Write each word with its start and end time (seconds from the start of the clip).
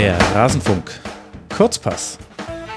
Der 0.00 0.18
Rasenfunk. 0.34 0.98
Kurzpass. 1.54 2.16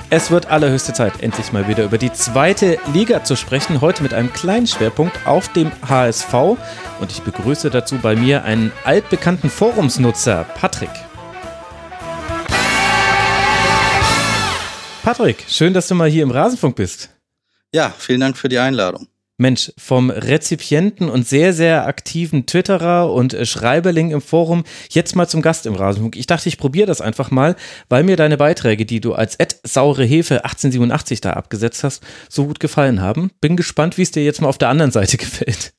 Es 0.09 0.29
wird 0.29 0.47
allerhöchste 0.47 0.91
Zeit, 0.91 1.23
endlich 1.23 1.53
mal 1.53 1.69
wieder 1.69 1.85
über 1.85 1.97
die 1.97 2.11
zweite 2.11 2.77
Liga 2.93 3.23
zu 3.23 3.37
sprechen. 3.37 3.79
Heute 3.79 4.03
mit 4.03 4.13
einem 4.13 4.33
kleinen 4.33 4.67
Schwerpunkt 4.67 5.25
auf 5.25 5.47
dem 5.53 5.71
HSV. 5.87 6.33
Und 6.99 7.11
ich 7.11 7.21
begrüße 7.21 7.69
dazu 7.69 7.97
bei 7.99 8.17
mir 8.17 8.43
einen 8.43 8.73
altbekannten 8.83 9.49
Forumsnutzer, 9.49 10.43
Patrick. 10.55 10.89
Patrick, 15.01 15.45
schön, 15.47 15.73
dass 15.73 15.87
du 15.87 15.95
mal 15.95 16.09
hier 16.09 16.23
im 16.23 16.31
Rasenfunk 16.31 16.75
bist. 16.75 17.09
Ja, 17.73 17.93
vielen 17.97 18.19
Dank 18.19 18.35
für 18.35 18.49
die 18.49 18.59
Einladung. 18.59 19.07
Mensch, 19.43 19.71
vom 19.77 20.09
Rezipienten 20.09 21.09
und 21.09 21.27
sehr, 21.27 21.53
sehr 21.53 21.85
aktiven 21.85 22.47
Twitterer 22.47 23.11
und 23.11 23.33
äh, 23.33 23.45
Schreiberling 23.45 24.09
im 24.09 24.21
Forum 24.21 24.63
jetzt 24.89 25.15
mal 25.15 25.27
zum 25.27 25.43
Gast 25.43 25.67
im 25.67 25.75
Rasenfunk. 25.75 26.15
Ich 26.15 26.25
dachte, 26.25 26.49
ich 26.49 26.57
probiere 26.57 26.87
das 26.87 27.01
einfach 27.01 27.29
mal, 27.29 27.55
weil 27.89 28.03
mir 28.03 28.15
deine 28.15 28.37
Beiträge, 28.37 28.85
die 28.85 29.01
du 29.01 29.13
als 29.13 29.35
Ed 29.35 29.59
saure 29.63 30.05
Hefe 30.05 30.45
1887 30.45 31.21
da 31.21 31.33
abgesetzt 31.33 31.83
hast, 31.83 32.01
so 32.29 32.47
gut 32.47 32.59
gefallen 32.59 33.01
haben. 33.01 33.31
Bin 33.41 33.55
gespannt, 33.55 33.97
wie 33.97 34.03
es 34.03 34.11
dir 34.11 34.23
jetzt 34.23 34.41
mal 34.41 34.49
auf 34.49 34.57
der 34.57 34.69
anderen 34.69 34.91
Seite 34.91 35.17
gefällt. 35.23 35.73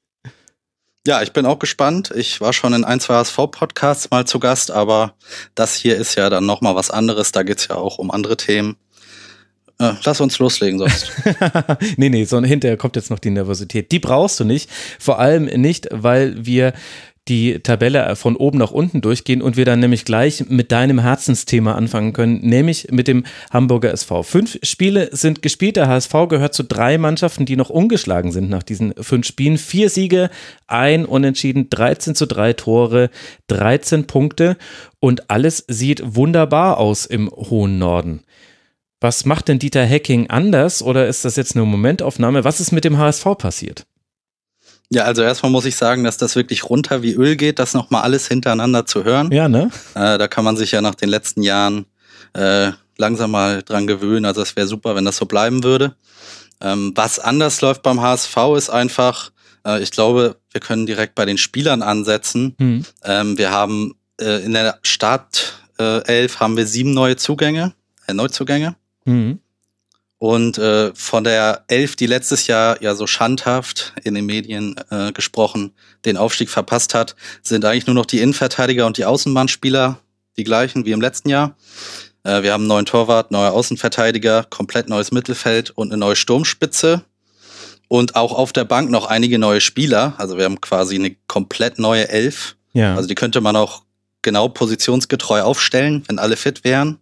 Ja, 1.07 1.23
ich 1.23 1.33
bin 1.33 1.45
auch 1.45 1.59
gespannt. 1.59 2.13
Ich 2.15 2.41
war 2.41 2.53
schon 2.55 2.73
in 2.73 2.85
ein, 2.85 3.01
zwei 3.01 3.15
HSV-Podcasts 3.15 4.11
mal 4.11 4.27
zu 4.27 4.39
Gast, 4.41 4.71
aber 4.71 5.15
das 5.55 5.75
hier 5.75 5.97
ist 5.97 6.15
ja 6.15 6.31
dann 6.31 6.47
nochmal 6.47 6.77
was 6.77 6.91
anderes. 6.91 7.33
Da 7.33 7.43
geht's 7.43 7.69
ja 7.69 7.77
auch 7.77 7.99
um 7.99 8.11
andere 8.11 8.37
Themen. 8.39 8.77
Äh, 9.79 9.93
lass 10.05 10.21
uns 10.21 10.39
loslegen 10.39 10.79
sonst. 10.79 11.13
nee, 11.97 12.09
nee, 12.09 12.25
sondern 12.25 12.49
hinterher 12.49 12.77
kommt 12.77 12.97
jetzt 12.97 13.11
noch 13.11 13.19
die 13.19 13.31
Nervosität. 13.31 13.91
Die 13.91 13.99
brauchst 13.99 14.39
du 14.39 14.45
nicht. 14.45 14.71
Vor 14.99 15.19
allem 15.19 15.45
nicht, 15.45 15.89
weil 15.91 16.47
wir 16.47 16.75
die 17.29 17.61
Tabelle 17.61 18.17
von 18.17 18.37
oben 18.37 18.59
nach 18.59 18.71
unten 18.71 19.01
durchgehen 19.01 19.41
und 19.41 19.57
wir 19.57 19.65
dann 19.65 19.81
nämlich 19.81 20.05
gleich 20.05 20.45
mit 20.49 20.71
deinem 20.73 20.99
Herzensthema 20.99 21.75
anfangen 21.75 22.13
können, 22.13 22.41
nämlich 22.41 22.89
mit 22.91 23.09
dem 23.09 23.25
Hamburger 23.51 23.93
SV. 23.93 24.23
Fünf 24.23 24.59
Spiele 24.63 25.09
sind 25.13 25.41
gespielt. 25.41 25.77
Der 25.77 25.89
HSV 25.89 26.13
gehört 26.29 26.53
zu 26.53 26.65
drei 26.65 26.99
Mannschaften, 26.99 27.47
die 27.47 27.57
noch 27.57 27.71
ungeschlagen 27.71 28.31
sind 28.31 28.51
nach 28.51 28.63
diesen 28.63 28.93
fünf 29.01 29.27
Spielen. 29.27 29.57
Vier 29.57 29.89
Siege, 29.89 30.29
ein 30.67 31.07
Unentschieden, 31.07 31.71
13 31.71 32.15
zu 32.15 32.27
drei 32.27 32.53
Tore, 32.53 33.09
13 33.47 34.07
Punkte 34.07 34.59
und 35.01 35.31
alles 35.31 35.65
sieht 35.67 36.03
wunderbar 36.05 36.77
aus 36.77 37.07
im 37.07 37.31
hohen 37.31 37.79
Norden. 37.79 38.21
Was 39.01 39.25
macht 39.25 39.49
denn 39.49 39.59
Dieter 39.59 39.85
Hecking 39.85 40.31
anders 40.31 40.83
oder 40.83 41.07
ist 41.09 41.25
das 41.25 41.37
jetzt 41.37 41.57
eine 41.57 41.65
Momentaufnahme? 41.65 42.45
Was 42.45 42.61
ist 42.61 42.73
mit 42.73 42.85
dem 42.85 42.99
HSV 42.99 43.25
passiert? 43.39 43.87
Ja, 44.91 45.05
also 45.05 45.23
erstmal 45.23 45.53
muss 45.53 45.65
ich 45.65 45.77
sagen, 45.77 46.05
dass 46.05 46.19
das 46.19 46.37
wirklich 46.37 46.69
runter 46.69 47.03
wie 47.03 47.15
Öl 47.15 47.37
geht, 47.37 47.59
das 47.59 47.75
nochmal 47.75 48.03
alles 48.03 48.29
hintereinander 48.29 48.87
zu 48.87 49.05
hören. 49.05 49.33
Ja, 49.33 49.49
ne? 49.49 49.71
Äh, 49.95 50.19
da 50.19 50.29
kann 50.29 50.45
man 50.45 50.57
sich 50.57 50.73
ja 50.73 50.81
nach 50.81 50.95
den 50.95 51.09
letzten 51.09 51.43
Jahren 51.43 51.87
äh, 52.35 52.73
langsam 52.97 53.31
mal 53.31 53.63
dran 53.63 53.87
gewöhnen. 53.87 54.25
Also 54.25 54.43
es 54.43 54.57
wäre 54.57 54.67
super, 54.67 54.95
wenn 54.95 55.05
das 55.05 55.17
so 55.17 55.27
bleiben 55.27 55.65
würde. 55.65 55.97
Ähm, 56.61 56.93
was 56.95 57.19
anders 57.19 57.61
läuft 57.61 57.83
beim 57.83 58.01
HSV 58.01 58.37
ist 58.57 58.71
einfach, 58.71 59.33
äh, 59.67 59.83
ich 59.83 59.91
glaube, 59.91 60.37
wir 60.51 60.61
können 60.61 60.87
direkt 60.87 61.15
bei 61.15 61.25
den 61.25 61.39
Spielern 61.39 61.83
ansetzen. 61.83 62.55
Mhm. 62.59 62.85
Ähm, 63.03 63.39
wir 63.39 63.51
haben 63.51 63.95
äh, 64.21 64.45
in 64.45 64.53
der 64.53 64.79
Startelf 64.83 66.41
haben 66.41 66.57
wir 66.57 66.67
sieben 66.67 66.93
neue 66.93 67.17
Zugänge, 67.17 67.75
äh, 68.07 68.15
Neuzugänge. 68.15 68.77
Mhm. 69.05 69.41
Und 70.19 70.57
äh, 70.59 70.95
von 70.95 71.25
der 71.25 71.65
Elf, 71.69 71.97
die 71.97 72.07
letztes 72.07 72.47
Jahr 72.47 72.81
ja 72.81 72.95
so 72.95 73.07
schandhaft 73.07 73.93
in 74.05 74.15
den 74.15 74.25
Medien 74.25 74.75
äh, 74.91 75.13
gesprochen 75.13 75.73
den 76.05 76.17
Aufstieg 76.17 76.49
verpasst 76.49 76.95
hat, 76.95 77.15
sind 77.43 77.65
eigentlich 77.65 77.87
nur 77.87 77.95
noch 77.95 78.07
die 78.07 78.21
Innenverteidiger 78.21 78.87
und 78.87 78.97
die 78.97 79.05
Außenbahnspieler 79.05 79.99
die 80.37 80.45
gleichen 80.45 80.85
wie 80.85 80.93
im 80.93 81.01
letzten 81.01 81.29
Jahr. 81.29 81.57
Äh, 82.23 82.43
wir 82.43 82.53
haben 82.53 82.63
einen 82.63 82.69
neuen 82.69 82.87
Torwart, 82.87 83.31
neue 83.31 83.51
Außenverteidiger, 83.51 84.45
komplett 84.49 84.89
neues 84.89 85.13
Mittelfeld 85.13 85.71
und 85.71 85.93
eine 85.93 85.99
neue 85.99 86.17
Sturmspitze. 86.17 87.05
Und 87.89 88.17
auch 88.17 88.33
auf 88.33 88.53
der 88.53 88.65
Bank 88.65 88.91
noch 88.91 89.07
einige 89.07 89.39
neue 89.39 89.61
Spieler. 89.61 90.15
Also 90.17 90.39
wir 90.39 90.47
haben 90.47 90.61
quasi 90.61 90.95
eine 90.95 91.15
komplett 91.29 91.79
neue 91.79 92.09
Elf. 92.09 92.57
Ja. 92.73 92.95
Also 92.95 93.07
die 93.07 93.15
könnte 93.15 93.41
man 93.41 93.57
auch 93.57 93.83
genau 94.23 94.49
positionsgetreu 94.49 95.43
aufstellen, 95.43 96.03
wenn 96.09 96.19
alle 96.19 96.37
fit 96.37 96.65
wären. 96.65 96.99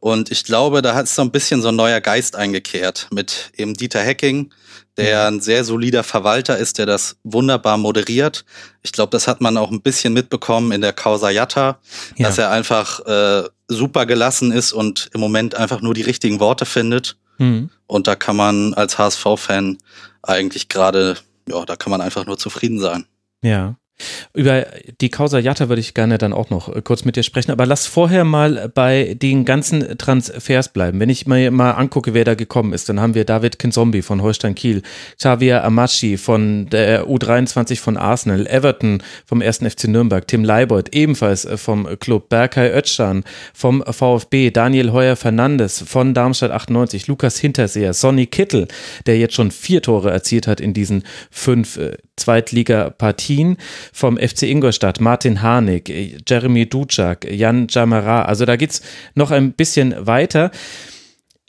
Und 0.00 0.30
ich 0.30 0.44
glaube, 0.44 0.82
da 0.82 0.94
hat 0.94 1.08
so 1.08 1.22
ein 1.22 1.30
bisschen 1.30 1.62
so 1.62 1.68
ein 1.68 1.76
neuer 1.76 2.00
Geist 2.00 2.36
eingekehrt 2.36 3.08
mit 3.12 3.50
eben 3.56 3.74
Dieter 3.74 4.00
Hecking, 4.00 4.52
der 4.96 5.30
mhm. 5.30 5.36
ein 5.36 5.40
sehr 5.40 5.64
solider 5.64 6.04
Verwalter 6.04 6.56
ist, 6.56 6.78
der 6.78 6.86
das 6.86 7.16
wunderbar 7.24 7.78
moderiert. 7.78 8.44
Ich 8.82 8.92
glaube, 8.92 9.10
das 9.10 9.26
hat 9.26 9.40
man 9.40 9.56
auch 9.56 9.70
ein 9.70 9.82
bisschen 9.82 10.12
mitbekommen 10.12 10.72
in 10.72 10.80
der 10.80 10.92
Causa 10.92 11.30
Jatta, 11.30 11.78
ja. 12.16 12.26
dass 12.28 12.38
er 12.38 12.50
einfach 12.50 13.00
äh, 13.06 13.44
super 13.68 14.06
gelassen 14.06 14.52
ist 14.52 14.72
und 14.72 15.10
im 15.14 15.20
Moment 15.20 15.54
einfach 15.54 15.80
nur 15.80 15.94
die 15.94 16.02
richtigen 16.02 16.40
Worte 16.40 16.66
findet. 16.66 17.16
Mhm. 17.38 17.70
Und 17.86 18.06
da 18.06 18.14
kann 18.14 18.36
man 18.36 18.74
als 18.74 18.98
HSV-Fan 18.98 19.78
eigentlich 20.22 20.68
gerade, 20.68 21.16
ja, 21.48 21.64
da 21.64 21.76
kann 21.76 21.90
man 21.90 22.00
einfach 22.00 22.26
nur 22.26 22.38
zufrieden 22.38 22.80
sein. 22.80 23.06
Ja. 23.42 23.76
Über 24.34 24.66
die 25.00 25.08
Causa 25.08 25.38
Jatta 25.38 25.68
würde 25.68 25.80
ich 25.80 25.94
gerne 25.94 26.18
dann 26.18 26.32
auch 26.32 26.50
noch 26.50 26.74
äh, 26.74 26.82
kurz 26.82 27.04
mit 27.04 27.16
dir 27.16 27.22
sprechen, 27.22 27.50
aber 27.50 27.66
lass 27.66 27.86
vorher 27.86 28.24
mal 28.24 28.70
bei 28.72 29.14
den 29.14 29.44
ganzen 29.44 29.98
Transfers 29.98 30.68
bleiben. 30.72 31.00
Wenn 31.00 31.08
ich 31.08 31.26
mir 31.26 31.50
mal 31.50 31.72
angucke, 31.72 32.14
wer 32.14 32.24
da 32.24 32.34
gekommen 32.34 32.72
ist, 32.72 32.88
dann 32.88 33.00
haben 33.00 33.14
wir 33.14 33.24
David 33.24 33.58
Kinzombie 33.58 34.02
von 34.02 34.22
Holstein 34.22 34.54
Kiel, 34.54 34.82
Xavier 35.16 35.64
Amachi 35.64 36.16
von 36.16 36.68
der 36.70 37.06
U23 37.06 37.78
von 37.78 37.96
Arsenal, 37.96 38.46
Everton 38.46 39.02
vom 39.26 39.42
1. 39.42 39.58
FC 39.58 39.88
Nürnberg, 39.88 40.26
Tim 40.26 40.44
Leibold 40.44 40.94
ebenfalls 40.94 41.44
äh, 41.44 41.56
vom 41.56 41.88
Club, 41.98 42.28
Berkay 42.28 42.70
Özcan 42.70 43.24
vom 43.52 43.82
VfB, 43.82 44.50
Daniel 44.50 44.92
Heuer 44.92 45.16
Fernandes 45.16 45.82
von 45.86 46.14
Darmstadt 46.14 46.50
98, 46.50 47.06
Lukas 47.06 47.38
Hinterseher, 47.38 47.92
Sonny 47.94 48.26
Kittel, 48.26 48.68
der 49.06 49.18
jetzt 49.18 49.34
schon 49.34 49.50
vier 49.50 49.82
Tore 49.82 50.10
erzielt 50.10 50.46
hat 50.46 50.60
in 50.60 50.74
diesen 50.74 51.02
fünf 51.30 51.76
äh, 51.76 51.96
Zweitliga-Partien 52.16 53.56
vom 53.92 54.16
FC 54.16 54.42
Ingolstadt, 54.42 55.00
Martin 55.00 55.42
Harnik, 55.42 55.88
Jeremy 56.26 56.68
Ducak, 56.68 57.30
Jan 57.30 57.66
Jamara. 57.68 58.22
Also 58.22 58.44
da 58.44 58.56
geht 58.56 58.70
es 58.70 58.82
noch 59.14 59.30
ein 59.30 59.52
bisschen 59.52 59.94
weiter. 60.06 60.50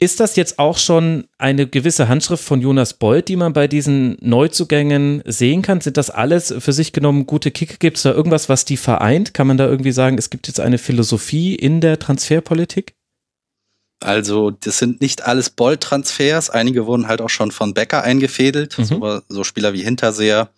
Ist 0.02 0.18
das 0.18 0.34
jetzt 0.34 0.58
auch 0.58 0.78
schon 0.78 1.24
eine 1.36 1.66
gewisse 1.66 2.08
Handschrift 2.08 2.42
von 2.42 2.62
Jonas 2.62 2.94
Bold, 2.94 3.28
die 3.28 3.36
man 3.36 3.52
bei 3.52 3.68
diesen 3.68 4.16
Neuzugängen 4.22 5.22
sehen 5.26 5.60
kann? 5.60 5.82
Sind 5.82 5.98
das 5.98 6.08
alles 6.08 6.54
für 6.58 6.72
sich 6.72 6.94
genommen 6.94 7.26
gute 7.26 7.50
Kicker? 7.50 7.76
Gibt 7.78 7.98
es 7.98 8.04
da 8.04 8.12
irgendwas, 8.12 8.48
was 8.48 8.64
die 8.64 8.78
vereint? 8.78 9.34
Kann 9.34 9.46
man 9.46 9.58
da 9.58 9.66
irgendwie 9.66 9.92
sagen, 9.92 10.16
es 10.16 10.30
gibt 10.30 10.48
jetzt 10.48 10.58
eine 10.58 10.78
Philosophie 10.78 11.54
in 11.54 11.82
der 11.82 11.98
Transferpolitik? 11.98 12.94
Also, 14.02 14.50
das 14.50 14.78
sind 14.78 15.02
nicht 15.02 15.26
alles 15.26 15.50
Bold-Transfers. 15.50 16.48
Einige 16.48 16.86
wurden 16.86 17.06
halt 17.06 17.20
auch 17.20 17.28
schon 17.28 17.50
von 17.50 17.74
Becker 17.74 18.02
eingefädelt. 18.02 18.78
Mhm. 18.78 18.84
So, 18.84 19.20
so, 19.28 19.44
Spieler 19.44 19.74
wie 19.74 19.82
Hinterseher 19.82 20.48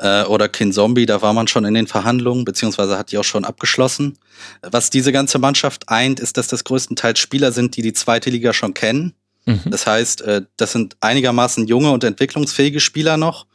äh, 0.00 0.24
oder 0.24 0.48
Kin 0.48 0.72
Zombie, 0.72 1.06
da 1.06 1.22
war 1.22 1.32
man 1.32 1.46
schon 1.46 1.64
in 1.64 1.74
den 1.74 1.86
Verhandlungen, 1.86 2.44
beziehungsweise 2.44 2.98
hat 2.98 3.12
die 3.12 3.18
auch 3.18 3.24
schon 3.24 3.44
abgeschlossen. 3.44 4.18
Was 4.62 4.90
diese 4.90 5.12
ganze 5.12 5.38
Mannschaft 5.38 5.88
eint, 5.88 6.20
ist, 6.20 6.36
dass 6.36 6.48
das 6.48 6.64
größtenteils 6.64 7.18
Spieler 7.18 7.52
sind, 7.52 7.76
die 7.76 7.82
die 7.82 7.92
zweite 7.92 8.30
Liga 8.30 8.52
schon 8.52 8.74
kennen. 8.74 9.14
Mhm. 9.46 9.62
Das 9.66 9.86
heißt, 9.86 10.22
äh, 10.22 10.42
das 10.56 10.72
sind 10.72 10.96
einigermaßen 11.00 11.66
junge 11.66 11.90
und 11.92 12.04
entwicklungsfähige 12.04 12.80
Spieler 12.80 13.16
noch, 13.16 13.46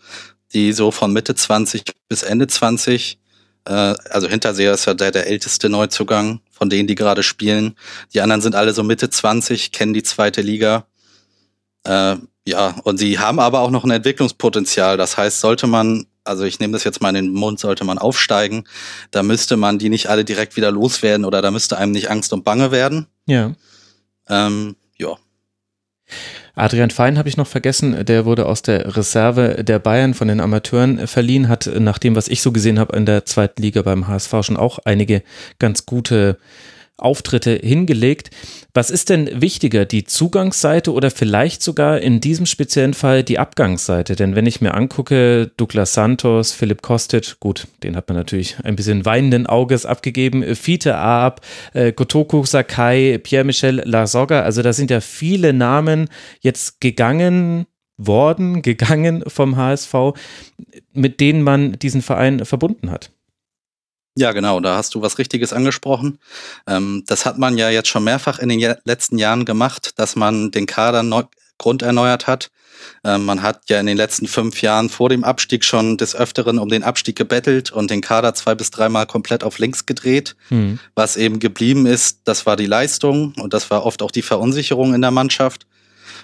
die 0.53 0.72
so 0.72 0.91
von 0.91 1.11
Mitte 1.11 1.35
20 1.35 1.83
bis 2.07 2.23
Ende 2.23 2.47
20 2.47 3.19
äh, 3.66 3.95
also 4.09 4.27
Hinterseher 4.27 4.73
ist 4.73 4.85
ja 4.85 4.94
der, 4.94 5.12
der 5.12 5.27
älteste 5.27 5.69
Neuzugang 5.69 6.39
von 6.51 6.69
denen, 6.69 6.88
die 6.88 6.95
gerade 6.95 7.23
spielen. 7.23 7.75
Die 8.13 8.22
anderen 8.22 8.41
sind 8.41 8.56
alle 8.56 8.73
so 8.73 8.83
Mitte 8.83 9.09
20, 9.09 9.72
kennen 9.72 9.94
die 9.94 10.03
zweite 10.03 10.41
Liga. 10.41 10.85
Äh, 11.83 12.17
ja, 12.47 12.75
und 12.83 12.97
sie 12.97 13.19
haben 13.19 13.39
aber 13.39 13.62
auch 13.62 13.72
noch 13.72 13.83
ein 13.83 13.91
Entwicklungspotenzial. 13.91 14.97
Das 14.97 15.18
heißt, 15.18 15.39
sollte 15.39 15.68
man, 15.68 16.06
also 16.25 16.44
ich 16.44 16.60
nehme 16.60 16.74
das 16.74 16.83
jetzt 16.83 17.01
mal 17.01 17.10
in 17.10 17.16
den 17.16 17.33
Mund, 17.33 17.60
sollte 17.60 17.86
man 17.86 17.98
aufsteigen, 17.98 18.66
da 19.12 19.24
müsste 19.24 19.57
man 19.57 19.80
die 19.80 19.89
nicht 19.89 20.07
alle 20.07 20.25
direkt 20.25 20.57
wieder 20.57 20.72
loswerden 20.72 21.25
oder 21.25 21.42
da 21.42 21.51
müsste 21.51 21.77
einem 21.77 21.92
nicht 21.92 22.10
Angst 22.10 22.33
und 22.33 22.44
Bange 22.44 22.72
werden. 22.72 23.07
Ja. 23.25 23.54
Ähm, 24.27 24.75
ja. 24.98 25.16
Adrian 26.56 26.89
Fein 26.92 27.18
habe 27.18 27.27
ich 27.27 27.38
noch 27.38 27.48
vergessen, 27.48 28.06
der 28.06 28.25
wurde 28.25 28.45
aus 28.45 28.62
der 28.62 28.95
Reserve 28.95 29.63
der 29.63 29.80
Bayern 29.80 30.13
von 30.13 30.27
den 30.27 30.39
Amateuren 30.39 31.06
verliehen, 31.07 31.50
hat 31.50 31.69
nach 31.80 31.98
dem, 31.98 32.16
was 32.16 32.28
ich 32.28 32.42
so 32.42 32.51
gesehen 32.51 32.80
habe 32.80 32.95
in 32.95 33.06
der 33.06 33.25
zweiten 33.25 33.62
Liga 33.62 33.81
beim 33.81 34.07
HSV 34.07 34.33
schon 34.42 34.57
auch 34.57 34.80
einige 34.86 35.21
ganz 35.60 35.86
gute 35.86 36.38
Auftritte 36.97 37.59
hingelegt. 37.62 38.30
Was 38.74 38.89
ist 38.89 39.09
denn 39.09 39.42
wichtiger, 39.42 39.86
die 39.86 40.06
Zugangsseite 40.06 40.94
oder 40.94 41.12
vielleicht 41.12 41.62
sogar 41.62 42.00
in 42.00 42.21
diesem 42.21 42.45
speziellen 42.45 42.94
Fall 42.94 43.24
die 43.24 43.39
Abgangsseite? 43.39 44.15
Denn 44.15 44.36
wenn 44.36 44.45
ich 44.45 44.62
mir 44.62 44.74
angucke, 44.74 45.51
Douglas 45.57 45.94
Santos, 45.94 46.51
Philipp 46.51 46.81
Kostic, 46.81 47.39
gut, 47.39 47.68
den 47.83 47.95
hat 47.95 48.07
man 48.07 48.18
natürlich 48.18 48.57
ein 48.63 48.75
bisschen 48.75 49.06
weinenden 49.06 49.45
Auges 49.47 49.86
abgegeben, 49.86 50.56
Fiete 50.56 50.95
Aab, 50.95 51.42
äh, 51.74 51.92
Gotoku 51.92 52.45
Sakai, 52.45 53.19
Pierre-Michel 53.21 53.81
Lasogga, 53.86 54.42
also 54.42 54.62
da 54.62 54.71
sind 54.74 54.89
ja 54.89 55.01
viele 55.01 55.53
Namen 55.53 56.09
jetzt 56.42 56.80
gegangen, 56.80 57.65
worden, 57.97 58.62
gegangen 58.62 59.24
vom 59.27 59.57
HSV, 59.57 59.94
mit 60.94 61.19
denen 61.19 61.42
man 61.42 61.74
diesen 61.74 62.01
Verein 62.01 62.45
verbunden 62.45 62.92
hat. 62.92 63.12
Ja, 64.17 64.31
genau, 64.31 64.62
da 64.62 64.77
hast 64.77 64.95
du 64.95 65.01
was 65.01 65.17
Richtiges 65.17 65.51
angesprochen. 65.51 66.19
Ähm, 66.67 67.03
das 67.06 67.25
hat 67.25 67.38
man 67.38 67.57
ja 67.57 67.69
jetzt 67.69 67.89
schon 67.89 68.06
mehrfach 68.06 68.39
in 68.39 68.50
den 68.50 68.75
letzten 68.85 69.17
Jahren 69.17 69.44
gemacht, 69.44 69.91
dass 69.97 70.15
man 70.15 70.51
den 70.51 70.65
Kader 70.65 71.03
neu 71.03 71.23
grunderneuert 71.57 72.27
hat. 72.27 72.50
Ähm, 73.03 73.25
man 73.25 73.41
hat 73.41 73.69
ja 73.69 73.79
in 73.79 73.85
den 73.85 73.97
letzten 73.97 74.27
fünf 74.27 74.62
Jahren 74.62 74.89
vor 74.89 75.09
dem 75.09 75.23
Abstieg 75.23 75.63
schon 75.63 75.97
des 75.97 76.15
Öfteren 76.15 76.59
um 76.59 76.69
den 76.69 76.83
Abstieg 76.83 77.15
gebettelt 77.15 77.71
und 77.71 77.91
den 77.91 78.01
Kader 78.01 78.33
zwei 78.33 78.56
bis 78.56 78.71
dreimal 78.71 79.06
komplett 79.06 79.44
auf 79.44 79.59
links 79.59 79.85
gedreht. 79.85 80.35
Mhm. 80.50 80.79
Was 80.95 81.18
eben 81.18 81.39
geblieben 81.39 81.85
ist, 81.85 82.19
das 82.25 82.45
war 82.45 82.56
die 82.56 82.65
Leistung 82.65 83.33
und 83.38 83.53
das 83.53 83.69
war 83.69 83.85
oft 83.85 84.01
auch 84.01 84.11
die 84.11 84.21
Verunsicherung 84.21 84.94
in 84.94 85.01
der 85.01 85.11
Mannschaft. 85.11 85.65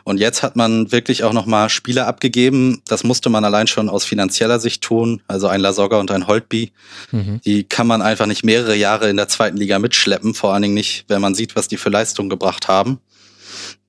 Und 0.03 0.19
jetzt 0.19 0.44
hat 0.44 0.56
man 0.56 0.92
wirklich 0.92 1.24
auch 1.24 1.33
nochmal 1.33 1.69
Spieler 1.69 2.07
abgegeben. 2.07 2.81
Das 2.88 3.03
musste 3.03 3.30
man 3.30 3.45
allein 3.45 3.68
schon 3.68 3.89
aus 3.89 4.06
finanzieller 4.06 4.59
Sicht 4.59 4.81
tun. 4.81 5.21
Also 5.27 5.48
ein 5.48 5.62
Lasogga 5.62 6.00
und 6.00 6.12
ein 6.12 6.27
Holtby. 6.27 6.71
Mhm. 7.12 7.42
Die 7.45 7.63
kann 7.63 7.88
man 7.88 8.01
einfach 8.01 8.25
nicht 8.25 8.44
mehrere 8.44 8.75
Jahre 8.75 9.09
in 9.09 9.18
der 9.18 9.27
zweiten 9.27 9.57
Liga 9.57 9.80
mitschleppen. 9.80 10.33
Vor 10.33 10.53
allen 10.53 10.63
Dingen 10.63 10.74
nicht, 10.74 11.06
wenn 11.07 11.21
man 11.21 11.36
sieht, 11.36 11.56
was 11.56 11.68
die 11.68 11.77
für 11.77 11.89
Leistung 11.89 12.30
gebracht 12.30 12.68
haben. 12.68 13.00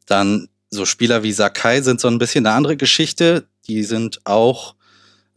Dann 0.06 0.48
so 0.70 0.86
Spieler 0.86 1.22
wie 1.22 1.32
Sakai 1.32 1.82
sind 1.82 2.00
so 2.00 2.08
ein 2.08 2.18
bisschen 2.18 2.46
eine 2.46 2.56
andere 2.56 2.76
Geschichte. 2.76 3.46
Die 3.66 3.82
sind 3.82 4.20
auch 4.24 4.74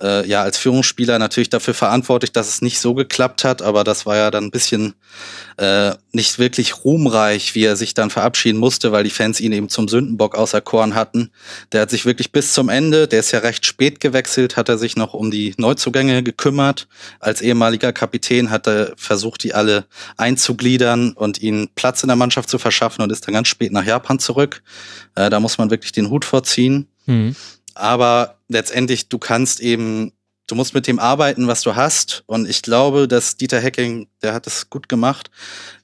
äh, 0.01 0.27
ja 0.27 0.41
als 0.41 0.57
Führungsspieler 0.57 1.19
natürlich 1.19 1.49
dafür 1.49 1.73
verantwortlich, 1.73 2.31
dass 2.31 2.47
es 2.49 2.61
nicht 2.61 2.79
so 2.79 2.93
geklappt 2.93 3.43
hat, 3.43 3.61
aber 3.61 3.83
das 3.83 4.05
war 4.05 4.17
ja 4.17 4.31
dann 4.31 4.45
ein 4.45 4.51
bisschen 4.51 4.93
äh, 5.57 5.93
nicht 6.11 6.37
wirklich 6.37 6.83
ruhmreich, 6.83 7.55
wie 7.55 7.63
er 7.63 7.75
sich 7.75 7.93
dann 7.93 8.09
verabschieden 8.09 8.59
musste, 8.59 8.91
weil 8.91 9.03
die 9.03 9.09
Fans 9.09 9.39
ihn 9.39 9.53
eben 9.53 9.69
zum 9.69 9.87
Sündenbock 9.87 10.35
auserkoren 10.35 10.95
hatten. 10.95 11.31
Der 11.71 11.81
hat 11.81 11.89
sich 11.89 12.05
wirklich 12.05 12.31
bis 12.31 12.53
zum 12.53 12.69
Ende, 12.69 13.07
der 13.07 13.21
ist 13.21 13.31
ja 13.31 13.39
recht 13.39 13.65
spät 13.65 13.99
gewechselt, 13.99 14.57
hat 14.57 14.69
er 14.69 14.77
sich 14.77 14.95
noch 14.97 15.13
um 15.13 15.31
die 15.31 15.53
Neuzugänge 15.57 16.23
gekümmert. 16.23 16.87
Als 17.19 17.41
ehemaliger 17.41 17.93
Kapitän 17.93 18.49
hat 18.49 18.67
er 18.67 18.93
versucht, 18.97 19.43
die 19.43 19.53
alle 19.53 19.85
einzugliedern 20.17 21.13
und 21.13 21.41
ihnen 21.41 21.69
Platz 21.75 22.03
in 22.03 22.07
der 22.07 22.17
Mannschaft 22.17 22.49
zu 22.49 22.57
verschaffen 22.57 23.01
und 23.01 23.11
ist 23.11 23.27
dann 23.27 23.33
ganz 23.33 23.47
spät 23.47 23.71
nach 23.71 23.85
Japan 23.85 24.19
zurück. 24.19 24.61
Äh, 25.15 25.29
da 25.29 25.39
muss 25.39 25.57
man 25.57 25.69
wirklich 25.69 25.93
den 25.93 26.09
Hut 26.09 26.25
vorziehen. 26.25 26.87
Mhm 27.05 27.35
aber 27.75 28.37
letztendlich, 28.47 29.09
du 29.09 29.19
kannst 29.19 29.59
eben, 29.59 30.13
du 30.47 30.55
musst 30.55 30.73
mit 30.73 30.87
dem 30.87 30.99
arbeiten, 30.99 31.47
was 31.47 31.61
du 31.61 31.75
hast. 31.75 32.23
Und 32.25 32.49
ich 32.49 32.61
glaube, 32.61 33.07
dass 33.07 33.37
Dieter 33.37 33.59
Hecking, 33.59 34.07
der 34.21 34.33
hat 34.33 34.47
es 34.47 34.69
gut 34.69 34.89
gemacht, 34.89 35.29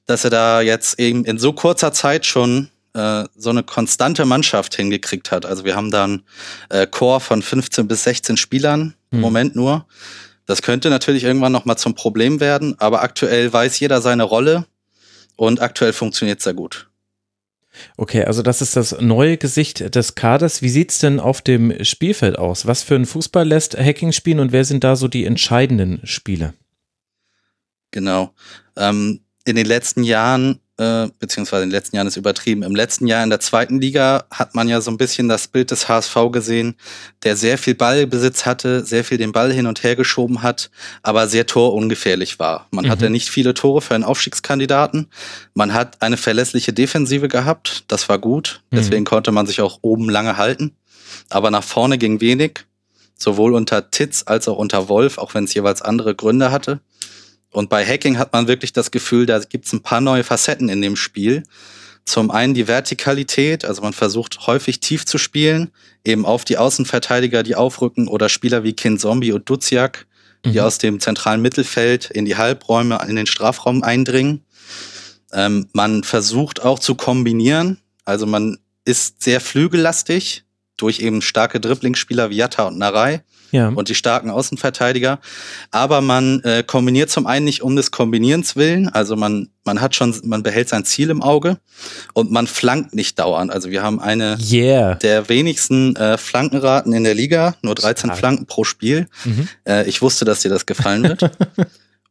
dass 0.05 0.23
er 0.23 0.29
da 0.29 0.61
jetzt 0.61 0.99
eben 0.99 1.25
in 1.25 1.37
so 1.37 1.53
kurzer 1.53 1.93
Zeit 1.93 2.25
schon 2.25 2.69
äh, 2.93 3.25
so 3.35 3.49
eine 3.49 3.63
konstante 3.63 4.25
Mannschaft 4.25 4.75
hingekriegt 4.75 5.31
hat. 5.31 5.45
Also 5.45 5.65
wir 5.65 5.75
haben 5.75 5.91
da 5.91 6.05
einen 6.05 6.23
äh, 6.69 6.87
Chor 6.87 7.19
von 7.19 7.41
15 7.41 7.87
bis 7.87 8.03
16 8.03 8.37
Spielern 8.37 8.95
im 9.11 9.17
hm. 9.17 9.21
Moment 9.21 9.55
nur. 9.55 9.85
Das 10.45 10.61
könnte 10.61 10.89
natürlich 10.89 11.23
irgendwann 11.23 11.51
nochmal 11.51 11.77
zum 11.77 11.95
Problem 11.95 12.39
werden, 12.39 12.75
aber 12.79 13.03
aktuell 13.03 13.53
weiß 13.53 13.79
jeder 13.79 14.01
seine 14.01 14.23
Rolle 14.23 14.65
und 15.37 15.61
aktuell 15.61 15.93
funktioniert 15.93 16.39
es 16.39 16.43
sehr 16.43 16.53
gut. 16.53 16.90
Okay, 17.97 18.23
also 18.23 18.41
das 18.41 18.61
ist 18.61 18.75
das 18.75 18.99
neue 18.99 19.37
Gesicht 19.37 19.95
des 19.95 20.15
Kaders. 20.15 20.61
Wie 20.61 20.69
sieht 20.69 20.91
es 20.91 20.99
denn 20.99 21.19
auf 21.19 21.41
dem 21.41 21.83
Spielfeld 21.83 22.37
aus? 22.37 22.65
Was 22.65 22.83
für 22.83 22.95
ein 22.95 23.05
Fußball 23.05 23.47
lässt 23.47 23.77
Hacking 23.77 24.11
spielen 24.11 24.39
und 24.39 24.51
wer 24.51 24.65
sind 24.65 24.83
da 24.83 24.95
so 24.95 25.07
die 25.07 25.25
entscheidenden 25.25 26.01
Spiele? 26.03 26.53
Genau. 27.91 28.33
Ähm, 28.75 29.21
in 29.45 29.55
den 29.55 29.65
letzten 29.65 30.03
Jahren 30.03 30.59
äh, 30.81 31.09
beziehungsweise 31.19 31.63
in 31.63 31.69
den 31.69 31.75
letzten 31.75 31.95
Jahren 31.95 32.07
ist 32.07 32.17
übertrieben. 32.17 32.63
Im 32.63 32.75
letzten 32.75 33.05
Jahr 33.05 33.23
in 33.23 33.29
der 33.29 33.39
zweiten 33.39 33.79
Liga 33.79 34.25
hat 34.31 34.55
man 34.55 34.67
ja 34.67 34.81
so 34.81 34.89
ein 34.89 34.97
bisschen 34.97 35.29
das 35.29 35.47
Bild 35.47 35.69
des 35.69 35.87
HSV 35.87 36.15
gesehen, 36.31 36.75
der 37.23 37.37
sehr 37.37 37.59
viel 37.59 37.75
Ballbesitz 37.75 38.47
hatte, 38.47 38.83
sehr 38.83 39.03
viel 39.03 39.19
den 39.19 39.31
Ball 39.31 39.53
hin 39.53 39.67
und 39.67 39.83
her 39.83 39.95
geschoben 39.95 40.41
hat, 40.41 40.71
aber 41.03 41.27
sehr 41.27 41.45
torungefährlich 41.45 42.39
war. 42.39 42.67
Man 42.71 42.85
mhm. 42.85 42.89
hatte 42.89 43.11
nicht 43.11 43.29
viele 43.29 43.53
Tore 43.53 43.81
für 43.81 43.93
einen 43.93 44.03
Aufstiegskandidaten. 44.03 45.07
Man 45.53 45.71
hat 45.71 46.01
eine 46.01 46.17
verlässliche 46.17 46.73
Defensive 46.73 47.27
gehabt, 47.27 47.83
das 47.87 48.09
war 48.09 48.17
gut. 48.17 48.63
Mhm. 48.71 48.77
Deswegen 48.77 49.05
konnte 49.05 49.31
man 49.31 49.45
sich 49.45 49.61
auch 49.61 49.79
oben 49.83 50.09
lange 50.09 50.37
halten. 50.37 50.75
Aber 51.29 51.51
nach 51.51 51.63
vorne 51.63 51.99
ging 51.99 52.21
wenig, 52.21 52.65
sowohl 53.15 53.53
unter 53.53 53.91
Titz 53.91 54.23
als 54.25 54.47
auch 54.47 54.57
unter 54.57 54.89
Wolf, 54.89 55.19
auch 55.19 55.35
wenn 55.35 55.43
es 55.43 55.53
jeweils 55.53 55.83
andere 55.83 56.15
Gründe 56.15 56.51
hatte. 56.51 56.79
Und 57.51 57.69
bei 57.69 57.85
Hacking 57.85 58.17
hat 58.17 58.33
man 58.33 58.47
wirklich 58.47 58.73
das 58.73 58.91
Gefühl, 58.91 59.25
da 59.25 59.39
gibt 59.39 59.65
es 59.65 59.73
ein 59.73 59.81
paar 59.81 60.01
neue 60.01 60.23
Facetten 60.23 60.69
in 60.69 60.81
dem 60.81 60.95
Spiel. 60.95 61.43
Zum 62.05 62.31
einen 62.31 62.53
die 62.53 62.67
Vertikalität, 62.67 63.63
also 63.65 63.81
man 63.81 63.93
versucht 63.93 64.47
häufig 64.47 64.79
tief 64.79 65.05
zu 65.05 65.17
spielen, 65.17 65.69
eben 66.03 66.25
auf 66.25 66.45
die 66.45 66.57
Außenverteidiger, 66.57 67.43
die 67.43 67.55
aufrücken 67.55 68.07
oder 68.07 68.27
Spieler 68.29 68.63
wie 68.63 68.73
Kind 68.73 68.99
Zombie 68.99 69.33
und 69.33 69.49
Duziak, 69.49 70.07
die 70.45 70.59
mhm. 70.59 70.59
aus 70.59 70.77
dem 70.79 70.99
zentralen 70.99 71.41
Mittelfeld 71.41 72.09
in 72.09 72.25
die 72.25 72.37
Halbräume, 72.37 72.99
in 73.07 73.15
den 73.15 73.27
Strafraum 73.27 73.83
eindringen. 73.83 74.43
Ähm, 75.31 75.67
man 75.73 76.03
versucht 76.03 76.63
auch 76.63 76.79
zu 76.79 76.95
kombinieren, 76.95 77.77
also 78.03 78.25
man 78.25 78.57
ist 78.83 79.21
sehr 79.21 79.39
flügellastig 79.39 80.43
durch 80.81 80.99
eben 80.99 81.21
starke 81.21 81.59
Dribblingsspieler 81.59 82.29
wie 82.29 82.37
Jatta 82.37 82.67
und 82.67 82.77
Narei 82.77 83.23
ja. 83.51 83.69
und 83.69 83.89
die 83.89 83.95
starken 83.95 84.29
Außenverteidiger. 84.29 85.19
Aber 85.69 86.01
man 86.01 86.41
äh, 86.41 86.63
kombiniert 86.65 87.09
zum 87.09 87.27
einen 87.27 87.45
nicht 87.45 87.61
um 87.61 87.75
des 87.75 87.91
Kombinierens 87.91 88.55
willen, 88.55 88.89
also 88.89 89.15
man, 89.15 89.49
man 89.63 89.79
hat 89.79 89.95
schon, 89.95 90.15
man 90.23 90.41
behält 90.41 90.69
sein 90.69 90.85
Ziel 90.85 91.11
im 91.11 91.21
Auge 91.21 91.57
und 92.13 92.31
man 92.31 92.47
flankt 92.47 92.95
nicht 92.95 93.19
dauernd. 93.19 93.51
Also 93.51 93.69
wir 93.69 93.83
haben 93.83 93.99
eine 93.99 94.37
yeah. 94.51 94.95
der 94.95 95.29
wenigsten 95.29 95.95
äh, 95.95 96.17
Flankenraten 96.17 96.93
in 96.93 97.03
der 97.03 97.13
Liga, 97.13 97.55
nur 97.61 97.75
13 97.75 98.07
Stark. 98.07 98.19
Flanken 98.19 98.45
pro 98.47 98.63
Spiel. 98.63 99.07
Mhm. 99.23 99.47
Äh, 99.67 99.87
ich 99.87 100.01
wusste, 100.01 100.25
dass 100.25 100.41
dir 100.41 100.49
das 100.49 100.65
gefallen 100.65 101.03
wird. 101.03 101.29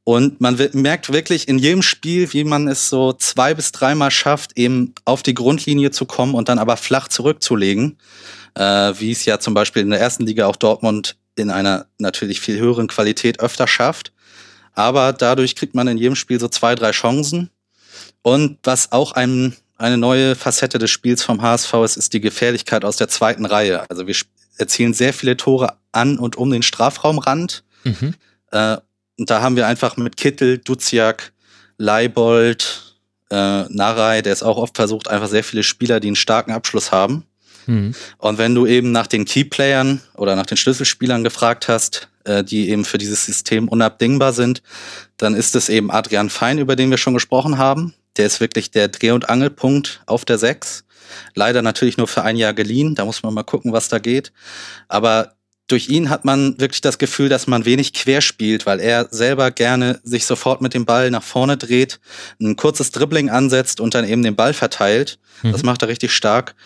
Und 0.05 0.40
man 0.40 0.58
merkt 0.73 1.12
wirklich 1.12 1.46
in 1.46 1.58
jedem 1.58 1.82
Spiel, 1.82 2.32
wie 2.32 2.43
man 2.43 2.69
es 2.69 2.88
so 2.88 3.12
zwei 3.12 3.55
bis 3.55 3.70
dreimal 3.70 4.11
schafft, 4.11 4.56
eben 4.56 4.94
auf 5.05 5.23
die 5.23 5.34
Grundlinie 5.34 5.90
zu 5.90 6.06
kommen 6.06 6.34
und 6.34 6.49
dann 6.49 6.58
aber 6.58 6.76
flach 6.76 7.06
zurückzulegen. 7.06 7.99
Äh, 8.55 8.93
wie 8.99 9.12
es 9.12 9.25
ja 9.25 9.38
zum 9.38 9.55
Beispiel 9.55 9.82
in 9.82 9.91
der 9.91 10.00
ersten 10.00 10.26
Liga 10.26 10.47
auch 10.47 10.56
Dortmund 10.56 11.17
in 11.37 11.50
einer 11.50 11.87
natürlich 11.99 12.41
viel 12.41 12.58
höheren 12.58 12.88
Qualität 12.88 13.41
öfter 13.41 13.67
schafft. 13.67 14.12
Aber 14.75 15.12
dadurch 15.12 15.56
kriegt 15.56 15.75
man 15.75 15.88
in 15.88 15.99
jedem 15.99 16.17
Spiel 16.17 16.41
so 16.41 16.49
zwei, 16.49 16.75
drei 16.75 16.91
Chancen. 16.91 17.50
Und 18.23 18.58
was 18.62 18.93
auch 18.93 19.12
ein, 19.12 19.56
eine 19.79 19.97
neue 19.97 20.37
Facette 20.37 20.79
des 20.79 20.91
Spiels 20.91 21.23
vom 21.23 21.43
HSV 21.43 21.73
ist, 21.85 21.97
ist 21.97 22.12
die 22.12 22.20
Gefährlichkeit 22.20 22.85
aus 22.85 22.97
der 22.97 23.08
zweiten 23.08 23.47
Reihe. 23.47 23.88
Also 23.88 24.06
wir 24.06 24.14
erzielen 24.58 24.94
sehr 24.94 25.12
viele 25.12 25.37
Tore 25.37 25.76
an 25.93 26.19
und 26.19 26.37
um 26.37 26.50
den 26.50 26.62
Strafraumrand. 26.62 27.64
Mhm. 27.85 28.14
Äh, 28.52 28.76
und 29.19 29.30
da 29.30 29.42
haben 29.42 29.57
wir 29.57 29.66
einfach 29.66 29.97
mit 29.97 30.16
Kittel, 30.16 30.59
Duziak, 30.59 31.33
Leibold, 31.78 32.97
äh, 33.30 33.64
Narei, 33.69 34.23
der 34.23 34.33
ist 34.33 34.42
auch 34.42 34.57
oft 34.57 34.76
versucht, 34.76 35.09
einfach 35.09 35.28
sehr 35.28 35.45
viele 35.45 35.62
Spieler, 35.62 36.00
die 36.00 36.09
einen 36.09 36.16
starken 36.16 36.52
Abschluss 36.52 36.92
haben. 36.92 37.25
Mhm. 37.71 37.95
Und 38.19 38.39
wenn 38.39 38.55
du 38.55 38.67
eben 38.67 38.93
nach 38.93 39.07
den 39.07 39.25
Keyplayern 39.25 40.00
oder 40.17 40.35
nach 40.35 40.47
den 40.47 40.57
Schlüsselspielern 40.57 41.23
gefragt 41.23 41.69
hast, 41.69 42.09
äh, 42.25 42.43
die 42.43 42.69
eben 42.69 42.85
für 42.85 42.99
dieses 42.99 43.25
System 43.25 43.69
unabdingbar 43.69 44.33
sind, 44.33 44.62
dann 45.17 45.35
ist 45.35 45.55
es 45.55 45.69
eben 45.69 45.91
Adrian 45.91 46.31
Fein, 46.31 46.59
über 46.59 46.77
den 46.77 46.91
wir 46.91 46.99
schon 46.99 47.15
gesprochen 47.15 47.59
haben. 47.59 47.95
Der 48.17 48.27
ist 48.27 48.41
wirklich 48.41 48.71
der 48.71 48.89
Dreh- 48.89 49.12
und 49.12 49.29
Angelpunkt 49.29 50.03
auf 50.07 50.25
der 50.25 50.39
Sechs. 50.39 50.85
Leider 51.35 51.62
natürlich 51.62 51.97
nur 51.97 52.09
für 52.09 52.23
ein 52.23 52.37
Jahr 52.37 52.55
geliehen. 52.55 52.95
Da 52.95 53.05
muss 53.05 53.23
man 53.23 53.35
mal 53.35 53.45
gucken, 53.45 53.73
was 53.73 53.89
da 53.89 53.99
geht. 53.99 54.33
Aber 54.89 55.35
durch 55.69 55.89
ihn 55.89 56.11
hat 56.11 56.25
man 56.25 56.61
wirklich 56.61 56.81
das 56.81 56.99
Gefühl, 56.99 57.29
dass 57.29 57.47
man 57.47 57.65
wenig 57.65 57.93
quer 57.93 58.21
spielt, 58.21 58.67
weil 58.67 58.81
er 58.81 59.07
selber 59.12 59.53
gerne 59.53 60.00
sich 60.03 60.27
sofort 60.27 60.61
mit 60.61 60.75
dem 60.75 60.85
Ball 60.85 61.11
nach 61.12 61.23
vorne 61.23 61.57
dreht, 61.57 62.00
ein 62.41 62.57
kurzes 62.57 62.91
Dribbling 62.91 63.31
ansetzt 63.31 63.81
und 63.81 63.95
dann 63.95 64.05
eben 64.05 64.25
den 64.25 64.35
Ball 64.35 64.53
verteilt. 64.53 65.21
Mhm. 65.43 65.53
Das 65.53 65.62
macht 65.62 65.83
er 65.83 65.89
richtig 65.89 66.12
stark. 66.12 66.57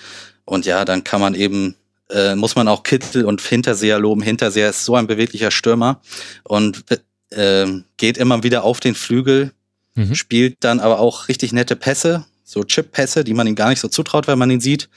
Und 0.44 0.66
ja, 0.66 0.84
dann 0.84 1.04
kann 1.04 1.20
man 1.20 1.34
eben, 1.34 1.76
äh, 2.10 2.34
muss 2.34 2.56
man 2.56 2.68
auch 2.68 2.82
Kittel 2.82 3.24
und 3.24 3.40
Hinterseher 3.40 3.98
loben. 3.98 4.22
Hinterseher 4.22 4.70
ist 4.70 4.84
so 4.84 4.94
ein 4.96 5.06
beweglicher 5.06 5.50
Stürmer 5.50 6.00
und 6.44 6.84
äh, 7.30 7.66
geht 7.96 8.18
immer 8.18 8.42
wieder 8.42 8.64
auf 8.64 8.80
den 8.80 8.94
Flügel, 8.94 9.52
mhm. 9.94 10.14
spielt 10.14 10.56
dann 10.60 10.80
aber 10.80 11.00
auch 11.00 11.28
richtig 11.28 11.52
nette 11.52 11.76
Pässe, 11.76 12.24
so 12.46 12.62
Chip-Pässe, 12.62 13.24
die 13.24 13.34
man 13.34 13.46
ihm 13.46 13.54
gar 13.54 13.70
nicht 13.70 13.80
so 13.80 13.88
zutraut, 13.88 14.26
wenn 14.26 14.38
man 14.38 14.50
ihn 14.50 14.60
sieht. 14.60 14.88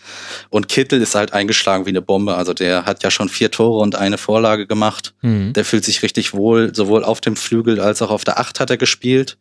Und 0.49 0.67
Kittel 0.67 1.01
ist 1.01 1.15
halt 1.15 1.33
eingeschlagen 1.33 1.85
wie 1.85 1.89
eine 1.89 2.01
Bombe. 2.01 2.35
Also 2.35 2.53
der 2.53 2.85
hat 2.85 3.03
ja 3.03 3.09
schon 3.09 3.29
vier 3.29 3.51
Tore 3.51 3.79
und 3.81 3.95
eine 3.95 4.17
Vorlage 4.17 4.67
gemacht. 4.67 5.13
Mhm. 5.21 5.53
Der 5.53 5.63
fühlt 5.63 5.85
sich 5.85 6.03
richtig 6.03 6.33
wohl, 6.33 6.75
sowohl 6.75 7.05
auf 7.05 7.21
dem 7.21 7.37
Flügel 7.37 7.79
als 7.79 8.01
auch 8.01 8.11
auf 8.11 8.25
der 8.25 8.39
Acht 8.39 8.59
hat 8.59 8.69
er 8.69 8.77
gespielt. 8.77 9.37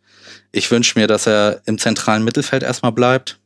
Ich 0.53 0.71
wünsche 0.71 0.99
mir, 0.99 1.09
dass 1.09 1.27
er 1.27 1.61
im 1.67 1.79
zentralen 1.79 2.25
Mittelfeld 2.25 2.63
erstmal 2.63 2.93
bleibt. 2.93 3.39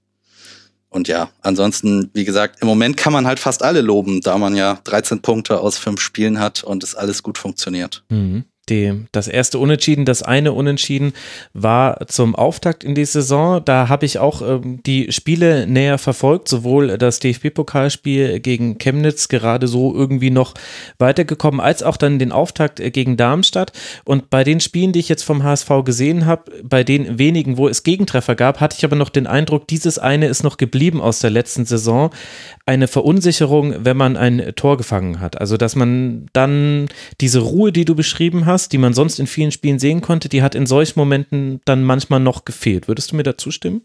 Und 0.90 1.06
ja, 1.06 1.30
ansonsten, 1.40 2.10
wie 2.14 2.24
gesagt, 2.24 2.60
im 2.60 2.66
Moment 2.68 2.96
kann 2.96 3.12
man 3.12 3.26
halt 3.26 3.38
fast 3.38 3.62
alle 3.62 3.80
loben, 3.80 4.20
da 4.20 4.36
man 4.38 4.56
ja 4.56 4.80
13 4.84 5.22
Punkte 5.22 5.60
aus 5.60 5.78
fünf 5.78 6.00
Spielen 6.00 6.40
hat 6.40 6.64
und 6.64 6.82
es 6.82 6.96
alles 6.96 7.22
gut 7.22 7.38
funktioniert. 7.38 8.02
Mhm. 8.08 8.44
Die, 8.70 9.06
das 9.12 9.28
erste 9.28 9.58
Unentschieden, 9.58 10.04
das 10.04 10.22
eine 10.22 10.52
Unentschieden 10.52 11.12
war 11.52 12.06
zum 12.06 12.34
Auftakt 12.34 12.84
in 12.84 12.94
die 12.94 13.04
Saison. 13.04 13.62
Da 13.64 13.88
habe 13.88 14.06
ich 14.06 14.18
auch 14.18 14.42
ähm, 14.42 14.82
die 14.84 15.12
Spiele 15.12 15.66
näher 15.66 15.98
verfolgt, 15.98 16.48
sowohl 16.48 16.96
das 16.98 17.18
DFB-Pokalspiel 17.18 18.40
gegen 18.40 18.78
Chemnitz 18.78 19.28
gerade 19.28 19.68
so 19.68 19.94
irgendwie 19.94 20.30
noch 20.30 20.54
weitergekommen, 20.98 21.60
als 21.60 21.82
auch 21.82 21.96
dann 21.96 22.18
den 22.18 22.32
Auftakt 22.32 22.80
äh, 22.80 22.90
gegen 22.90 23.16
Darmstadt. 23.16 23.72
Und 24.04 24.30
bei 24.30 24.44
den 24.44 24.60
Spielen, 24.60 24.92
die 24.92 25.00
ich 25.00 25.08
jetzt 25.08 25.24
vom 25.24 25.42
HSV 25.42 25.68
gesehen 25.84 26.26
habe, 26.26 26.50
bei 26.62 26.84
den 26.84 27.18
wenigen, 27.18 27.56
wo 27.56 27.68
es 27.68 27.82
Gegentreffer 27.82 28.34
gab, 28.34 28.60
hatte 28.60 28.76
ich 28.78 28.84
aber 28.84 28.96
noch 28.96 29.10
den 29.10 29.26
Eindruck, 29.26 29.66
dieses 29.68 29.98
eine 29.98 30.26
ist 30.26 30.44
noch 30.44 30.56
geblieben 30.56 31.00
aus 31.00 31.18
der 31.18 31.30
letzten 31.30 31.64
Saison. 31.64 32.10
Eine 32.66 32.86
Verunsicherung, 32.86 33.74
wenn 33.84 33.96
man 33.96 34.16
ein 34.16 34.52
Tor 34.54 34.76
gefangen 34.76 35.20
hat. 35.20 35.40
Also, 35.40 35.56
dass 35.56 35.74
man 35.74 36.26
dann 36.32 36.88
diese 37.20 37.40
Ruhe, 37.40 37.72
die 37.72 37.84
du 37.84 37.94
beschrieben 37.94 38.46
hast, 38.46 38.59
die 38.68 38.78
man 38.78 38.94
sonst 38.94 39.18
in 39.18 39.26
vielen 39.26 39.52
Spielen 39.52 39.78
sehen 39.78 40.00
konnte, 40.00 40.28
die 40.28 40.42
hat 40.42 40.54
in 40.54 40.66
solchen 40.66 40.98
Momenten 40.98 41.60
dann 41.64 41.84
manchmal 41.84 42.20
noch 42.20 42.44
gefehlt. 42.44 42.88
Würdest 42.88 43.12
du 43.12 43.16
mir 43.16 43.22
da 43.22 43.36
zustimmen? 43.36 43.82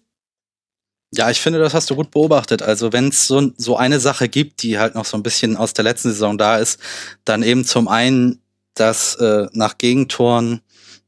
Ja, 1.14 1.30
ich 1.30 1.40
finde, 1.40 1.60
das 1.60 1.74
hast 1.74 1.90
du 1.90 1.96
gut 1.96 2.12
beobachtet. 2.12 2.62
Also 2.62 2.92
wenn 2.92 3.10
es 3.10 3.28
so, 3.28 3.52
so 3.58 3.78
eine 3.78 4.00
Sache 4.00 4.28
gibt, 4.28 4.64
die 4.64 4.78
halt 4.80 4.96
noch 4.96 5.06
so 5.06 5.16
ein 5.16 5.24
bisschen 5.24 5.56
aus 5.56 5.74
der 5.74 5.84
letzten 5.84 6.10
Saison 6.10 6.38
da 6.38 6.58
ist, 6.58 6.80
dann 7.24 7.44
eben 7.44 7.64
zum 7.64 7.88
einen, 7.88 8.42
dass 8.74 9.16
äh, 9.16 9.48
nach 9.54 9.78
Gegentoren, 9.78 10.62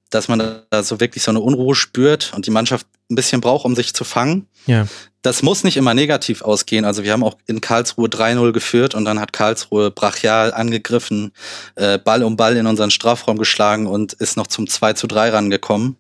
dass 0.10 0.30
man 0.30 0.64
da 0.70 0.84
so 0.84 1.00
wirklich 1.00 1.24
so 1.24 1.32
eine 1.32 1.42
Unruhe 1.42 1.76
spürt 1.76 2.32
und 2.34 2.46
die 2.46 2.52
Mannschaft 2.52 2.88
ein 3.10 3.16
bisschen 3.16 3.42
braucht, 3.42 3.66
um 3.66 3.76
sich 3.76 3.94
zu 3.94 4.04
fangen. 4.04 4.48
Ja. 4.66 4.88
Das 5.22 5.42
muss 5.42 5.64
nicht 5.64 5.78
immer 5.78 5.94
negativ 5.94 6.42
ausgehen. 6.42 6.86
Also 6.86 7.04
wir 7.04 7.12
haben 7.12 7.24
auch 7.24 7.38
in 7.48 7.62
Karlsruhe 7.62 8.08
3-0 8.08 8.52
geführt 8.52 8.96
und 8.96 9.06
dann 9.06 9.20
hat 9.20 9.34
Karlsruhe 9.34 9.92
brachial 9.92 10.54
angegriffen, 10.54 11.32
äh, 11.76 11.98
Ball 11.98 12.24
um 12.24 12.38
Ball 12.38 12.56
in 12.58 12.68
unseren 12.68 12.92
Strafraum 12.92 13.38
geschlagen 13.38 13.88
und 13.88 14.14
ist 14.14 14.38
noch 14.38 14.48
zum 14.48 14.68
2 14.68 14.94
zu 14.94 15.08
3 15.08 15.30
rangekommen. 15.30 15.98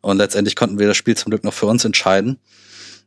Und 0.00 0.18
letztendlich 0.18 0.56
konnten 0.56 0.78
wir 0.78 0.88
das 0.88 0.96
Spiel 0.96 1.16
zum 1.16 1.30
Glück 1.30 1.44
noch 1.44 1.54
für 1.54 1.66
uns 1.66 1.84
entscheiden. 1.84 2.38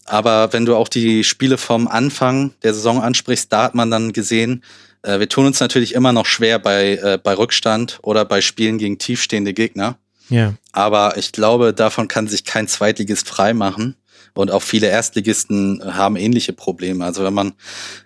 Aber 0.05 0.51
wenn 0.53 0.65
du 0.65 0.75
auch 0.75 0.88
die 0.88 1.24
Spiele 1.24 1.58
vom 1.58 1.88
Anfang 1.88 2.51
der 2.63 2.74
Saison 2.74 3.01
ansprichst, 3.01 3.51
da 3.51 3.63
hat 3.63 3.75
man 3.75 3.91
dann 3.91 4.13
gesehen, 4.13 4.63
äh, 5.03 5.20
wir 5.20 5.29
tun 5.29 5.46
uns 5.46 5.60
natürlich 5.60 5.93
immer 5.93 6.13
noch 6.13 6.25
schwer 6.25 6.60
bei, 6.60 6.96
äh, 6.96 7.20
bei 7.22 7.34
Rückstand 7.34 8.00
oder 8.01 8.25
bei 8.25 8.41
Spielen 8.41 8.77
gegen 8.77 8.98
tiefstehende 8.98 9.53
Gegner. 9.53 9.98
Ja. 10.31 10.53
Aber 10.71 11.17
ich 11.17 11.31
glaube, 11.31 11.73
davon 11.73 12.07
kann 12.07 12.27
sich 12.27 12.45
kein 12.45 12.67
Zweitligist 12.67 13.27
freimachen. 13.27 13.95
Und 14.33 14.50
auch 14.50 14.61
viele 14.61 14.88
Erstligisten 14.88 15.83
haben 15.85 16.15
ähnliche 16.15 16.53
Probleme. 16.53 17.03
Also 17.03 17.25
wenn 17.25 17.33
man, 17.33 17.51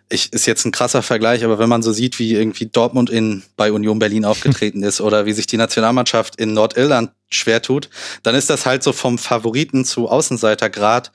ich 0.10 0.34
ist 0.34 0.48
jetzt 0.48 0.65
ein 0.65 0.72
krasser 0.72 1.03
Vergleich, 1.03 1.44
aber 1.44 1.60
wenn 1.60 1.70
man 1.70 1.84
so 1.84 1.94
sieht, 1.94 2.17
wie 2.17 2.34
irgendwie 2.34 2.65
Dortmund 2.65 3.12
in 3.12 3.44
bei 3.55 3.72
Union 3.72 4.00
Berlin 4.00 4.25
aufgetreten 4.25 4.82
ist 4.82 5.01
oder 5.01 5.27
wie 5.27 5.34
sich 5.34 5.46
die 5.46 5.58
Nationalmannschaft 5.58 6.36
in 6.38 6.53
Nordirland 6.53 7.12
schwer 7.29 7.62
tut, 7.62 7.89
dann 8.24 8.34
ist 8.34 8.50
das 8.50 8.65
halt 8.65 8.82
so 8.82 8.91
vom 8.91 9.20
Favoriten 9.20 9.86
zu 9.86 10.10
Außenseitergrad 10.10 11.12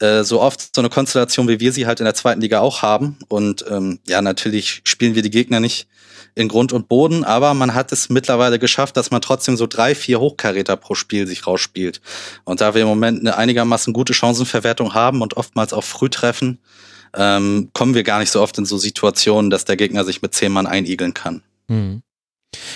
äh, 0.00 0.24
so 0.24 0.40
oft 0.40 0.74
so 0.74 0.80
eine 0.80 0.90
Konstellation, 0.90 1.48
wie 1.48 1.60
wir 1.60 1.72
sie 1.72 1.86
halt 1.86 2.00
in 2.00 2.04
der 2.04 2.14
zweiten 2.14 2.40
Liga 2.40 2.60
auch 2.60 2.82
haben. 2.82 3.18
Und 3.28 3.64
ähm, 3.70 3.98
ja, 4.06 4.20
natürlich 4.22 4.82
spielen 4.84 5.14
wir 5.14 5.22
die 5.22 5.30
Gegner 5.30 5.60
nicht 5.60 5.88
in 6.34 6.48
Grund 6.48 6.72
und 6.74 6.88
Boden, 6.88 7.24
aber 7.24 7.54
man 7.54 7.74
hat 7.74 7.92
es 7.92 8.10
mittlerweile 8.10 8.58
geschafft, 8.58 8.96
dass 8.98 9.10
man 9.10 9.22
trotzdem 9.22 9.56
so 9.56 9.66
drei, 9.66 9.94
vier 9.94 10.20
Hochkaräter 10.20 10.76
pro 10.76 10.94
Spiel 10.94 11.26
sich 11.26 11.46
rausspielt. 11.46 12.02
Und 12.44 12.60
da 12.60 12.74
wir 12.74 12.82
im 12.82 12.88
Moment 12.88 13.20
eine 13.20 13.38
einigermaßen 13.38 13.94
gute 13.94 14.12
Chancenverwertung 14.12 14.92
haben 14.92 15.22
und 15.22 15.38
oftmals 15.38 15.72
auch 15.72 15.84
früh 15.84 16.10
treffen, 16.10 16.58
ähm, 17.14 17.70
kommen 17.72 17.94
wir 17.94 18.02
gar 18.02 18.18
nicht 18.18 18.30
so 18.30 18.42
oft 18.42 18.58
in 18.58 18.66
so 18.66 18.76
Situationen, 18.76 19.50
dass 19.50 19.64
der 19.64 19.76
Gegner 19.76 20.04
sich 20.04 20.20
mit 20.20 20.34
zehn 20.34 20.52
Mann 20.52 20.66
einigeln 20.66 21.14
kann. 21.14 21.42
Hm. 21.68 22.02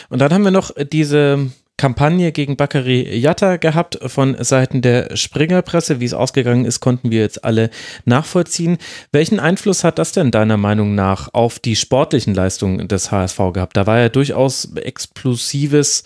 Und 0.09 0.19
dann 0.19 0.33
haben 0.33 0.45
wir 0.45 0.50
noch 0.50 0.71
diese 0.91 1.50
Kampagne 1.80 2.30
gegen 2.30 2.58
Bakary 2.58 3.16
Yatta 3.16 3.56
gehabt 3.56 3.99
von 4.04 4.37
Seiten 4.44 4.82
der 4.82 5.16
Springerpresse. 5.16 5.99
Wie 5.99 6.04
es 6.04 6.12
ausgegangen 6.12 6.66
ist, 6.66 6.80
konnten 6.80 7.10
wir 7.10 7.20
jetzt 7.20 7.42
alle 7.42 7.70
nachvollziehen. 8.04 8.76
Welchen 9.12 9.40
Einfluss 9.40 9.82
hat 9.82 9.99
das 9.99 10.12
denn 10.12 10.30
deiner 10.30 10.58
Meinung 10.58 10.94
nach 10.94 11.32
auf 11.32 11.58
die 11.58 11.76
sportlichen 11.76 12.34
Leistungen 12.34 12.87
des 12.87 13.10
HSV 13.10 13.38
gehabt? 13.54 13.78
Da 13.78 13.87
war 13.87 13.99
ja 13.99 14.10
durchaus 14.10 14.75
explosives 14.75 16.04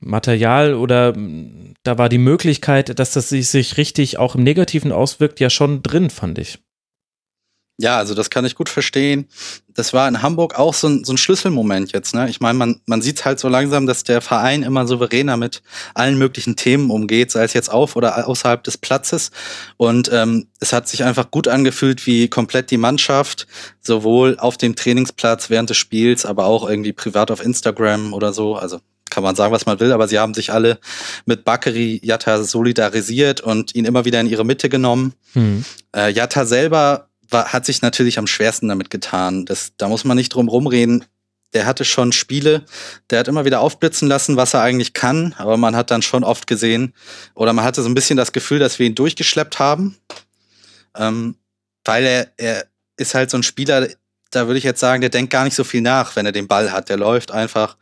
Material 0.00 0.72
oder 0.72 1.12
da 1.82 1.98
war 1.98 2.08
die 2.08 2.16
Möglichkeit, 2.16 2.98
dass 2.98 3.12
das 3.12 3.28
sich 3.28 3.76
richtig 3.76 4.16
auch 4.16 4.36
im 4.36 4.42
Negativen 4.42 4.90
auswirkt, 4.90 5.38
ja 5.38 5.50
schon 5.50 5.82
drin, 5.82 6.08
fand 6.08 6.38
ich. 6.38 6.60
Ja, 7.82 7.98
also 7.98 8.14
das 8.14 8.30
kann 8.30 8.44
ich 8.44 8.54
gut 8.54 8.68
verstehen. 8.68 9.26
Das 9.74 9.92
war 9.92 10.06
in 10.06 10.22
Hamburg 10.22 10.56
auch 10.56 10.72
so 10.72 10.86
ein, 10.86 11.02
so 11.02 11.12
ein 11.12 11.16
Schlüsselmoment 11.16 11.90
jetzt. 11.90 12.14
Ne? 12.14 12.30
Ich 12.30 12.38
meine, 12.38 12.56
man, 12.56 12.80
man 12.86 13.02
sieht 13.02 13.24
halt 13.24 13.40
so 13.40 13.48
langsam, 13.48 13.88
dass 13.88 14.04
der 14.04 14.20
Verein 14.20 14.62
immer 14.62 14.86
souveräner 14.86 15.36
mit 15.36 15.62
allen 15.92 16.16
möglichen 16.16 16.54
Themen 16.54 16.92
umgeht, 16.92 17.32
sei 17.32 17.42
es 17.42 17.54
jetzt 17.54 17.72
auf 17.72 17.96
oder 17.96 18.28
außerhalb 18.28 18.62
des 18.62 18.78
Platzes. 18.78 19.32
Und 19.78 20.08
ähm, 20.12 20.46
es 20.60 20.72
hat 20.72 20.86
sich 20.86 21.02
einfach 21.02 21.32
gut 21.32 21.48
angefühlt, 21.48 22.06
wie 22.06 22.28
komplett 22.28 22.70
die 22.70 22.76
Mannschaft, 22.76 23.48
sowohl 23.80 24.38
auf 24.38 24.56
dem 24.56 24.76
Trainingsplatz 24.76 25.50
während 25.50 25.68
des 25.68 25.76
Spiels, 25.76 26.24
aber 26.24 26.46
auch 26.46 26.70
irgendwie 26.70 26.92
privat 26.92 27.32
auf 27.32 27.44
Instagram 27.44 28.14
oder 28.14 28.32
so, 28.32 28.54
also 28.54 28.78
kann 29.10 29.24
man 29.24 29.34
sagen, 29.34 29.52
was 29.52 29.66
man 29.66 29.80
will, 29.80 29.90
aber 29.92 30.06
sie 30.06 30.20
haben 30.20 30.34
sich 30.34 30.52
alle 30.52 30.78
mit 31.26 31.44
Bakary 31.44 32.00
Yatta 32.02 32.44
solidarisiert 32.44 33.40
und 33.40 33.74
ihn 33.74 33.84
immer 33.84 34.04
wieder 34.04 34.20
in 34.20 34.28
ihre 34.28 34.44
Mitte 34.44 34.68
genommen. 34.68 35.14
Mhm. 35.34 35.64
Äh, 35.92 36.14
selber 36.46 37.08
war, 37.32 37.52
hat 37.52 37.66
sich 37.66 37.82
natürlich 37.82 38.18
am 38.18 38.26
schwersten 38.26 38.68
damit 38.68 38.90
getan. 38.90 39.44
Das, 39.46 39.72
da 39.76 39.88
muss 39.88 40.04
man 40.04 40.16
nicht 40.16 40.30
drum 40.30 40.48
rumreden. 40.48 41.04
Der 41.54 41.66
hatte 41.66 41.84
schon 41.84 42.12
Spiele, 42.12 42.64
der 43.10 43.18
hat 43.18 43.28
immer 43.28 43.44
wieder 43.44 43.60
aufblitzen 43.60 44.08
lassen, 44.08 44.36
was 44.36 44.54
er 44.54 44.62
eigentlich 44.62 44.94
kann, 44.94 45.34
aber 45.36 45.58
man 45.58 45.76
hat 45.76 45.90
dann 45.90 46.00
schon 46.00 46.24
oft 46.24 46.46
gesehen, 46.46 46.94
oder 47.34 47.52
man 47.52 47.64
hatte 47.64 47.82
so 47.82 47.90
ein 47.90 47.94
bisschen 47.94 48.16
das 48.16 48.32
Gefühl, 48.32 48.58
dass 48.58 48.78
wir 48.78 48.86
ihn 48.86 48.94
durchgeschleppt 48.94 49.58
haben. 49.58 49.98
Ähm, 50.96 51.36
weil 51.84 52.04
er, 52.04 52.32
er 52.38 52.66
ist 52.96 53.14
halt 53.14 53.30
so 53.30 53.36
ein 53.36 53.42
Spieler, 53.42 53.88
da 54.30 54.46
würde 54.46 54.58
ich 54.58 54.64
jetzt 54.64 54.80
sagen, 54.80 55.00
der 55.02 55.10
denkt 55.10 55.30
gar 55.30 55.44
nicht 55.44 55.54
so 55.54 55.64
viel 55.64 55.82
nach, 55.82 56.16
wenn 56.16 56.26
er 56.26 56.32
den 56.32 56.48
Ball 56.48 56.72
hat. 56.72 56.88
Der 56.88 56.96
läuft 56.96 57.30
einfach, 57.30 57.76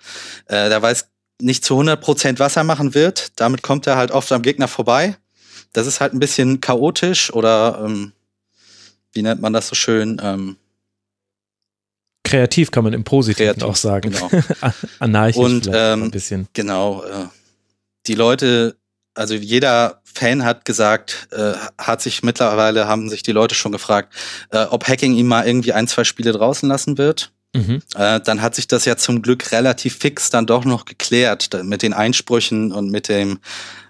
äh, 0.47 0.69
der 0.69 0.83
weiß 0.83 1.07
nicht 1.41 1.65
zu 1.65 1.75
100 1.75 2.01
Prozent, 2.01 2.39
was 2.39 2.57
er 2.57 2.65
machen 2.65 2.95
wird. 2.95 3.33
Damit 3.37 3.63
kommt 3.63 3.87
er 3.87 3.97
halt 3.97 4.11
oft 4.11 4.31
am 4.33 4.43
Gegner 4.43 4.69
vorbei. 4.69 5.17
Das 5.73 5.87
ist 5.87 6.01
halt 6.01 6.13
ein 6.13 6.19
bisschen 6.19 6.61
chaotisch 6.61 7.33
oder 7.33 7.83
ähm, 7.85 8.13
wie 9.13 9.23
nennt 9.23 9.41
man 9.41 9.53
das 9.53 9.69
so 9.69 9.75
schön? 9.75 10.21
Ähm, 10.23 10.57
Kreativ 12.25 12.71
kann 12.71 12.85
man 12.85 12.93
im 12.93 13.03
Positiven 13.03 13.55
kreativ, 13.55 13.65
auch 13.65 13.77
sagen. 13.77 14.13
Genau. 14.13 14.31
Anarchisch 14.99 15.37
und 15.37 15.71
ähm, 15.73 16.05
ein 16.05 16.11
bisschen. 16.11 16.49
Genau. 16.53 17.03
Äh, 17.03 17.27
die 18.07 18.15
Leute, 18.15 18.77
also 19.15 19.35
jeder 19.35 20.01
Fan 20.05 20.45
hat 20.45 20.65
gesagt, 20.65 21.29
äh, 21.33 21.55
hat 21.79 22.03
sich 22.03 22.23
mittlerweile, 22.23 22.87
haben 22.87 23.09
sich 23.09 23.23
die 23.23 23.33
Leute 23.33 23.55
schon 23.55 23.73
gefragt, 23.73 24.15
äh, 24.51 24.65
ob 24.65 24.87
Hacking 24.87 25.15
ihm 25.15 25.27
mal 25.27 25.47
irgendwie 25.47 25.73
ein, 25.73 25.89
zwei 25.89 26.05
Spiele 26.05 26.33
draußen 26.33 26.69
lassen 26.69 26.99
wird. 26.99 27.33
Mhm. 27.55 27.83
Äh, 27.97 28.21
dann 28.21 28.43
hat 28.43 28.55
sich 28.55 28.69
das 28.69 28.85
ja 28.85 28.97
zum 28.97 29.23
Glück 29.23 29.51
relativ 29.51 29.97
fix 29.99 30.31
dann 30.31 30.47
doch 30.47 30.65
noch 30.65 30.85
geklärt 30.85 31.51
mit 31.65 31.83
den 31.83 31.93
Einsprüchen 31.93 32.71
und 32.71 32.91
mit 32.91 33.09
dem 33.09 33.41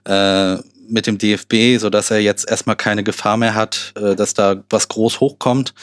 äh, 0.05 0.57
mit 0.91 1.07
dem 1.07 1.19
DFB, 1.19 1.79
so 1.79 1.91
dass 1.91 2.11
er 2.11 2.21
jetzt 2.21 2.51
erstmal 2.51 2.77
keine 2.77 3.05
Gefahr 3.05 3.37
mehr 3.37 3.55
hat, 3.55 3.93
äh, 3.97 4.15
dass 4.15 4.35
da 4.35 4.63
was 4.71 4.89
groß 4.89 5.21
hochkommt. 5.21 5.75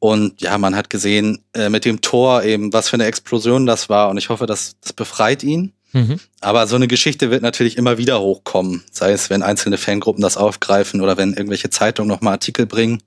Und 0.00 0.40
ja, 0.40 0.56
man 0.58 0.76
hat 0.76 0.90
gesehen 0.90 1.44
äh, 1.54 1.68
mit 1.68 1.84
dem 1.84 2.00
Tor 2.00 2.44
eben, 2.44 2.72
was 2.72 2.88
für 2.88 2.94
eine 2.94 3.06
Explosion 3.06 3.66
das 3.66 3.88
war. 3.88 4.10
Und 4.10 4.16
ich 4.16 4.28
hoffe, 4.28 4.46
dass 4.46 4.76
das 4.80 4.92
befreit 4.92 5.42
ihn. 5.42 5.72
Mhm. 5.92 6.20
Aber 6.40 6.66
so 6.66 6.76
eine 6.76 6.86
Geschichte 6.86 7.30
wird 7.30 7.42
natürlich 7.42 7.76
immer 7.76 7.98
wieder 7.98 8.20
hochkommen. 8.20 8.84
Sei 8.90 9.12
es, 9.12 9.30
wenn 9.30 9.42
einzelne 9.42 9.78
Fangruppen 9.78 10.22
das 10.22 10.36
aufgreifen 10.36 11.00
oder 11.00 11.16
wenn 11.16 11.32
irgendwelche 11.32 11.70
Zeitungen 11.70 12.08
nochmal 12.08 12.34
Artikel 12.34 12.66
bringen. 12.66 13.02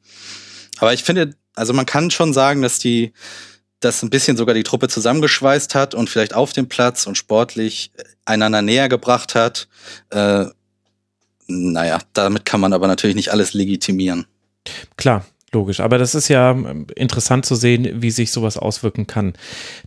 Aber 0.80 0.94
ich 0.94 1.04
finde, 1.04 1.36
also 1.56 1.74
man 1.74 1.86
kann 1.86 2.12
schon 2.12 2.34
sagen, 2.34 2.62
dass 2.62 2.80
die, 2.80 3.14
das 3.80 4.02
ein 4.04 4.10
bisschen 4.10 4.36
sogar 4.36 4.56
die 4.56 4.64
Truppe 4.64 4.88
zusammengeschweißt 4.88 5.76
hat 5.76 5.96
und 5.96 6.10
vielleicht 6.10 6.34
auf 6.34 6.54
dem 6.54 6.68
Platz 6.68 7.06
und 7.06 7.18
sportlich 7.18 7.92
einander 8.26 8.62
näher 8.62 8.90
gebracht 8.90 9.36
hat. 9.36 9.68
Äh, 10.10 10.46
naja, 11.52 12.00
damit 12.14 12.46
kann 12.46 12.62
man 12.62 12.74
aber 12.74 12.88
natürlich 12.88 13.16
nicht 13.16 13.32
alles 13.32 13.54
legitimieren. 13.54 14.26
Klar, 14.98 15.26
Logisch, 15.54 15.82
aber 15.82 15.98
das 15.98 16.16
ist 16.16 16.30
ja 16.30 16.52
ähm, 16.52 16.88
interessant 16.96 17.46
zu 17.46 17.56
sehen, 17.56 18.02
wie 18.02 18.12
sich 18.12 18.32
sowas 18.32 18.56
auswirken 18.56 19.06
kann. 19.06 19.34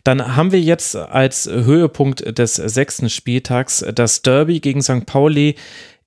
Dann 0.02 0.36
haben 0.36 0.52
wir 0.52 0.60
jetzt 0.60 0.94
als 0.94 1.46
Höhepunkt 1.46 2.38
des 2.38 2.56
sechsten 2.56 3.08
Spieltags 3.08 3.82
das 3.94 4.20
Derby 4.20 4.60
gegen 4.60 4.82
St. 4.82 5.06
Pauli 5.06 5.54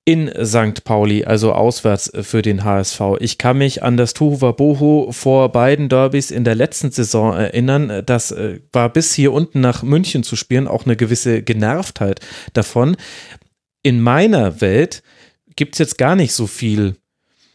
in 0.04 0.32
St. 0.42 0.84
Pauli, 0.84 1.24
also 1.24 1.52
auswärts 1.52 2.10
für 2.22 2.40
den 2.40 2.64
HSV. 2.64 3.00
Ich 3.18 3.36
kann 3.36 3.58
mich 3.58 3.82
an 3.82 3.96
das 3.96 4.14
Tuhuwa 4.14 4.52
Boho 4.52 5.10
vor 5.10 5.50
beiden 5.50 5.88
Derbys 5.88 6.30
in 6.30 6.44
der 6.44 6.54
letzten 6.54 6.92
Saison 6.92 7.34
erinnern. 7.34 8.04
Das 8.06 8.30
äh, 8.30 8.60
war 8.72 8.90
bis 8.90 9.12
hier 9.12 9.32
unten 9.32 9.60
nach 9.60 9.82
München 9.82 10.22
zu 10.22 10.36
spielen 10.36 10.68
auch 10.68 10.86
eine 10.86 10.96
gewisse 10.96 11.42
Genervtheit 11.42 12.20
davon. 12.52 12.96
In 13.82 14.00
meiner 14.00 14.60
Welt 14.60 15.02
gibt 15.58 15.74
es 15.74 15.80
jetzt 15.80 15.98
gar 15.98 16.14
nicht 16.14 16.32
so 16.32 16.46
viel 16.46 16.96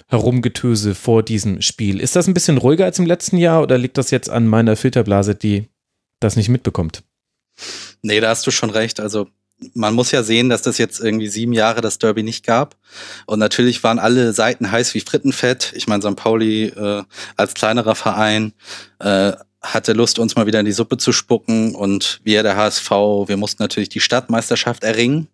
Herumgetöse 0.07 0.93
vor 0.93 1.23
diesem 1.23 1.61
Spiel. 1.61 2.01
Ist 2.01 2.17
das 2.17 2.27
ein 2.27 2.33
bisschen 2.33 2.57
ruhiger 2.57 2.83
als 2.83 2.99
im 2.99 3.05
letzten 3.05 3.37
Jahr 3.37 3.63
oder 3.63 3.77
liegt 3.77 3.97
das 3.97 4.11
jetzt 4.11 4.29
an 4.29 4.45
meiner 4.45 4.75
Filterblase, 4.75 5.35
die 5.35 5.69
das 6.19 6.35
nicht 6.35 6.49
mitbekommt? 6.49 7.01
Nee, 8.01 8.19
da 8.19 8.29
hast 8.29 8.45
du 8.45 8.51
schon 8.51 8.69
recht. 8.69 8.99
Also 8.99 9.29
man 9.73 9.93
muss 9.93 10.11
ja 10.11 10.21
sehen, 10.21 10.49
dass 10.49 10.61
das 10.61 10.77
jetzt 10.77 10.99
irgendwie 10.99 11.29
sieben 11.29 11.53
Jahre 11.53 11.79
das 11.79 11.97
Derby 11.97 12.23
nicht 12.23 12.45
gab. 12.45 12.75
Und 13.25 13.39
natürlich 13.39 13.81
waren 13.83 13.99
alle 13.99 14.33
Seiten 14.33 14.69
heiß 14.69 14.93
wie 14.95 14.99
Frittenfett. 14.99 15.71
Ich 15.73 15.87
meine, 15.87 16.03
St. 16.03 16.17
Pauli 16.17 16.65
äh, 16.65 17.03
als 17.37 17.53
kleinerer 17.53 17.95
Verein 17.95 18.51
äh, 18.99 19.31
hatte 19.61 19.93
Lust, 19.93 20.19
uns 20.19 20.35
mal 20.35 20.45
wieder 20.45 20.59
in 20.59 20.65
die 20.65 20.73
Suppe 20.73 20.97
zu 20.97 21.13
spucken. 21.13 21.73
Und 21.73 22.19
wir, 22.25 22.43
der 22.43 22.57
HSV, 22.57 22.89
wir 22.89 23.37
mussten 23.37 23.63
natürlich 23.63 23.89
die 23.89 24.01
Stadtmeisterschaft 24.01 24.83
erringen. 24.83 25.29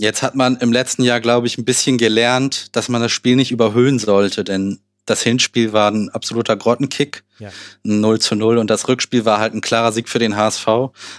Jetzt 0.00 0.22
hat 0.22 0.34
man 0.34 0.56
im 0.56 0.72
letzten 0.72 1.02
Jahr, 1.02 1.20
glaube 1.20 1.46
ich, 1.46 1.58
ein 1.58 1.66
bisschen 1.66 1.98
gelernt, 1.98 2.74
dass 2.74 2.88
man 2.88 3.02
das 3.02 3.12
Spiel 3.12 3.36
nicht 3.36 3.50
überhöhen 3.50 3.98
sollte, 3.98 4.44
denn 4.44 4.80
das 5.04 5.22
Hinspiel 5.22 5.74
war 5.74 5.90
ein 5.90 6.08
absoluter 6.08 6.56
Grottenkick, 6.56 7.22
ja. 7.38 7.50
ein 7.84 8.00
0 8.00 8.18
zu 8.18 8.34
0 8.34 8.56
und 8.56 8.70
das 8.70 8.88
Rückspiel 8.88 9.26
war 9.26 9.38
halt 9.38 9.52
ein 9.52 9.60
klarer 9.60 9.92
Sieg 9.92 10.08
für 10.08 10.18
den 10.18 10.36
HSV. 10.36 10.66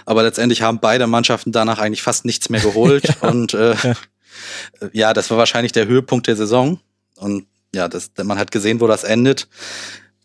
Aber 0.04 0.24
letztendlich 0.24 0.62
haben 0.62 0.80
beide 0.80 1.06
Mannschaften 1.06 1.52
danach 1.52 1.78
eigentlich 1.78 2.02
fast 2.02 2.24
nichts 2.24 2.48
mehr 2.48 2.60
geholt 2.60 3.04
ja. 3.22 3.28
und 3.28 3.54
äh, 3.54 3.76
ja. 3.76 3.94
ja, 4.92 5.12
das 5.12 5.30
war 5.30 5.38
wahrscheinlich 5.38 5.70
der 5.70 5.86
Höhepunkt 5.86 6.26
der 6.26 6.34
Saison 6.34 6.80
und 7.18 7.46
ja, 7.72 7.86
das, 7.86 8.10
man 8.20 8.38
hat 8.38 8.50
gesehen, 8.50 8.80
wo 8.80 8.88
das 8.88 9.04
endet. 9.04 9.46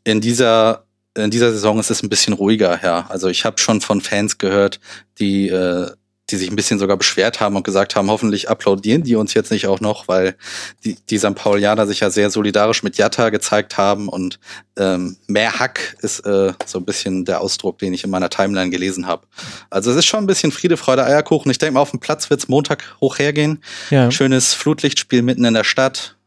In 0.04 0.20
dieser 0.20 0.84
in 1.16 1.30
dieser 1.30 1.52
Saison 1.52 1.80
ist 1.80 1.92
es 1.92 2.02
ein 2.02 2.10
bisschen 2.10 2.34
ruhiger, 2.34 2.80
ja. 2.84 3.06
Also 3.10 3.28
ich 3.28 3.46
habe 3.46 3.60
schon 3.60 3.82
von 3.82 4.02
Fans 4.02 4.40
gehört, 4.40 4.80
die 5.20 5.50
äh, 5.50 5.92
die 6.30 6.36
sich 6.36 6.50
ein 6.50 6.56
bisschen 6.56 6.78
sogar 6.78 6.98
beschwert 6.98 7.40
haben 7.40 7.56
und 7.56 7.64
gesagt 7.64 7.96
haben, 7.96 8.10
hoffentlich 8.10 8.50
applaudieren 8.50 9.04
die 9.04 9.16
uns 9.16 9.34
jetzt 9.34 9.52
nicht 9.52 9.68
auch 9.68 9.80
noch, 9.80 10.08
weil 10.08 10.36
die, 10.84 10.98
die 11.10 11.18
St. 11.18 11.36
Paulianer 11.36 11.88
sich 11.88 12.02
ja 12.02 12.10
sehr 12.10 12.30
solidarisch 12.30 12.84
mit 12.84 12.98
Jatta 12.98 13.30
gezeigt 13.30 13.78
haben 13.78 14.10
und 14.10 14.40
ähm, 14.78 15.18
mehr 15.28 15.60
Hack 15.60 15.96
ist 16.02 16.20
äh, 16.26 16.54
so 16.66 16.80
ein 16.80 16.86
bisschen 16.86 17.24
der 17.24 17.42
Ausdruck, 17.42 17.78
den 17.80 17.94
ich 17.94 18.04
in 18.04 18.10
meiner 18.10 18.30
Timeline 18.30 18.70
gelesen 18.70 19.08
habe. 19.08 19.26
Also 19.70 19.92
es 19.92 19.98
ist 19.98 20.06
schon 20.06 20.22
ein 20.22 20.28
bisschen 20.28 20.52
Friede, 20.52 20.76
Freude, 20.76 21.06
Eierkuchen. 21.06 21.50
Ich 21.50 21.58
denke 21.58 21.76
mal, 21.76 21.82
auf 21.82 21.92
dem 21.92 22.00
Platz 22.00 22.30
wird's 22.30 22.50
Montag 22.50 22.84
hoch 23.00 23.20
hergehen. 23.20 23.64
Ja. 23.90 24.12
Schönes 24.12 24.54
Flutlichtspiel 24.54 25.22
mitten 25.22 25.46
in 25.46 25.54
der 25.54 25.64
Stadt. 25.64 26.18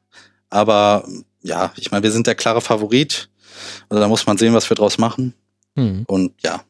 Aber 0.48 1.06
ja, 1.42 1.72
ich 1.76 1.90
meine, 1.90 2.02
wir 2.02 2.10
sind 2.10 2.26
der 2.26 2.34
klare 2.34 2.60
Favorit. 2.60 3.28
Also 3.88 4.00
da 4.00 4.08
muss 4.08 4.26
man 4.26 4.38
sehen, 4.38 4.54
was 4.54 4.70
wir 4.70 4.74
draus 4.74 4.98
machen. 4.98 5.34
Hm. 5.76 6.04
Und 6.06 6.32
ja, 6.42 6.62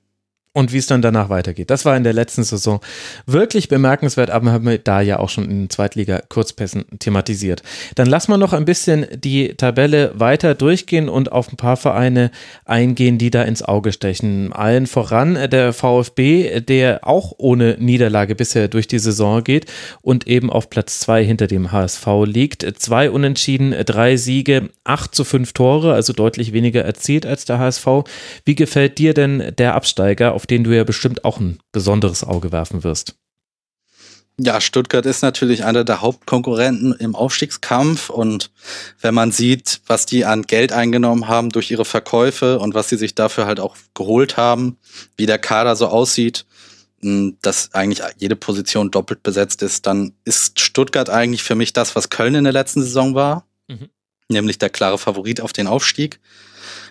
und 0.53 0.73
wie 0.73 0.79
es 0.79 0.89
dann 0.89 1.01
danach 1.01 1.29
weitergeht. 1.29 1.71
Das 1.71 1.85
war 1.85 1.97
in 1.97 2.03
der 2.03 2.13
letzten 2.13 2.43
Saison 2.43 2.81
wirklich 3.25 3.69
bemerkenswert, 3.69 4.31
aber 4.31 4.51
haben 4.51 4.67
wir 4.67 4.79
da 4.79 5.01
ja 5.01 5.21
auch 5.21 5.29
schon 5.29 5.49
in 5.49 5.71
Zweitliga-Kurzpässen 5.71 6.87
thematisiert. 6.99 7.63
Dann 7.95 8.09
lassen 8.09 8.33
wir 8.33 8.37
noch 8.37 8.53
ein 8.53 8.65
bisschen 8.65 9.07
die 9.15 9.55
Tabelle 9.55 10.13
weiter 10.17 10.57
durchgehen 10.57 11.09
und 11.09 11.31
auf 11.31 11.53
ein 11.53 11.57
paar 11.57 11.77
Vereine 11.77 12.33
eingehen, 12.65 13.17
die 13.17 13.31
da 13.31 13.43
ins 13.43 13.63
Auge 13.63 13.93
stechen. 13.93 14.53
Allen 14.53 14.89
voran 14.89 15.39
der 15.51 15.73
VfB, 15.73 16.61
der 16.61 17.07
auch 17.07 17.33
ohne 17.39 17.77
Niederlage 17.79 18.35
bisher 18.35 18.67
durch 18.67 18.89
die 18.89 18.99
Saison 18.99 19.45
geht 19.45 19.67
und 20.03 20.27
eben 20.27 20.51
auf 20.51 20.69
Platz 20.69 20.99
zwei 20.99 21.25
hinter 21.25 21.47
dem 21.47 21.71
HSV 21.71 22.07
liegt. 22.25 22.67
Zwei 22.81 23.13
Unentschieden, 23.13 23.73
drei 23.85 24.17
Siege, 24.17 24.71
acht 24.83 25.15
zu 25.15 25.23
fünf 25.23 25.53
Tore, 25.53 25.95
also 25.95 26.13
deutlich 26.13 26.53
weniger 26.53 26.83
erzielt 26.83 27.25
als 27.25 27.45
der 27.45 27.61
HSV. 27.61 27.87
Wie 28.45 28.57
gefällt 28.57 28.99
dir 28.99 29.15
denn 29.15 29.53
der 29.57 29.77
Absteiger? 29.77 30.41
auf 30.41 30.47
den 30.51 30.65
du 30.65 30.77
ja 30.77 30.85
bestimmt 30.85 31.25
auch 31.25 31.39
ein 31.39 31.59
besonderes 31.73 32.25
Auge 32.25 32.53
werfen 32.53 32.85
wirst. 32.85 33.15
Ja, 34.43 34.61
Stuttgart 34.61 35.05
ist 35.05 35.23
natürlich 35.23 35.65
einer 35.65 35.85
der 35.85 36.01
Hauptkonkurrenten 36.01 36.95
im 36.95 37.15
Aufstiegskampf 37.15 38.09
und 38.09 38.51
wenn 39.01 39.13
man 39.13 39.33
sieht, 39.33 39.83
was 39.87 40.07
die 40.07 40.25
an 40.25 40.43
Geld 40.43 40.73
eingenommen 40.73 41.29
haben 41.29 41.51
durch 41.51 41.71
ihre 41.71 41.85
Verkäufe 41.85 42.59
und 42.59 42.73
was 42.73 42.89
sie 42.89 42.97
sich 42.97 43.15
dafür 43.15 43.45
halt 43.45 43.61
auch 43.61 43.77
geholt 43.93 44.39
haben, 44.39 44.79
wie 45.17 45.27
der 45.27 45.39
Kader 45.39 45.77
so 45.77 45.89
aussieht, 45.89 46.47
hm, 47.03 47.37
dass 47.43 47.75
eigentlich 47.75 48.01
jede 48.17 48.35
Position 48.35 48.91
doppelt 48.91 49.23
besetzt 49.23 49.63
ist, 49.63 49.87
dann 49.87 50.15
ist 50.25 50.59
Stuttgart 50.59 51.11
eigentlich 51.11 51.43
für 51.43 51.55
mich 51.55 51.75
das, 51.75 51.95
was 51.95 52.09
Köln 52.09 52.35
in 52.35 52.45
der 52.45 52.55
letzten 52.55 52.81
Saison 52.81 53.15
war, 53.15 53.47
mhm. 53.69 53.91
Nämlich 54.31 54.59
der 54.59 54.71
klare 54.71 54.99
Favorit 54.99 55.41
auf 55.41 55.53
den 55.53 55.67
Aufstieg. 55.67 56.21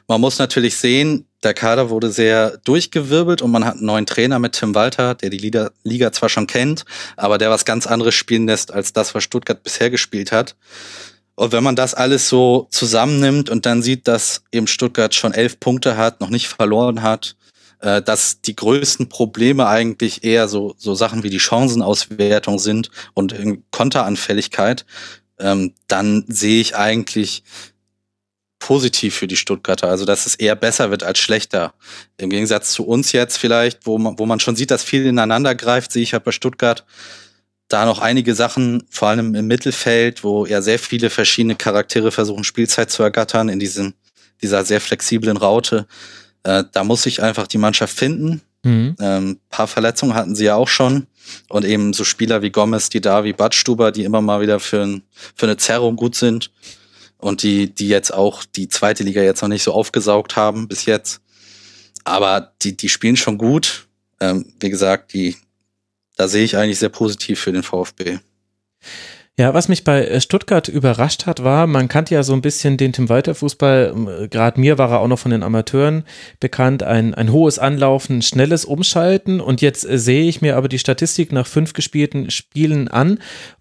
Man 0.08 0.22
muss 0.22 0.40
natürlich 0.40 0.78
sehen, 0.78 1.28
der 1.44 1.54
Kader 1.54 1.90
wurde 1.90 2.12
sehr 2.12 2.58
durchgewirbelt 2.64 3.42
und 3.42 3.52
man 3.52 3.64
hat 3.64 3.76
einen 3.76 3.86
neuen 3.86 4.06
Trainer 4.06 4.40
mit 4.40 4.54
Tim 4.54 4.74
Walter, 4.76 5.16
der 5.16 5.30
die 5.30 5.38
Liga, 5.38 5.72
Liga 5.84 6.12
zwar 6.12 6.30
schon 6.30 6.48
kennt, 6.48 6.84
aber 7.16 7.38
der 7.38 7.50
was 7.50 7.64
ganz 7.64 7.88
anderes 7.88 8.16
spielen 8.16 8.48
lässt 8.48 8.74
als 8.74 8.92
das, 8.92 9.14
was 9.14 9.24
Stuttgart 9.24 9.62
bisher 9.62 9.90
gespielt 9.90 10.32
hat. 10.32 10.56
Und 11.36 11.54
wenn 11.54 11.64
man 11.64 11.76
das 11.76 11.94
alles 11.94 12.28
so 12.28 12.68
zusammennimmt 12.72 13.50
und 13.50 13.66
dann 13.66 13.82
sieht, 13.82 14.08
dass 14.08 14.44
eben 14.52 14.68
Stuttgart 14.68 15.16
schon 15.16 15.34
elf 15.34 15.60
Punkte 15.60 15.96
hat, 15.96 16.20
noch 16.20 16.30
nicht 16.30 16.48
verloren 16.50 17.02
hat, 17.02 17.38
äh, 17.80 18.02
dass 18.02 18.42
die 18.42 18.58
größten 18.58 19.08
Probleme 19.08 19.68
eigentlich 19.68 20.26
eher 20.26 20.50
so, 20.50 20.76
so 20.78 20.96
Sachen 20.96 21.24
wie 21.24 21.30
die 21.30 21.40
Chancenauswertung 21.40 22.60
sind 22.60 22.92
und 23.14 23.34
Konteranfälligkeit, 23.72 24.86
ähm, 25.40 25.74
dann 25.88 26.26
sehe 26.28 26.62
ich 26.62 26.76
eigentlich 26.76 27.44
positiv 28.60 29.16
für 29.16 29.28
die 29.28 29.38
Stuttgarter, 29.38 29.88
also 29.88 30.06
dass 30.06 30.26
es 30.26 30.36
eher 30.36 30.56
besser 30.56 30.92
wird 30.92 31.04
als 31.04 31.20
schlechter. 31.20 31.74
Im 32.18 32.30
Gegensatz 32.30 32.74
zu 32.74 32.86
uns 32.86 33.14
jetzt 33.14 33.38
vielleicht, 33.38 33.86
wo 33.86 33.98
man, 33.98 34.20
wo 34.20 34.26
man 34.26 34.40
schon 34.40 34.56
sieht, 34.56 34.70
dass 34.70 34.84
viel 34.84 35.06
ineinander 35.06 35.56
greift, 35.56 35.92
sehe 35.94 36.04
ich 36.04 36.14
halt 36.14 36.26
bei 36.26 36.32
Stuttgart 36.32 36.86
da 37.70 37.86
noch 37.86 38.00
einige 38.00 38.36
Sachen, 38.36 38.84
vor 38.90 39.10
allem 39.10 39.36
im 39.36 39.48
Mittelfeld, 39.48 40.24
wo 40.24 40.46
ja 40.46 40.62
sehr 40.62 40.80
viele 40.80 41.10
verschiedene 41.10 41.56
Charaktere 41.56 42.12
versuchen, 42.12 42.44
Spielzeit 42.44 42.90
zu 42.90 43.04
ergattern 43.04 43.48
in 43.48 43.60
diesem, 43.60 43.94
dieser 44.42 44.66
sehr 44.66 44.82
flexiblen 44.82 45.38
Raute. 45.38 45.88
Äh, 46.44 46.64
da 46.72 46.84
muss 46.84 47.04
sich 47.04 47.22
einfach 47.22 47.48
die 47.48 47.60
Mannschaft 47.60 47.96
finden. 47.96 48.42
Mhm. 48.64 48.96
Ähm, 49.00 49.40
paar 49.50 49.68
Verletzungen 49.68 50.14
hatten 50.14 50.36
sie 50.36 50.46
ja 50.46 50.56
auch 50.56 50.68
schon. 50.68 51.08
Und 51.48 51.66
eben 51.66 51.94
so 51.94 52.04
Spieler 52.04 52.42
wie 52.42 52.50
Gomez, 52.50 52.90
die 52.90 53.02
Davi, 53.02 53.34
Badstuber, 53.34 53.92
die 53.92 54.04
immer 54.04 54.22
mal 54.22 54.42
wieder 54.42 54.60
für, 54.60 54.82
ein, 54.82 55.04
für 55.36 55.46
eine 55.46 55.58
Zerrung 55.58 55.96
gut 55.96 56.16
sind 56.16 56.52
und 57.18 57.44
die, 57.44 57.74
die 57.74 57.88
jetzt 57.88 58.14
auch 58.14 58.44
die 58.44 58.68
zweite 58.68 59.04
Liga 59.04 59.22
jetzt 59.22 59.42
noch 59.42 59.50
nicht 59.50 59.64
so 59.64 59.74
aufgesaugt 59.74 60.36
haben 60.36 60.68
bis 60.68 60.86
jetzt. 60.86 61.22
Aber 62.04 62.54
die, 62.62 62.76
die 62.76 62.90
spielen 62.90 63.18
schon 63.18 63.38
gut. 63.38 63.88
Ähm, 64.20 64.54
wie 64.60 64.70
gesagt, 64.70 65.14
die, 65.14 65.38
da 66.16 66.28
sehe 66.28 66.44
ich 66.44 66.58
eigentlich 66.58 66.80
sehr 66.80 66.90
positiv 66.90 67.40
für 67.40 67.52
den 67.52 67.64
VfB. 67.64 68.20
Ja, 69.40 69.54
was 69.54 69.70
mich 69.70 69.86
bei 69.86 70.04
äh, 70.04 70.20
Stuttgart 70.20 70.68
überrascht 70.68 71.26
hat, 71.26 71.46
war, 71.46 71.66
man 71.66 71.88
kannte 71.88 72.14
ja 72.14 72.24
so 72.24 72.34
ein 72.34 72.42
bisschen 72.42 72.76
den 72.76 72.92
Tim 72.92 73.08
Walter 73.08 73.34
Fußball. 73.34 73.94
Ähm, 73.96 74.28
Gerade 74.30 74.60
mir 74.60 74.78
war 74.78 74.92
er 74.92 75.00
auch 75.00 75.08
noch 75.08 75.18
von 75.18 75.32
den 75.32 75.44
Amateuren 75.44 76.04
bekannt. 76.42 76.84
Ein, 76.84 77.14
ein 77.14 77.32
hohes 77.32 77.58
Anlaufen, 77.58 78.22
schnelles 78.22 78.66
Umschalten. 78.66 79.40
Und 79.40 79.62
jetzt 79.62 79.90
äh, 79.90 79.98
sehe 79.98 80.28
ich 80.28 80.42
mir 80.42 80.58
aber 80.58 80.68
die 80.68 80.78
Statistik 80.78 81.32
nach 81.32 81.48
fünf 81.48 81.72
gespielten 81.72 82.30
Spielen 82.32 82.90
an 82.90 83.20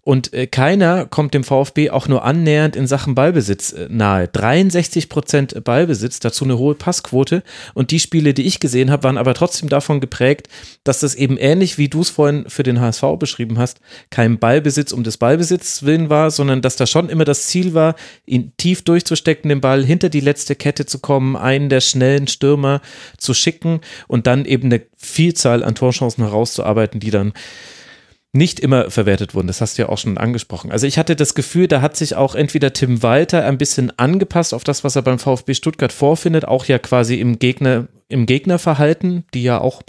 und 0.09 0.33
äh, 0.33 0.47
keiner 0.47 1.05
kommt 1.05 1.35
dem 1.35 1.43
VfB 1.43 1.91
auch 1.91 2.07
nur 2.07 2.23
annähernd 2.25 2.75
in 2.75 2.87
Sachen 2.87 3.13
Ballbesitz 3.13 3.75
nahe. 3.89 4.27
63 4.27 5.07
Prozent 5.07 5.63
Ballbesitz, 5.63 6.19
dazu 6.19 6.45
eine 6.45 6.57
hohe 6.57 6.73
Passquote. 6.73 7.43
Und 7.75 7.91
die 7.91 7.99
Spiele, 7.99 8.33
die 8.33 8.47
ich 8.47 8.59
gesehen 8.59 8.89
habe, 8.89 9.03
waren 9.03 9.19
aber 9.19 9.35
trotzdem 9.35 9.69
davon 9.69 10.01
geprägt, 10.01 10.49
dass 10.83 11.01
das 11.01 11.13
eben 11.13 11.37
ähnlich 11.37 11.77
wie 11.77 11.89
du 11.89 12.01
es 12.01 12.09
vorhin 12.09 12.45
für 12.49 12.63
den 12.63 12.81
HSV 12.81 13.03
beschrieben 13.19 13.59
hast, 13.59 13.81
kein 14.09 14.39
Ballbesitz 14.39 14.93
um 14.93 15.03
des 15.03 15.17
Ballbesitz 15.17 15.68
Willen 15.83 16.09
war, 16.09 16.31
sondern 16.31 16.61
dass 16.61 16.75
da 16.75 16.85
schon 16.85 17.09
immer 17.09 17.25
das 17.25 17.47
Ziel 17.47 17.73
war, 17.73 17.95
ihn 18.25 18.53
tief 18.57 18.83
durchzustecken, 18.83 19.49
den 19.49 19.61
Ball 19.61 19.83
hinter 19.83 20.09
die 20.09 20.19
letzte 20.19 20.55
Kette 20.55 20.85
zu 20.85 20.99
kommen, 20.99 21.35
einen 21.35 21.69
der 21.69 21.81
schnellen 21.81 22.27
Stürmer 22.27 22.81
zu 23.17 23.33
schicken 23.33 23.81
und 24.07 24.27
dann 24.27 24.45
eben 24.45 24.65
eine 24.65 24.81
Vielzahl 24.97 25.63
an 25.63 25.75
Torchancen 25.75 26.23
herauszuarbeiten, 26.23 26.99
die 26.99 27.11
dann 27.11 27.33
nicht 28.31 28.59
immer 28.59 28.91
verwertet 28.91 29.33
wurden. 29.33 29.47
Das 29.47 29.59
hast 29.59 29.77
du 29.77 29.83
ja 29.83 29.89
auch 29.89 29.97
schon 29.97 30.17
angesprochen. 30.17 30.71
Also 30.71 30.85
ich 30.85 30.99
hatte 30.99 31.15
das 31.15 31.33
Gefühl, 31.33 31.67
da 31.67 31.81
hat 31.81 31.97
sich 31.97 32.15
auch 32.15 32.35
entweder 32.35 32.73
Tim 32.73 33.01
Walter 33.01 33.43
ein 33.43 33.57
bisschen 33.57 33.91
angepasst 33.97 34.53
auf 34.53 34.63
das, 34.63 34.83
was 34.83 34.95
er 34.95 35.01
beim 35.01 35.17
VfB 35.17 35.55
Stuttgart 35.55 35.91
vorfindet, 35.91 36.45
auch 36.45 36.65
ja 36.65 36.77
quasi 36.77 37.15
im 37.15 37.39
Gegner, 37.39 37.87
im 38.07 38.27
Gegnerverhalten, 38.27 39.25
die 39.33 39.43
ja 39.43 39.59
auch 39.59 39.81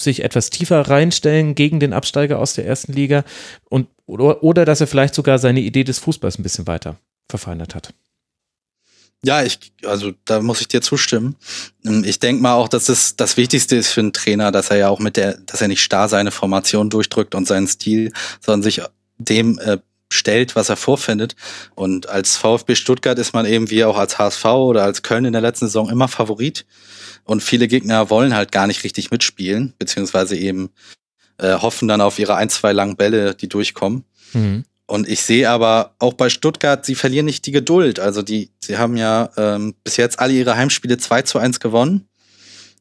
sich 0.00 0.24
etwas 0.24 0.50
tiefer 0.50 0.80
reinstellen 0.80 1.54
gegen 1.54 1.78
den 1.78 1.92
Absteiger 1.92 2.38
aus 2.38 2.54
der 2.54 2.66
ersten 2.66 2.92
Liga 2.94 3.24
und 3.68 3.86
oder, 4.12 4.42
oder 4.42 4.64
dass 4.64 4.80
er 4.80 4.86
vielleicht 4.86 5.14
sogar 5.14 5.38
seine 5.38 5.60
Idee 5.60 5.84
des 5.84 5.98
Fußballs 5.98 6.38
ein 6.38 6.42
bisschen 6.42 6.66
weiter 6.66 6.96
verfeinert 7.28 7.74
hat. 7.74 7.94
Ja, 9.24 9.44
ich, 9.44 9.72
also 9.84 10.12
da 10.24 10.42
muss 10.42 10.60
ich 10.60 10.68
dir 10.68 10.82
zustimmen. 10.82 11.36
Ähm, 11.84 12.02
ich 12.04 12.18
denke 12.18 12.42
mal 12.42 12.54
auch, 12.54 12.68
dass 12.68 12.88
es 12.88 13.16
das 13.16 13.36
Wichtigste 13.36 13.76
ist 13.76 13.90
für 13.90 14.00
einen 14.00 14.12
Trainer, 14.12 14.50
dass 14.50 14.70
er 14.70 14.78
ja 14.78 14.88
auch 14.88 14.98
mit 14.98 15.16
der, 15.16 15.38
dass 15.38 15.60
er 15.60 15.68
nicht 15.68 15.82
starr 15.82 16.08
seine 16.08 16.32
Formation 16.32 16.90
durchdrückt 16.90 17.34
und 17.34 17.46
seinen 17.46 17.68
Stil, 17.68 18.12
sondern 18.40 18.62
sich 18.62 18.82
dem 19.18 19.58
äh, 19.60 19.78
stellt, 20.10 20.56
was 20.56 20.68
er 20.68 20.76
vorfindet. 20.76 21.36
Und 21.76 22.08
als 22.08 22.36
VfB 22.36 22.74
Stuttgart 22.74 23.18
ist 23.18 23.32
man 23.32 23.46
eben 23.46 23.70
wie 23.70 23.84
auch 23.84 23.96
als 23.96 24.18
HSV 24.18 24.44
oder 24.44 24.82
als 24.82 25.02
Köln 25.02 25.24
in 25.24 25.32
der 25.32 25.40
letzten 25.40 25.66
Saison 25.66 25.88
immer 25.88 26.08
Favorit. 26.08 26.66
Und 27.24 27.42
viele 27.42 27.68
Gegner 27.68 28.10
wollen 28.10 28.34
halt 28.34 28.50
gar 28.50 28.66
nicht 28.66 28.82
richtig 28.82 29.12
mitspielen, 29.12 29.74
beziehungsweise 29.78 30.36
eben 30.36 30.70
äh, 31.38 31.54
hoffen 31.54 31.88
dann 31.88 32.00
auf 32.00 32.18
ihre 32.18 32.34
ein, 32.36 32.48
zwei 32.48 32.72
langen 32.72 32.96
Bälle, 32.96 33.34
die 33.34 33.48
durchkommen. 33.48 34.04
Mhm. 34.32 34.64
Und 34.86 35.08
ich 35.08 35.22
sehe 35.22 35.48
aber 35.48 35.94
auch 35.98 36.12
bei 36.12 36.28
Stuttgart, 36.28 36.84
sie 36.84 36.94
verlieren 36.94 37.24
nicht 37.26 37.46
die 37.46 37.52
Geduld. 37.52 37.98
Also 37.98 38.20
die, 38.22 38.50
sie 38.60 38.76
haben 38.76 38.96
ja 38.96 39.30
ähm, 39.36 39.74
bis 39.84 39.96
jetzt 39.96 40.18
alle 40.18 40.32
ihre 40.34 40.56
Heimspiele 40.56 40.98
2 40.98 41.22
zu 41.22 41.38
1 41.38 41.60
gewonnen. 41.60 42.08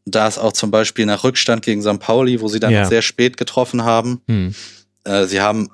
Da 0.05 0.27
ist 0.27 0.39
auch 0.39 0.51
zum 0.51 0.71
Beispiel 0.71 1.05
nach 1.05 1.23
Rückstand 1.23 1.63
gegen 1.63 1.81
St. 1.81 1.99
Pauli, 1.99 2.41
wo 2.41 2.47
sie 2.47 2.59
dann 2.59 2.71
Ja. 2.71 2.85
sehr 2.85 3.01
spät 3.01 3.37
getroffen 3.37 3.83
haben. 3.83 4.21
Hm. 4.27 4.53
Äh, 5.03 5.25
sie 5.25 5.41
haben, 5.41 5.69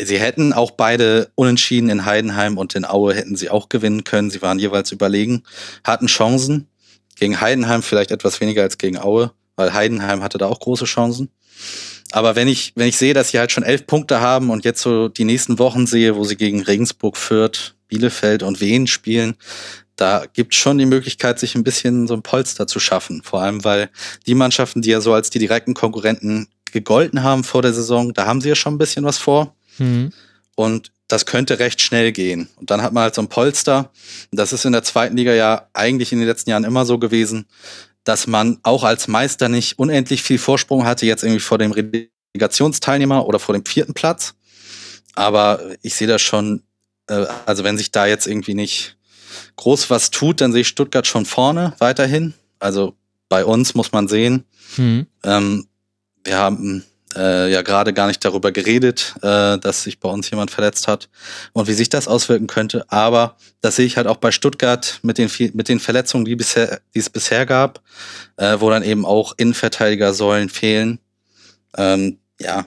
sie 0.00 0.18
hätten 0.18 0.52
auch 0.52 0.70
beide 0.70 1.30
unentschieden 1.34 1.90
in 1.90 2.04
Heidenheim 2.06 2.56
und 2.56 2.74
in 2.76 2.84
Aue 2.84 3.14
hätten 3.14 3.36
sie 3.36 3.50
auch 3.50 3.68
gewinnen 3.68 4.04
können. 4.04 4.30
Sie 4.30 4.42
waren 4.42 4.58
jeweils 4.58 4.92
überlegen, 4.92 5.42
hatten 5.84 6.06
Chancen. 6.06 6.68
Gegen 7.16 7.40
Heidenheim 7.40 7.82
vielleicht 7.82 8.10
etwas 8.10 8.40
weniger 8.40 8.62
als 8.62 8.78
gegen 8.78 8.98
Aue, 8.98 9.32
weil 9.56 9.72
Heidenheim 9.74 10.22
hatte 10.22 10.38
da 10.38 10.46
auch 10.46 10.60
große 10.60 10.84
Chancen. 10.84 11.28
Aber 12.14 12.36
wenn 12.36 12.46
ich, 12.46 12.72
wenn 12.76 12.86
ich 12.86 12.96
sehe, 12.96 13.12
dass 13.12 13.30
sie 13.30 13.40
halt 13.40 13.50
schon 13.50 13.64
elf 13.64 13.88
Punkte 13.88 14.20
haben 14.20 14.50
und 14.50 14.64
jetzt 14.64 14.80
so 14.82 15.08
die 15.08 15.24
nächsten 15.24 15.58
Wochen 15.58 15.84
sehe, 15.84 16.14
wo 16.14 16.22
sie 16.22 16.36
gegen 16.36 16.62
Regensburg, 16.62 17.16
Fürth, 17.16 17.74
Bielefeld 17.88 18.44
und 18.44 18.60
Wien 18.60 18.86
spielen, 18.86 19.34
da 19.96 20.24
gibt 20.32 20.54
schon 20.54 20.78
die 20.78 20.86
Möglichkeit, 20.86 21.40
sich 21.40 21.56
ein 21.56 21.64
bisschen 21.64 22.06
so 22.06 22.14
ein 22.14 22.22
Polster 22.22 22.68
zu 22.68 22.78
schaffen. 22.78 23.22
Vor 23.24 23.42
allem, 23.42 23.64
weil 23.64 23.90
die 24.28 24.36
Mannschaften, 24.36 24.80
die 24.80 24.90
ja 24.90 25.00
so 25.00 25.12
als 25.12 25.30
die 25.30 25.40
direkten 25.40 25.74
Konkurrenten 25.74 26.46
gegolten 26.70 27.24
haben 27.24 27.42
vor 27.42 27.62
der 27.62 27.72
Saison, 27.72 28.14
da 28.14 28.26
haben 28.26 28.40
sie 28.40 28.50
ja 28.50 28.54
schon 28.54 28.74
ein 28.74 28.78
bisschen 28.78 29.04
was 29.04 29.18
vor. 29.18 29.52
Hm. 29.78 30.12
Und 30.54 30.92
das 31.08 31.26
könnte 31.26 31.58
recht 31.58 31.80
schnell 31.80 32.12
gehen. 32.12 32.48
Und 32.54 32.70
dann 32.70 32.80
hat 32.80 32.92
man 32.92 33.02
halt 33.02 33.16
so 33.16 33.22
ein 33.22 33.28
Polster. 33.28 33.90
Das 34.30 34.52
ist 34.52 34.64
in 34.64 34.72
der 34.72 34.84
zweiten 34.84 35.16
Liga 35.16 35.32
ja 35.32 35.66
eigentlich 35.72 36.12
in 36.12 36.20
den 36.20 36.28
letzten 36.28 36.50
Jahren 36.50 36.62
immer 36.62 36.86
so 36.86 36.96
gewesen, 37.00 37.46
dass 38.04 38.26
man 38.26 38.58
auch 38.62 38.84
als 38.84 39.08
Meister 39.08 39.48
nicht 39.48 39.78
unendlich 39.78 40.22
viel 40.22 40.38
Vorsprung 40.38 40.84
hatte, 40.84 41.06
jetzt 41.06 41.22
irgendwie 41.22 41.40
vor 41.40 41.58
dem 41.58 41.72
Relegationsteilnehmer 41.72 43.26
oder 43.26 43.38
vor 43.38 43.54
dem 43.54 43.64
vierten 43.64 43.94
Platz. 43.94 44.34
Aber 45.14 45.60
ich 45.82 45.94
sehe 45.94 46.08
das 46.08 46.22
schon, 46.22 46.62
äh, 47.08 47.26
also 47.46 47.64
wenn 47.64 47.78
sich 47.78 47.90
da 47.90 48.06
jetzt 48.06 48.26
irgendwie 48.26 48.54
nicht 48.54 48.96
groß 49.56 49.90
was 49.90 50.10
tut, 50.10 50.40
dann 50.40 50.52
sehe 50.52 50.62
ich 50.62 50.68
Stuttgart 50.68 51.06
schon 51.06 51.24
vorne 51.26 51.74
weiterhin. 51.78 52.34
Also 52.58 52.94
bei 53.28 53.44
uns 53.44 53.74
muss 53.74 53.92
man 53.92 54.08
sehen, 54.08 54.44
Hm. 54.76 55.06
ähm, 55.22 55.66
wir 56.24 56.38
haben 56.38 56.84
äh, 57.16 57.50
ja 57.50 57.62
gerade 57.62 57.92
gar 57.92 58.06
nicht 58.06 58.24
darüber 58.24 58.52
geredet, 58.52 59.14
äh, 59.22 59.58
dass 59.58 59.82
sich 59.84 60.00
bei 60.00 60.08
uns 60.08 60.30
jemand 60.30 60.50
verletzt 60.50 60.88
hat 60.88 61.08
und 61.52 61.68
wie 61.68 61.72
sich 61.72 61.88
das 61.88 62.08
auswirken 62.08 62.46
könnte. 62.46 62.84
Aber 62.88 63.36
das 63.60 63.76
sehe 63.76 63.86
ich 63.86 63.96
halt 63.96 64.06
auch 64.06 64.16
bei 64.16 64.30
Stuttgart 64.30 65.00
mit 65.02 65.18
den, 65.18 65.30
mit 65.54 65.68
den 65.68 65.80
Verletzungen, 65.80 66.24
die, 66.24 66.36
bisher, 66.36 66.80
die 66.94 66.98
es 66.98 67.10
bisher 67.10 67.46
gab, 67.46 67.82
äh, 68.36 68.56
wo 68.58 68.70
dann 68.70 68.82
eben 68.82 69.04
auch 69.04 69.34
Innenverteidigersäulen 69.36 70.48
fehlen. 70.48 70.98
Ähm, 71.76 72.18
ja, 72.40 72.66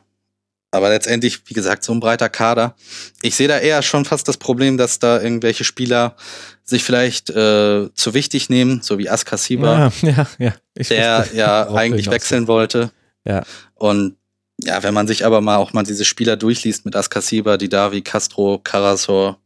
aber 0.71 0.89
letztendlich, 0.89 1.41
wie 1.45 1.53
gesagt, 1.53 1.83
so 1.83 1.93
ein 1.93 1.99
breiter 1.99 2.29
Kader. 2.29 2.75
Ich 3.21 3.35
sehe 3.35 3.47
da 3.47 3.57
eher 3.57 3.81
schon 3.81 4.05
fast 4.05 4.27
das 4.27 4.37
Problem, 4.37 4.77
dass 4.77 4.99
da 4.99 5.21
irgendwelche 5.21 5.63
Spieler 5.63 6.15
sich 6.63 6.83
vielleicht 6.83 7.29
äh, 7.29 7.93
zu 7.93 8.13
wichtig 8.13 8.49
nehmen, 8.49 8.81
so 8.83 8.97
wie 8.97 9.09
Askasiba 9.09 9.91
Ja, 10.01 10.09
ja, 10.09 10.27
ja. 10.37 10.53
Der 10.89 11.27
ja 11.33 11.69
eigentlich 11.73 12.11
wechseln 12.11 12.47
wollte. 12.47 12.91
Ja. 13.23 13.43
Und 13.75 14.16
ja, 14.63 14.81
wenn 14.83 14.93
man 14.93 15.07
sich 15.07 15.25
aber 15.25 15.41
mal 15.41 15.57
auch 15.57 15.73
mal 15.73 15.83
diese 15.83 16.05
Spieler 16.05 16.35
durchliest 16.37 16.85
mit 16.85 16.95
Askasiba, 16.95 17.57
Didavi, 17.57 18.01
Castro, 18.01 18.59
Karasor, 18.63 19.37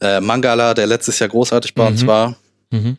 äh, 0.00 0.20
Mangala, 0.20 0.74
der 0.74 0.86
letztes 0.86 1.18
Jahr 1.18 1.28
großartig 1.28 1.74
bei 1.74 1.86
uns 1.88 2.02
Mhm. 2.02 2.06
war. 2.06 2.36
Mhm. 2.70 2.96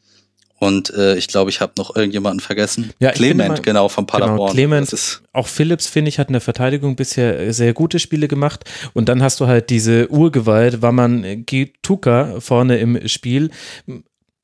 Und 0.57 0.89
äh, 0.93 1.15
ich 1.17 1.27
glaube, 1.27 1.49
ich 1.49 1.59
habe 1.59 1.73
noch 1.77 1.95
irgendjemanden 1.95 2.39
vergessen. 2.39 2.91
Ja, 2.99 3.11
Clement, 3.11 3.49
mal- 3.55 3.61
genau, 3.61 3.89
von 3.89 4.07
Paderborn. 4.07 4.37
Genau, 4.37 4.53
Clement, 4.53 5.21
auch 5.33 5.47
Phillips, 5.47 5.85
finde 5.87 6.09
ich, 6.09 6.17
hat 6.17 6.29
in 6.29 6.33
der 6.33 6.41
Verteidigung 6.41 6.95
bisher 6.95 7.53
sehr 7.53 7.73
gute 7.73 7.99
Spiele 7.99 8.27
gemacht. 8.29 8.63
Und 8.93 9.09
dann 9.09 9.21
hast 9.21 9.41
du 9.41 9.47
halt 9.47 9.69
diese 9.69 10.09
Urgewalt, 10.09 10.81
Waman 10.81 11.45
Gituka 11.45 12.39
vorne 12.39 12.77
im 12.77 13.05
Spiel. 13.09 13.51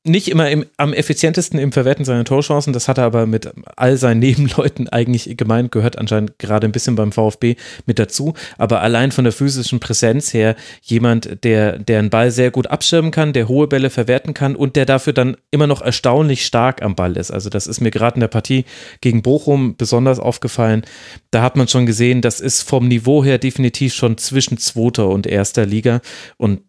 Nicht 0.04 0.26
immer 0.26 0.50
im, 0.50 0.66
am 0.78 0.92
effizientesten 0.92 1.60
im 1.60 1.70
Verwerten 1.70 2.04
seiner 2.04 2.24
Torchancen, 2.24 2.72
das 2.72 2.88
hat 2.88 2.98
er 2.98 3.04
aber 3.04 3.24
mit 3.24 3.48
all 3.76 3.96
seinen 3.96 4.18
Nebenleuten 4.20 4.88
eigentlich 4.88 5.36
gemeint, 5.36 5.70
gehört 5.70 5.96
anscheinend 5.96 6.40
gerade 6.40 6.66
ein 6.66 6.72
bisschen 6.72 6.96
beim 6.96 7.12
VfB 7.12 7.54
mit 7.86 8.00
dazu. 8.00 8.34
Aber 8.58 8.80
allein 8.80 9.12
von 9.12 9.22
der 9.22 9.32
physischen 9.32 9.78
Präsenz 9.78 10.34
her 10.34 10.56
jemand, 10.82 11.44
der, 11.44 11.78
der 11.78 12.00
einen 12.00 12.10
Ball 12.10 12.32
sehr 12.32 12.50
gut 12.50 12.66
abschirmen 12.66 13.12
kann, 13.12 13.32
der 13.32 13.46
hohe 13.46 13.68
Bälle 13.68 13.90
verwerten 13.90 14.34
kann 14.34 14.56
und 14.56 14.74
der 14.74 14.86
dafür 14.86 15.12
dann 15.12 15.36
immer 15.52 15.68
noch 15.68 15.82
erstaunlich 15.82 16.44
stark 16.44 16.82
am 16.82 16.96
Ball 16.96 17.16
ist. 17.16 17.30
Also 17.30 17.48
das 17.48 17.68
ist 17.68 17.80
mir 17.80 17.92
gerade 17.92 18.16
in 18.16 18.22
der 18.22 18.28
Partie 18.28 18.64
gegen 19.02 19.22
Bochum 19.22 19.76
besonders 19.76 20.18
aufgefallen. 20.18 20.82
Da 21.30 21.42
hat 21.42 21.54
man 21.54 21.68
schon 21.68 21.86
gesehen, 21.86 22.22
das 22.22 22.40
ist 22.40 22.62
vom 22.62 22.88
Niveau 22.88 23.22
her 23.22 23.38
definitiv 23.38 23.94
schon 23.94 24.18
zwischen 24.18 24.58
zweiter 24.58 25.08
und 25.10 25.28
erster 25.28 25.64
Liga 25.64 26.00
und 26.38 26.62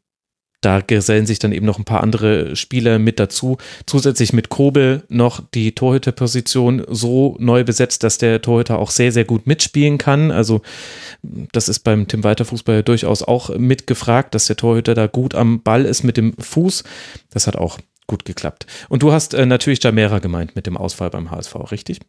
da 0.66 0.82
gesellen 0.82 1.26
sich 1.26 1.40
dann 1.40 1.52
eben 1.52 1.66
noch 1.66 1.78
ein 1.78 1.86
paar 1.86 2.02
andere 2.02 2.56
Spieler 2.56 3.00
mit 3.00 3.20
dazu. 3.20 3.58
Zusätzlich 3.86 4.34
mit 4.34 4.50
Kobel 4.50 5.04
noch 5.10 5.42
die 5.54 5.74
Torhüterposition 5.74 6.84
so 6.90 7.36
neu 7.40 7.64
besetzt, 7.64 8.04
dass 8.04 8.18
der 8.18 8.42
Torhüter 8.42 8.80
auch 8.80 8.92
sehr, 8.92 9.12
sehr 9.12 9.26
gut 9.26 9.48
mitspielen 9.48 9.98
kann. 9.98 10.32
Also 10.32 10.62
das 11.22 11.70
ist 11.70 11.80
beim 11.80 12.08
Tim 12.08 12.24
Walter 12.24 12.46
Fußball 12.46 12.84
durchaus 12.84 13.24
auch 13.24 13.50
mitgefragt, 13.58 14.36
dass 14.36 14.46
der 14.46 14.56
Torhüter 14.56 14.94
da 14.94 15.08
gut 15.08 15.36
am 15.36 15.62
Ball 15.62 15.86
ist 15.86 16.04
mit 16.04 16.18
dem 16.18 16.34
Fuß. 16.38 16.84
Das 17.30 17.48
hat 17.48 17.56
auch 17.56 17.80
gut 18.08 18.26
geklappt. 18.26 18.66
Und 18.90 19.04
du 19.04 19.12
hast 19.12 19.34
äh, 19.34 19.46
natürlich 19.46 19.84
Jamera 19.84 20.20
gemeint 20.20 20.56
mit 20.56 20.68
dem 20.68 20.78
Ausfall 20.78 21.10
beim 21.10 21.32
HSV, 21.32 21.56
richtig? 21.72 22.00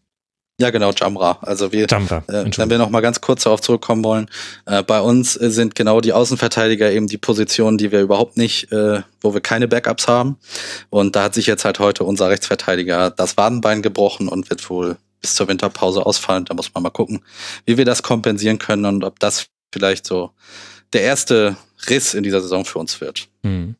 Ja, 0.60 0.70
genau, 0.70 0.92
Jamra. 0.92 1.38
Also 1.42 1.72
wir, 1.72 1.86
Jamra, 1.88 2.22
äh, 2.28 2.44
wenn 2.56 2.70
wir 2.70 2.78
noch 2.78 2.90
mal 2.90 3.00
ganz 3.00 3.20
kurz 3.20 3.42
darauf 3.42 3.60
zurückkommen 3.60 4.04
wollen, 4.04 4.30
äh, 4.66 4.82
bei 4.82 5.00
uns 5.00 5.34
sind 5.34 5.74
genau 5.74 6.00
die 6.00 6.12
Außenverteidiger 6.12 6.92
eben 6.92 7.08
die 7.08 7.18
Positionen, 7.18 7.76
die 7.76 7.90
wir 7.90 8.00
überhaupt 8.00 8.36
nicht, 8.36 8.70
äh, 8.70 9.02
wo 9.20 9.34
wir 9.34 9.40
keine 9.40 9.66
Backups 9.66 10.06
haben. 10.06 10.36
Und 10.90 11.16
da 11.16 11.24
hat 11.24 11.34
sich 11.34 11.46
jetzt 11.46 11.64
halt 11.64 11.80
heute 11.80 12.04
unser 12.04 12.28
Rechtsverteidiger 12.28 13.10
das 13.10 13.36
Wadenbein 13.36 13.82
gebrochen 13.82 14.28
und 14.28 14.48
wird 14.48 14.68
wohl 14.70 14.96
bis 15.20 15.34
zur 15.34 15.48
Winterpause 15.48 16.06
ausfallen. 16.06 16.44
Da 16.44 16.54
muss 16.54 16.72
man 16.72 16.82
mal 16.82 16.90
gucken, 16.90 17.24
wie 17.66 17.76
wir 17.76 17.84
das 17.84 18.02
kompensieren 18.02 18.58
können 18.58 18.84
und 18.84 19.04
ob 19.04 19.18
das 19.18 19.46
vielleicht 19.72 20.06
so 20.06 20.30
der 20.92 21.02
erste 21.02 21.56
Riss 21.88 22.14
in 22.14 22.22
dieser 22.22 22.40
Saison 22.40 22.64
für 22.64 22.78
uns 22.78 23.00
wird. 23.00 23.28
Hm. 23.42 23.74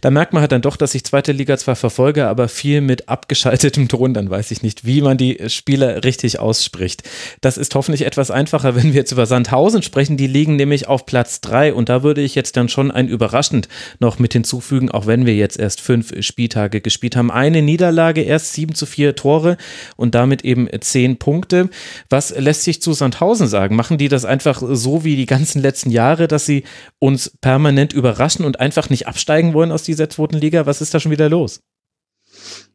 Da 0.00 0.10
merkt 0.10 0.32
man 0.32 0.40
halt 0.40 0.52
dann 0.52 0.62
doch, 0.62 0.76
dass 0.76 0.94
ich 0.94 1.04
zweite 1.04 1.32
Liga 1.32 1.56
zwar 1.58 1.76
verfolge, 1.76 2.26
aber 2.26 2.48
viel 2.48 2.80
mit 2.80 3.08
abgeschaltetem 3.08 3.88
Ton, 3.88 4.14
dann 4.14 4.30
weiß 4.30 4.50
ich 4.50 4.62
nicht, 4.62 4.84
wie 4.84 5.02
man 5.02 5.16
die 5.16 5.38
Spieler 5.48 6.04
richtig 6.04 6.38
ausspricht. 6.38 7.02
Das 7.40 7.58
ist 7.58 7.74
hoffentlich 7.74 8.02
etwas 8.02 8.30
einfacher, 8.30 8.74
wenn 8.76 8.92
wir 8.92 9.00
jetzt 9.00 9.12
über 9.12 9.26
Sandhausen 9.26 9.82
sprechen. 9.82 10.16
Die 10.16 10.26
liegen 10.26 10.56
nämlich 10.56 10.88
auf 10.88 11.06
Platz 11.06 11.40
drei 11.40 11.72
und 11.72 11.88
da 11.88 12.02
würde 12.02 12.22
ich 12.22 12.34
jetzt 12.34 12.56
dann 12.56 12.68
schon 12.68 12.90
ein 12.90 13.08
überraschend 13.08 13.68
noch 13.98 14.18
mit 14.18 14.32
hinzufügen, 14.32 14.90
auch 14.90 15.06
wenn 15.06 15.26
wir 15.26 15.34
jetzt 15.34 15.58
erst 15.58 15.80
fünf 15.80 16.12
Spieltage 16.22 16.80
gespielt 16.80 17.16
haben. 17.16 17.30
Eine 17.30 17.62
Niederlage, 17.62 18.22
erst 18.22 18.54
sieben 18.54 18.74
zu 18.74 18.86
vier 18.86 19.14
Tore 19.14 19.56
und 19.96 20.14
damit 20.14 20.44
eben 20.44 20.68
zehn 20.80 21.18
Punkte. 21.18 21.68
Was 22.08 22.36
lässt 22.36 22.64
sich 22.64 22.80
zu 22.82 22.92
Sandhausen 22.92 23.48
sagen? 23.48 23.76
Machen 23.76 23.98
die 23.98 24.08
das 24.08 24.24
einfach 24.24 24.62
so 24.62 25.04
wie 25.04 25.16
die 25.16 25.26
ganzen 25.26 25.62
letzten 25.62 25.90
Jahre, 25.90 26.28
dass 26.28 26.46
sie 26.46 26.64
uns 26.98 27.32
permanent 27.40 27.92
überraschen 27.92 28.44
und 28.44 28.60
einfach 28.60 28.90
nicht 28.90 29.06
absteigen 29.06 29.52
wollen 29.54 29.57
aus 29.72 29.82
dieser 29.82 30.08
zweiten 30.08 30.36
Liga? 30.38 30.66
Was 30.66 30.80
ist 30.80 30.94
da 30.94 31.00
schon 31.00 31.10
wieder 31.12 31.28
los? 31.28 31.60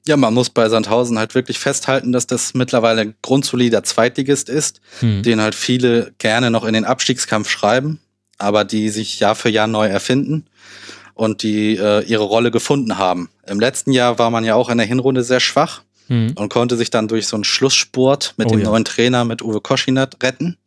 Ja, 0.06 0.18
man 0.18 0.34
muss 0.34 0.50
bei 0.50 0.68
Sandhausen 0.68 1.18
halt 1.18 1.34
wirklich 1.36 1.60
festhalten, 1.60 2.12
dass 2.12 2.28
das 2.28 2.54
mittlerweile 2.54 3.02
ein 3.02 3.16
grundsolider 3.22 3.84
Zweitligist 3.84 4.50
ist, 4.50 4.82
Hm. 5.00 5.24
den 5.24 5.40
halt 5.42 5.56
viele 5.56 6.14
gerne 6.18 6.52
noch 6.52 6.66
in 6.66 6.74
den 6.74 6.84
Abstiegskampf 6.86 7.50
schreiben, 7.50 8.00
aber 8.38 8.66
die 8.66 8.90
sich 8.90 9.20
Jahr 9.20 9.36
für 9.36 9.50
Jahr 9.50 9.68
neu 9.68 9.88
erfinden 9.88 10.46
und 11.14 11.42
die 11.44 11.78
äh, 11.78 12.04
ihre 12.04 12.24
Rolle 12.24 12.52
gefunden 12.52 12.98
haben. 12.98 13.30
Im 13.48 13.60
letzten 13.60 13.92
Jahr 13.94 14.20
war 14.20 14.30
man 14.30 14.44
ja 14.44 14.56
auch 14.56 14.70
in 14.70 14.78
der 14.78 14.88
Hinrunde 14.88 15.24
sehr 15.24 15.40
schwach 15.40 15.84
Hm. 16.08 16.34
und 16.36 16.50
konnte 16.50 16.76
sich 16.76 16.90
dann 16.90 17.08
durch 17.08 17.28
so 17.28 17.38
einen 17.38 17.46
Schlussspurt 17.46 18.34
mit 18.36 18.48
Oh 18.48 18.52
dem 18.52 18.60
ja. 18.60 18.66
neuen 18.66 18.84
Trainer, 18.84 19.24
mit 19.24 19.42
Uwe 19.42 19.62
Koschinat, 19.62 20.22
retten. 20.22 20.58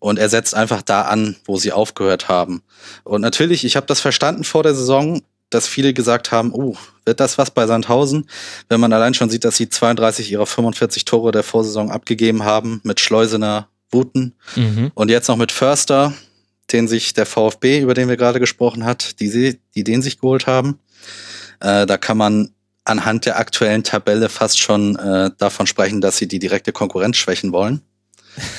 Und 0.00 0.18
er 0.18 0.30
setzt 0.30 0.54
einfach 0.54 0.80
da 0.80 1.02
an, 1.02 1.36
wo 1.44 1.58
sie 1.58 1.70
aufgehört 1.72 2.28
haben. 2.28 2.62
Und 3.04 3.20
natürlich, 3.20 3.64
ich 3.66 3.76
habe 3.76 3.86
das 3.86 4.00
verstanden 4.00 4.42
vor 4.42 4.62
der 4.62 4.74
Saison, 4.74 5.20
dass 5.54 5.66
viele 5.66 5.94
gesagt 5.94 6.32
haben, 6.32 6.52
oh, 6.52 6.76
wird 7.04 7.20
das 7.20 7.38
was 7.38 7.50
bei 7.50 7.66
Sandhausen? 7.66 8.28
Wenn 8.68 8.80
man 8.80 8.92
allein 8.92 9.14
schon 9.14 9.30
sieht, 9.30 9.44
dass 9.44 9.56
sie 9.56 9.68
32 9.68 10.30
ihrer 10.32 10.46
45 10.46 11.04
Tore 11.04 11.32
der 11.32 11.42
Vorsaison 11.42 11.90
abgegeben 11.90 12.44
haben 12.44 12.80
mit 12.84 13.00
Schleusener, 13.00 13.68
Wuten 13.90 14.34
Mhm. 14.56 14.90
und 14.94 15.10
jetzt 15.10 15.28
noch 15.28 15.36
mit 15.36 15.52
Förster, 15.52 16.12
den 16.72 16.88
sich 16.88 17.14
der 17.14 17.26
VfB, 17.26 17.80
über 17.80 17.94
den 17.94 18.08
wir 18.08 18.16
gerade 18.16 18.40
gesprochen 18.40 18.84
hat, 18.84 19.20
die, 19.20 19.28
sie, 19.28 19.60
die 19.74 19.84
den 19.84 20.02
sich 20.02 20.18
geholt 20.20 20.46
haben. 20.46 20.80
Äh, 21.60 21.86
da 21.86 21.96
kann 21.96 22.16
man 22.16 22.50
anhand 22.84 23.26
der 23.26 23.38
aktuellen 23.38 23.84
Tabelle 23.84 24.28
fast 24.28 24.58
schon 24.58 24.96
äh, 24.96 25.30
davon 25.38 25.66
sprechen, 25.66 26.00
dass 26.00 26.16
sie 26.16 26.26
die 26.28 26.38
direkte 26.38 26.72
Konkurrenz 26.72 27.16
schwächen 27.16 27.52
wollen. 27.52 27.82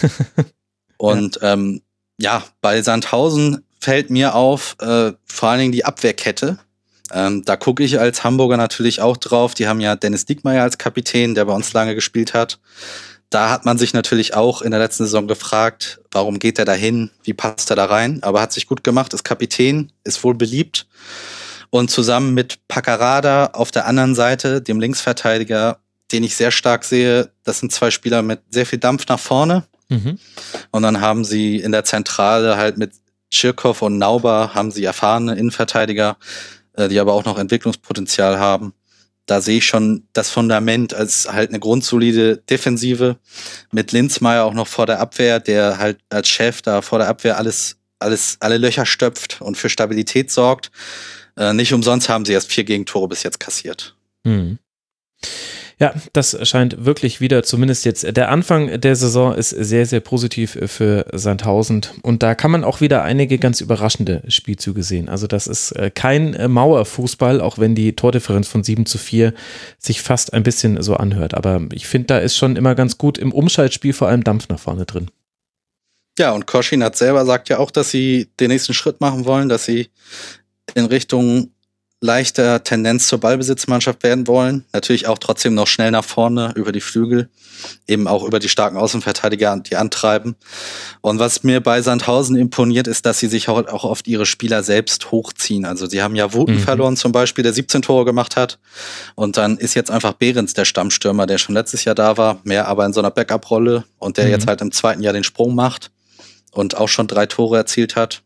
Und 0.98 1.40
ja. 1.42 1.54
Ähm, 1.54 1.82
ja, 2.18 2.44
bei 2.62 2.82
Sandhausen 2.82 3.66
fällt 3.80 4.10
mir 4.10 4.36
auf, 4.36 4.78
äh, 4.80 5.12
vor 5.26 5.50
allen 5.50 5.60
Dingen 5.60 5.72
die 5.72 5.86
Abwehrkette. 5.86 6.58
Ähm, 7.14 7.44
da 7.46 7.56
gucke 7.56 7.84
ich 7.84 8.00
als 8.00 8.24
Hamburger 8.24 8.58
natürlich 8.58 9.02
auch 9.02 9.18
drauf. 9.18 9.54
Die 9.54 9.68
haben 9.68 9.80
ja 9.80 9.96
Dennis 9.96 10.26
Diekmeyer 10.26 10.64
als 10.64 10.78
Kapitän, 10.78 11.36
der 11.36 11.46
bei 11.46 11.54
uns 11.54 11.74
lange 11.74 11.96
gespielt 11.96 12.34
hat. 12.34 12.60
Da 13.30 13.50
hat 13.50 13.66
man 13.66 13.78
sich 13.78 13.94
natürlich 13.94 14.34
auch 14.34 14.62
in 14.62 14.72
der 14.72 14.80
letzten 14.80 15.04
Saison 15.04 15.28
gefragt, 15.28 16.00
warum 16.12 16.40
geht 16.40 16.60
er 16.60 16.66
da 16.66 16.74
hin? 16.74 17.12
Wie 17.24 17.34
passt 17.34 17.70
er 17.70 17.76
da 17.76 17.86
rein? 17.86 18.22
Aber 18.22 18.42
hat 18.42 18.54
sich 18.54 18.68
gut 18.68 18.84
gemacht, 18.84 19.14
ist 19.14 19.24
Kapitän, 19.24 19.92
ist 20.04 20.24
wohl 20.24 20.36
beliebt. 20.36 20.88
Und 21.70 21.92
zusammen 21.92 22.34
mit 22.34 22.60
Paccarada 22.68 23.48
auf 23.48 23.72
der 23.72 23.88
anderen 23.88 24.16
Seite, 24.16 24.62
dem 24.62 24.80
Linksverteidiger, 24.80 25.80
den 26.12 26.24
ich 26.24 26.36
sehr 26.36 26.52
stark 26.52 26.86
sehe, 26.86 27.32
das 27.44 27.60
sind 27.60 27.72
zwei 27.72 27.92
Spieler 27.92 28.22
mit 28.22 28.42
sehr 28.50 28.66
viel 28.66 28.80
Dampf 28.80 29.08
nach 29.08 29.20
vorne. 29.20 29.66
Mhm. 29.90 30.20
Und 30.72 30.84
dann 30.84 31.02
haben 31.02 31.26
sie 31.26 31.58
in 31.58 31.72
der 31.72 31.84
Zentrale 31.84 32.58
halt 32.58 32.78
mit 32.78 32.94
Tschirkow 33.32 33.82
und 33.82 33.98
Nauber 33.98 34.52
haben 34.54 34.72
sie 34.72 34.86
erfahrene 34.86 35.36
Innenverteidiger, 35.36 36.18
äh, 36.78 36.88
die 36.88 37.00
aber 37.00 37.14
auch 37.14 37.26
noch 37.26 37.38
Entwicklungspotenzial 37.38 38.40
haben. 38.40 38.74
Da 39.26 39.42
sehe 39.42 39.58
ich 39.58 39.66
schon 39.66 40.08
das 40.14 40.30
Fundament 40.30 40.94
als 40.94 41.32
halt 41.32 41.50
eine 41.50 41.60
grundsolide 41.60 42.38
Defensive 42.38 43.18
mit 43.72 43.92
Linzmeier 43.92 44.44
auch 44.44 44.54
noch 44.54 44.68
vor 44.68 44.86
der 44.86 45.00
Abwehr, 45.00 45.40
der 45.40 45.80
halt 45.80 46.00
als 46.10 46.28
Chef 46.28 46.62
da 46.62 46.82
vor 46.82 47.00
der 47.00 47.08
Abwehr 47.08 47.38
alles, 47.38 47.78
alles, 47.98 48.38
alle 48.40 48.58
Löcher 48.58 48.86
stöpft 48.86 49.42
und 49.42 49.58
für 49.58 49.70
Stabilität 49.70 50.30
sorgt. 50.30 50.72
Äh, 51.38 51.54
nicht 51.54 51.74
umsonst 51.74 52.08
haben 52.08 52.26
sie 52.26 52.34
erst 52.34 52.52
vier 52.52 52.64
Gegentore 52.64 53.08
bis 53.08 53.24
jetzt 53.24 53.40
kassiert. 53.40 53.96
Mhm. 54.24 54.60
Ja, 55.78 55.94
das 56.14 56.38
scheint 56.48 56.86
wirklich 56.86 57.20
wieder, 57.20 57.44
zumindest 57.44 57.84
jetzt 57.84 58.06
der 58.16 58.30
Anfang 58.30 58.80
der 58.80 58.96
Saison 58.96 59.34
ist 59.34 59.50
sehr, 59.50 59.86
sehr 59.86 60.00
positiv 60.00 60.58
für 60.68 61.06
Sandhausen. 61.12 61.82
Und 62.02 62.24
da 62.24 62.34
kann 62.34 62.52
man 62.52 62.64
auch 62.64 62.80
wieder 62.80 63.04
einige 63.04 63.38
ganz 63.38 63.60
überraschende 63.60 64.24
Spielzüge 64.30 64.84
sehen. 64.84 65.10
Also 65.10 65.28
das 65.28 65.48
ist 65.48 65.74
äh, 65.74 65.92
kein 65.94 66.34
äh, 66.34 66.48
Mauerfußball, 66.48 67.42
auch 67.42 67.58
wenn 67.58 67.76
die 67.76 67.94
Tordifferenz 67.94 68.48
von 68.48 68.64
7 68.64 68.86
zu 68.86 68.98
4 68.98 69.34
sich 69.78 70.02
fast 70.02 70.34
ein 70.34 70.44
bisschen 70.44 70.82
so 70.82 70.96
anhört. 70.96 71.34
Aber 71.34 71.62
ich 71.74 71.88
finde, 71.88 72.08
da 72.08 72.18
ist 72.20 72.38
schon 72.38 72.56
immer 72.56 72.74
ganz 72.74 72.98
gut 72.98 73.18
im 73.18 73.34
Umschaltspiel 73.34 73.92
vor 73.92 74.08
allem 74.08 74.24
Dampf 74.24 74.48
nach 74.48 74.60
vorne 74.60 74.86
drin. 74.86 75.12
Ja, 76.18 76.32
und 76.32 76.48
Koschin 76.48 76.84
hat 76.84 76.96
selber 76.96 77.26
sagt 77.26 77.50
ja 77.50 77.58
auch, 77.58 77.72
dass 77.72 77.92
sie 77.92 78.30
den 78.40 78.50
nächsten 78.50 78.74
Schritt 78.74 79.02
machen 79.02 79.26
wollen, 79.26 79.50
dass 79.50 79.66
sie 79.66 79.90
in 80.74 80.86
Richtung 80.86 81.52
leichter 82.02 82.64
Tendenz 82.64 83.08
zur 83.08 83.20
Ballbesitzmannschaft 83.20 84.04
werden 84.04 84.28
wollen. 84.28 84.66
Natürlich 84.74 85.08
auch 85.08 85.18
trotzdem 85.18 85.54
noch 85.54 85.68
schnell 85.68 85.92
nach 85.92 86.04
vorne 86.04 86.52
über 86.56 86.72
die 86.72 86.82
Flügel, 86.82 87.30
eben 87.88 88.08
auch 88.08 88.24
über 88.24 88.40
die 88.40 88.50
starken 88.50 88.78
Außenverteidiger, 88.78 89.58
die 89.58 89.76
antreiben. 89.76 90.36
Und 91.02 91.20
was 91.20 91.44
mir 91.44 91.62
bei 91.62 91.82
Sandhausen 91.82 92.36
imponiert, 92.36 92.88
ist, 92.88 93.06
dass 93.06 93.20
sie 93.20 93.28
sich 93.28 93.50
auch, 93.50 93.66
auch 93.68 93.86
oft 93.86 94.08
ihre 94.08 94.26
Spieler 94.26 94.62
selbst 94.62 95.12
hochziehen. 95.12 95.66
Also 95.66 95.88
sie 95.88 96.02
haben 96.02 96.16
ja 96.16 96.34
Wuten 96.34 96.56
mhm. 96.56 96.60
verloren 96.60 96.98
zum 96.98 97.12
Beispiel, 97.12 97.44
der 97.44 97.54
17 97.54 97.82
Tore 97.82 98.06
gemacht 98.06 98.36
hat. 98.36 98.60
Und 99.16 99.38
dann 99.38 99.58
ist 99.58 99.74
jetzt 99.74 99.90
einfach 99.90 100.14
Behrens 100.14 100.54
der 100.54 100.66
Stammstürmer, 100.66 101.26
der 101.26 101.38
schon 101.38 101.56
letztes 101.56 101.86
Jahr 101.86 101.96
da 101.96 102.18
war, 102.18 102.40
mehr 102.44 102.68
aber 102.68 102.86
in 102.86 102.94
so 102.94 103.00
einer 103.00 103.12
Backup-Rolle 103.12 103.86
und 103.98 104.18
der 104.18 104.26
mhm. 104.26 104.32
jetzt 104.32 104.48
halt 104.48 104.62
im 104.62 104.72
zweiten 104.72 105.02
Jahr 105.02 105.14
den 105.14 105.24
Sprung 105.24 105.56
macht 105.56 105.92
und 106.52 106.78
auch 106.78 106.90
schon 106.90 107.08
drei 107.08 107.26
Tore 107.26 107.58
erzielt 107.58 107.96
hat. 107.96 108.22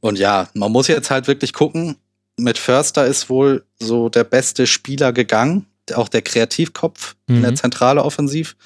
Und 0.00 0.18
ja, 0.18 0.48
man 0.54 0.72
muss 0.72 0.88
jetzt 0.88 1.10
halt 1.10 1.28
wirklich 1.28 1.52
gucken, 1.52 1.96
mit 2.36 2.58
Förster 2.58 3.06
ist 3.06 3.28
wohl 3.28 3.64
so 3.78 4.08
der 4.08 4.24
beste 4.24 4.66
Spieler 4.66 5.12
gegangen, 5.12 5.66
auch 5.94 6.08
der 6.08 6.22
Kreativkopf 6.22 7.16
mhm. 7.26 7.36
in 7.36 7.42
der 7.42 7.50
mhm. 7.52 7.56
Zentrale 7.56 8.02
offensiv, 8.02 8.56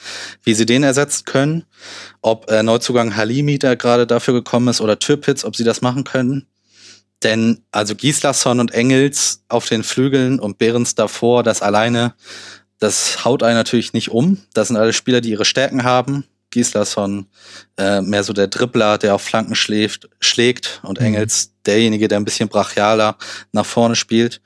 wie 0.43 0.55
sie 0.55 0.67
den 0.67 0.83
ersetzen 0.83 1.25
können, 1.25 1.65
ob 2.23 2.51
äh, 2.51 2.63
Neuzugang 2.63 3.17
Halimi, 3.17 3.59
der 3.59 3.77
gerade 3.77 4.07
dafür 4.07 4.35
gekommen 4.35 4.69
ist, 4.69 4.81
oder 4.81 4.99
Türpitz, 4.99 5.45
ob 5.45 5.57
sie 5.57 5.65
das 5.65 5.83
machen 5.83 6.05
können. 6.05 6.47
Denn 7.23 7.63
also 7.71 7.95
Gislason 7.95 8.61
und 8.61 8.73
Engels 8.73 9.43
auf 9.49 9.69
den 9.69 9.83
Flügeln 9.83 10.41
und 10.41 10.59
Behrens 10.59 10.95
davor, 10.95 11.43
das 11.43 11.61
alleine, 11.61 12.15
das 12.79 13.27
haut 13.27 13.43
einen 13.43 13.57
natürlich 13.57 13.93
nicht 13.93 14.11
um. 14.11 14.39
Das 14.55 14.69
sind 14.69 14.79
alle 14.79 14.95
Spieler, 14.95 15.21
die 15.21 15.31
ihre 15.31 15.45
Stärken 15.45 15.85
haben. 15.85 16.25
Gislason 16.51 17.27
äh, 17.77 18.01
mehr 18.01 18.25
so 18.25 18.33
der 18.33 18.49
Dribbler, 18.49 18.99
der 18.99 19.15
auf 19.15 19.23
Flanken 19.23 19.55
schläft, 19.55 20.09
schlägt 20.21 20.81
und 20.83 21.01
mhm. 21.01 21.07
Engels 21.07 21.53
derjenige, 21.65 22.09
der 22.09 22.19
ein 22.19 22.25
bisschen 22.25 22.49
brachialer 22.49 23.17
nach 23.53 23.67
vorne 23.67 23.97
spielt. 23.97 24.41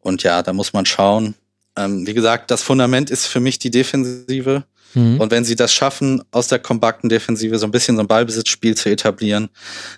Und 0.00 0.22
ja, 0.22 0.42
da 0.42 0.52
muss 0.52 0.72
man 0.72 0.86
schauen. 0.86 1.34
Ähm, 1.76 2.06
wie 2.06 2.14
gesagt, 2.14 2.50
das 2.50 2.62
Fundament 2.62 3.10
ist 3.10 3.26
für 3.26 3.40
mich 3.40 3.58
die 3.58 3.70
Defensive. 3.70 4.64
Mhm. 4.94 5.20
Und 5.20 5.30
wenn 5.30 5.44
sie 5.44 5.56
das 5.56 5.72
schaffen, 5.72 6.22
aus 6.30 6.48
der 6.48 6.58
kompakten 6.58 7.08
Defensive 7.08 7.58
so 7.58 7.66
ein 7.66 7.70
bisschen 7.70 7.96
so 7.96 8.02
ein 8.02 8.08
Ballbesitzspiel 8.08 8.76
zu 8.76 8.90
etablieren, 8.90 9.48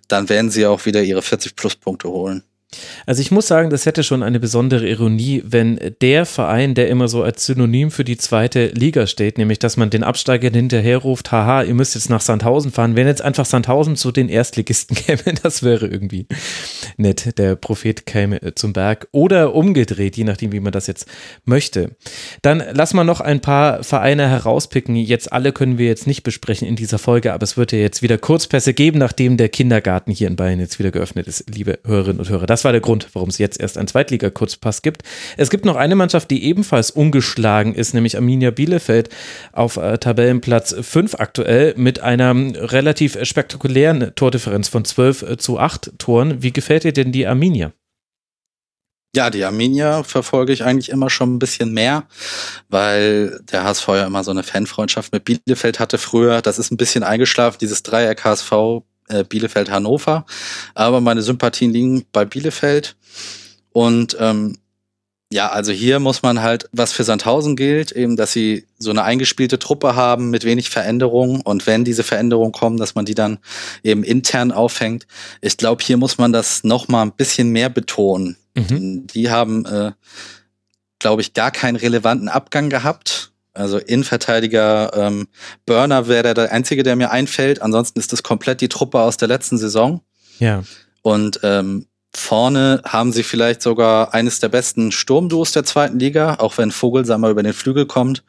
dann 0.08 0.28
werden 0.28 0.50
sie 0.50 0.66
auch 0.66 0.86
wieder 0.86 1.02
ihre 1.02 1.22
40 1.22 1.56
Pluspunkte 1.56 2.08
holen. 2.08 2.42
Also 3.06 3.20
ich 3.20 3.30
muss 3.30 3.46
sagen, 3.46 3.70
das 3.70 3.86
hätte 3.86 4.02
schon 4.02 4.22
eine 4.22 4.40
besondere 4.40 4.88
Ironie, 4.88 5.42
wenn 5.44 5.78
der 6.00 6.26
Verein, 6.26 6.74
der 6.74 6.88
immer 6.88 7.08
so 7.08 7.22
als 7.22 7.46
Synonym 7.46 7.90
für 7.90 8.04
die 8.04 8.16
zweite 8.16 8.68
Liga 8.68 9.06
steht, 9.06 9.38
nämlich 9.38 9.58
dass 9.58 9.76
man 9.76 9.90
den 9.90 10.04
Absteigern 10.04 10.54
hinterherruft, 10.54 11.32
haha, 11.32 11.62
ihr 11.62 11.74
müsst 11.74 11.94
jetzt 11.94 12.10
nach 12.10 12.20
Sandhausen 12.20 12.72
fahren, 12.72 12.96
wenn 12.96 13.06
jetzt 13.06 13.22
einfach 13.22 13.46
Sandhausen 13.46 13.96
zu 13.96 14.12
den 14.12 14.28
Erstligisten 14.28 14.96
käme, 15.06 15.34
das 15.42 15.62
wäre 15.62 15.86
irgendwie 15.86 16.26
nett. 16.96 17.38
Der 17.38 17.56
Prophet 17.56 18.06
käme 18.06 18.54
zum 18.54 18.72
Berg 18.72 19.08
oder 19.12 19.54
umgedreht, 19.54 20.16
je 20.16 20.24
nachdem, 20.24 20.52
wie 20.52 20.60
man 20.60 20.72
das 20.72 20.86
jetzt 20.86 21.06
möchte. 21.44 21.96
Dann 22.42 22.62
lass 22.72 22.94
mal 22.94 23.04
noch 23.04 23.20
ein 23.20 23.40
paar 23.40 23.82
Vereine 23.82 24.28
herauspicken. 24.28 24.96
Jetzt 24.96 25.32
alle 25.32 25.52
können 25.52 25.78
wir 25.78 25.86
jetzt 25.86 26.06
nicht 26.06 26.22
besprechen 26.22 26.68
in 26.68 26.76
dieser 26.76 26.98
Folge, 26.98 27.32
aber 27.32 27.44
es 27.44 27.56
wird 27.56 27.72
ja 27.72 27.78
jetzt 27.78 28.02
wieder 28.02 28.18
Kurzpässe 28.18 28.74
geben, 28.74 28.98
nachdem 28.98 29.36
der 29.36 29.48
Kindergarten 29.48 30.12
hier 30.12 30.28
in 30.28 30.36
Bayern 30.36 30.60
jetzt 30.60 30.78
wieder 30.78 30.90
geöffnet 30.90 31.26
ist, 31.26 31.44
liebe 31.48 31.78
Hörerinnen 31.84 32.20
und 32.20 32.28
Hörer. 32.28 32.46
Das 32.46 32.64
war 32.66 32.72
der 32.72 32.80
Grund, 32.80 33.08
warum 33.12 33.28
es 33.28 33.38
jetzt 33.38 33.60
erst 33.60 33.78
einen 33.78 33.86
Zweitliga-Kurzpass 33.86 34.82
gibt. 34.82 35.04
Es 35.36 35.50
gibt 35.50 35.64
noch 35.64 35.76
eine 35.76 35.94
Mannschaft, 35.94 36.32
die 36.32 36.42
ebenfalls 36.42 36.90
ungeschlagen 36.90 37.76
ist, 37.76 37.94
nämlich 37.94 38.16
Arminia 38.16 38.50
Bielefeld 38.50 39.08
auf 39.52 39.76
äh, 39.76 39.98
Tabellenplatz 39.98 40.74
5 40.80 41.14
aktuell 41.14 41.74
mit 41.76 42.00
einer 42.00 42.34
relativ 42.34 43.24
spektakulären 43.24 44.12
Tordifferenz 44.16 44.66
von 44.66 44.84
12 44.84 45.22
äh, 45.22 45.36
zu 45.36 45.60
8 45.60 45.92
Toren. 45.98 46.42
Wie 46.42 46.52
gefällt 46.52 46.82
dir 46.82 46.92
denn 46.92 47.12
die 47.12 47.28
Arminia? 47.28 47.72
Ja, 49.14 49.30
die 49.30 49.44
Arminia 49.44 50.02
verfolge 50.02 50.52
ich 50.52 50.64
eigentlich 50.64 50.88
immer 50.88 51.08
schon 51.08 51.36
ein 51.36 51.38
bisschen 51.38 51.72
mehr, 51.72 52.08
weil 52.68 53.38
der 53.44 53.62
HSV 53.62 53.86
ja 53.88 54.06
immer 54.06 54.24
so 54.24 54.32
eine 54.32 54.42
Fanfreundschaft 54.42 55.12
mit 55.12 55.24
Bielefeld 55.24 55.78
hatte 55.78 55.98
früher. 55.98 56.42
Das 56.42 56.58
ist 56.58 56.72
ein 56.72 56.76
bisschen 56.76 57.04
eingeschlafen, 57.04 57.58
dieses 57.60 57.84
Dreieck 57.84 58.24
HSV, 58.24 58.82
äh, 59.08 59.24
Bielefeld, 59.24 59.70
Hannover. 59.70 60.26
Aber 60.74 61.00
meine 61.00 61.22
Sympathien 61.22 61.72
liegen 61.72 62.04
bei 62.12 62.24
Bielefeld. 62.24 62.96
Und 63.72 64.16
ähm, 64.20 64.56
ja, 65.32 65.50
also 65.50 65.72
hier 65.72 65.98
muss 65.98 66.22
man 66.22 66.40
halt, 66.40 66.68
was 66.70 66.92
für 66.92 67.02
Sandhausen 67.02 67.56
gilt, 67.56 67.90
eben, 67.90 68.16
dass 68.16 68.32
sie 68.32 68.66
so 68.78 68.90
eine 68.90 69.02
eingespielte 69.02 69.58
Truppe 69.58 69.96
haben 69.96 70.30
mit 70.30 70.44
wenig 70.44 70.70
Veränderungen 70.70 71.40
und 71.40 71.66
wenn 71.66 71.84
diese 71.84 72.04
Veränderungen 72.04 72.52
kommen, 72.52 72.76
dass 72.76 72.94
man 72.94 73.06
die 73.06 73.16
dann 73.16 73.38
eben 73.82 74.04
intern 74.04 74.52
aufhängt. 74.52 75.06
Ich 75.40 75.56
glaube, 75.56 75.82
hier 75.82 75.96
muss 75.96 76.18
man 76.18 76.32
das 76.32 76.62
noch 76.62 76.86
mal 76.86 77.02
ein 77.02 77.12
bisschen 77.12 77.50
mehr 77.50 77.68
betonen. 77.68 78.36
Mhm. 78.54 79.08
Die 79.08 79.28
haben, 79.28 79.66
äh, 79.66 79.92
glaube 81.00 81.22
ich, 81.22 81.34
gar 81.34 81.50
keinen 81.50 81.76
relevanten 81.76 82.28
Abgang 82.28 82.70
gehabt. 82.70 83.32
Also 83.56 83.78
Innenverteidiger 83.78 84.92
ähm, 84.94 85.28
Burner 85.64 86.08
wäre 86.08 86.34
der 86.34 86.52
einzige, 86.52 86.82
der 86.82 86.96
mir 86.96 87.10
einfällt. 87.10 87.62
Ansonsten 87.62 87.98
ist 87.98 88.12
das 88.12 88.22
komplett 88.22 88.60
die 88.60 88.68
Truppe 88.68 89.00
aus 89.00 89.16
der 89.16 89.28
letzten 89.28 89.58
Saison. 89.58 90.02
Ja. 90.38 90.62
Und 91.02 91.40
ähm, 91.42 91.86
vorne 92.14 92.80
haben 92.84 93.12
sie 93.12 93.22
vielleicht 93.22 93.62
sogar 93.62 94.14
eines 94.14 94.40
der 94.40 94.48
besten 94.48 94.90
Sturmduos 94.90 95.52
der 95.52 95.64
zweiten 95.64 95.98
Liga, 95.98 96.36
auch 96.36 96.58
wenn 96.58 96.70
Vogelsammer 96.70 97.28
über 97.30 97.42
den 97.42 97.52
Flügel 97.52 97.86
kommt. 97.86 98.24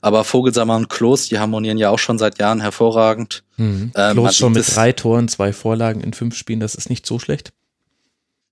Aber 0.00 0.24
Vogelsammer 0.24 0.76
und 0.76 0.88
Klos, 0.88 1.28
die 1.28 1.38
harmonieren 1.38 1.78
ja 1.78 1.90
auch 1.90 1.98
schon 1.98 2.18
seit 2.18 2.38
Jahren 2.38 2.60
hervorragend. 2.60 3.44
Mhm. 3.56 3.92
Ähm, 3.94 4.12
Klos 4.12 4.36
schon 4.36 4.52
mit 4.52 4.74
drei 4.74 4.92
Toren, 4.92 5.28
zwei 5.28 5.52
Vorlagen 5.52 6.00
in 6.00 6.12
fünf 6.12 6.36
Spielen, 6.36 6.60
das 6.60 6.74
ist 6.74 6.88
nicht 6.88 7.06
so 7.06 7.18
schlecht. 7.18 7.52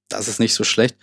Das 0.08 0.26
ist 0.26 0.40
nicht 0.40 0.54
so 0.54 0.64
schlecht. 0.64 0.96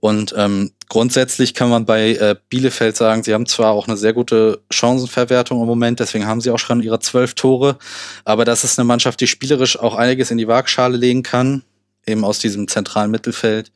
Und 0.00 0.32
ähm, 0.36 0.70
grundsätzlich 0.88 1.54
kann 1.54 1.70
man 1.70 1.84
bei 1.84 2.12
äh, 2.12 2.36
Bielefeld 2.48 2.96
sagen, 2.96 3.24
sie 3.24 3.34
haben 3.34 3.46
zwar 3.46 3.72
auch 3.72 3.88
eine 3.88 3.96
sehr 3.96 4.12
gute 4.12 4.60
Chancenverwertung 4.70 5.60
im 5.60 5.66
Moment, 5.66 5.98
deswegen 5.98 6.26
haben 6.26 6.40
sie 6.40 6.50
auch 6.50 6.58
schon 6.58 6.82
ihre 6.82 7.00
zwölf 7.00 7.34
Tore, 7.34 7.78
aber 8.24 8.44
das 8.44 8.62
ist 8.62 8.78
eine 8.78 8.86
Mannschaft, 8.86 9.20
die 9.20 9.26
spielerisch 9.26 9.78
auch 9.78 9.96
einiges 9.96 10.30
in 10.30 10.38
die 10.38 10.46
Waagschale 10.46 10.96
legen 10.96 11.24
kann, 11.24 11.64
eben 12.06 12.24
aus 12.24 12.38
diesem 12.38 12.68
zentralen 12.68 13.10
Mittelfeld, 13.10 13.72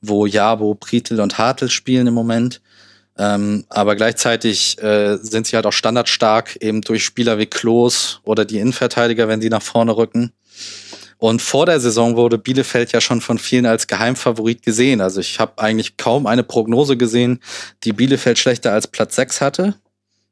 wo 0.00 0.26
Jabo, 0.26 0.74
Pritel 0.74 1.20
und 1.20 1.38
Hartl 1.38 1.70
spielen 1.70 2.08
im 2.08 2.14
Moment. 2.14 2.60
Ähm, 3.16 3.64
aber 3.68 3.96
gleichzeitig 3.96 4.80
äh, 4.82 5.18
sind 5.18 5.46
sie 5.46 5.56
halt 5.56 5.66
auch 5.66 5.72
standardstark, 5.72 6.56
eben 6.56 6.80
durch 6.80 7.04
Spieler 7.04 7.38
wie 7.38 7.46
Klos 7.46 8.20
oder 8.24 8.44
die 8.44 8.58
Innenverteidiger, 8.58 9.28
wenn 9.28 9.40
sie 9.40 9.50
nach 9.50 9.62
vorne 9.62 9.96
rücken. 9.96 10.32
Und 11.20 11.42
vor 11.42 11.66
der 11.66 11.80
Saison 11.80 12.16
wurde 12.16 12.38
Bielefeld 12.38 12.92
ja 12.92 13.00
schon 13.02 13.20
von 13.20 13.38
vielen 13.38 13.66
als 13.66 13.86
Geheimfavorit 13.86 14.62
gesehen. 14.62 15.02
Also 15.02 15.20
ich 15.20 15.38
habe 15.38 15.58
eigentlich 15.58 15.98
kaum 15.98 16.26
eine 16.26 16.42
Prognose 16.42 16.96
gesehen, 16.96 17.40
die 17.84 17.92
Bielefeld 17.92 18.38
schlechter 18.38 18.72
als 18.72 18.86
Platz 18.86 19.16
6 19.16 19.42
hatte. 19.42 19.74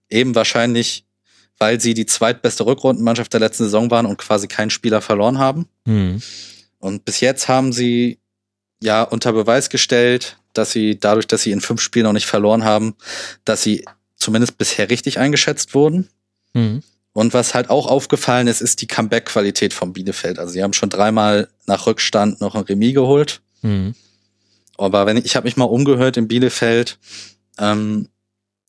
Eben 0.09 0.35
wahrscheinlich, 0.35 1.05
weil 1.59 1.79
sie 1.79 1.93
die 1.93 2.07
zweitbeste 2.07 2.65
Rückrundenmannschaft 2.65 3.31
der 3.35 3.41
letzten 3.41 3.65
Saison 3.65 3.91
waren 3.91 4.07
und 4.07 4.17
quasi 4.17 4.49
keinen 4.49 4.71
Spieler 4.71 5.03
verloren 5.03 5.39
haben. 5.39 5.67
Mhm. 5.85 6.23
Und 6.79 7.05
bis 7.05 7.21
jetzt 7.21 7.49
haben 7.49 7.75
sie 7.75 8.19
ja 8.83 9.03
unter 9.03 9.35
Beweis 9.35 9.69
gestellt, 9.69 10.39
dass 10.55 10.73
sie 10.73 10.99
dadurch, 10.99 11.27
dass 11.27 11.43
sie 11.43 11.53
in 11.53 11.61
fünf 11.61 11.83
Spielen 11.83 12.05
noch 12.05 12.15
nicht 12.15 12.27
verloren 12.27 12.65
haben, 12.65 12.95
dass 13.45 13.63
sie 13.63 13.85
zumindest 14.17 14.57
bisher 14.57 14.89
richtig 14.89 15.19
eingeschätzt 15.19 15.75
wurden. 15.75 16.09
Mhm. 16.55 16.83
Und 17.19 17.35
was 17.35 17.53
halt 17.53 17.69
auch 17.69 17.89
aufgefallen 17.89 18.47
ist, 18.47 18.61
ist 18.61 18.81
die 18.81 18.87
Comeback-Qualität 18.87 19.75
von 19.75 19.93
Bielefeld. 19.93 20.39
Also 20.39 20.53
sie 20.53 20.63
haben 20.63 20.73
schon 20.73 20.89
dreimal 20.89 21.49
nach 21.67 21.89
Rückstand 21.89 22.41
noch 22.41 22.55
ein 22.55 22.63
Remis 22.63 22.95
geholt. 22.95 23.41
Mhm. 23.63 23.97
Aber 24.77 25.05
wenn 25.05 25.17
ich, 25.17 25.25
ich 25.25 25.35
habe 25.35 25.49
mich 25.49 25.57
mal 25.57 25.65
umgehört 25.65 26.17
in 26.17 26.29
Bielefeld, 26.29 26.97
ähm, 27.59 28.07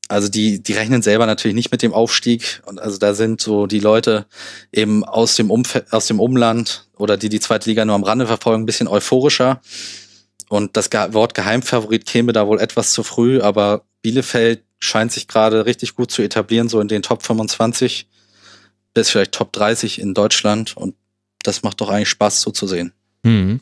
Also 0.07 0.29
die, 0.29 0.63
die 0.63 0.73
rechnen 0.73 1.03
selber 1.03 1.27
natürlich 1.27 1.53
nicht 1.53 1.71
mit 1.71 1.83
dem 1.83 1.93
Aufstieg. 1.93 2.63
Und 2.65 2.81
also 2.81 2.97
da 2.97 3.13
sind 3.13 3.39
so 3.39 3.67
die 3.67 3.79
Leute 3.79 4.25
eben 4.71 5.03
aus 5.03 5.35
dem, 5.35 5.51
Umf 5.51 5.83
aus 5.91 6.07
dem 6.07 6.19
Umland 6.19 6.87
oder 6.97 7.17
die 7.17 7.29
die 7.29 7.39
zweite 7.39 7.69
Liga 7.69 7.85
nur 7.85 7.93
am 7.93 8.03
Rande 8.03 8.25
verfolgen, 8.25 8.63
ein 8.63 8.65
bisschen 8.65 8.87
euphorischer. 8.87 9.61
Und 10.47 10.75
das 10.75 10.91
Wort 11.13 11.35
Geheimfavorit 11.35 12.07
käme 12.07 12.33
da 12.33 12.47
wohl 12.47 12.59
etwas 12.59 12.93
zu 12.93 13.03
früh, 13.03 13.41
aber 13.41 13.83
Bielefeld 14.01 14.63
scheint 14.79 15.11
sich 15.11 15.27
gerade 15.27 15.67
richtig 15.67 15.93
gut 15.93 16.09
zu 16.09 16.23
etablieren, 16.23 16.67
so 16.67 16.79
in 16.79 16.87
den 16.87 17.03
Top 17.03 17.21
25 17.21 18.07
bis 18.93 19.09
vielleicht 19.09 19.33
Top 19.33 19.53
30 19.53 19.99
in 19.99 20.13
Deutschland. 20.13 20.75
Und 20.75 20.95
das 21.43 21.63
macht 21.63 21.81
doch 21.81 21.89
eigentlich 21.89 22.09
Spaß 22.09 22.41
so 22.41 22.51
zu 22.51 22.67
sehen. 22.67 22.93
Mhm. 23.23 23.61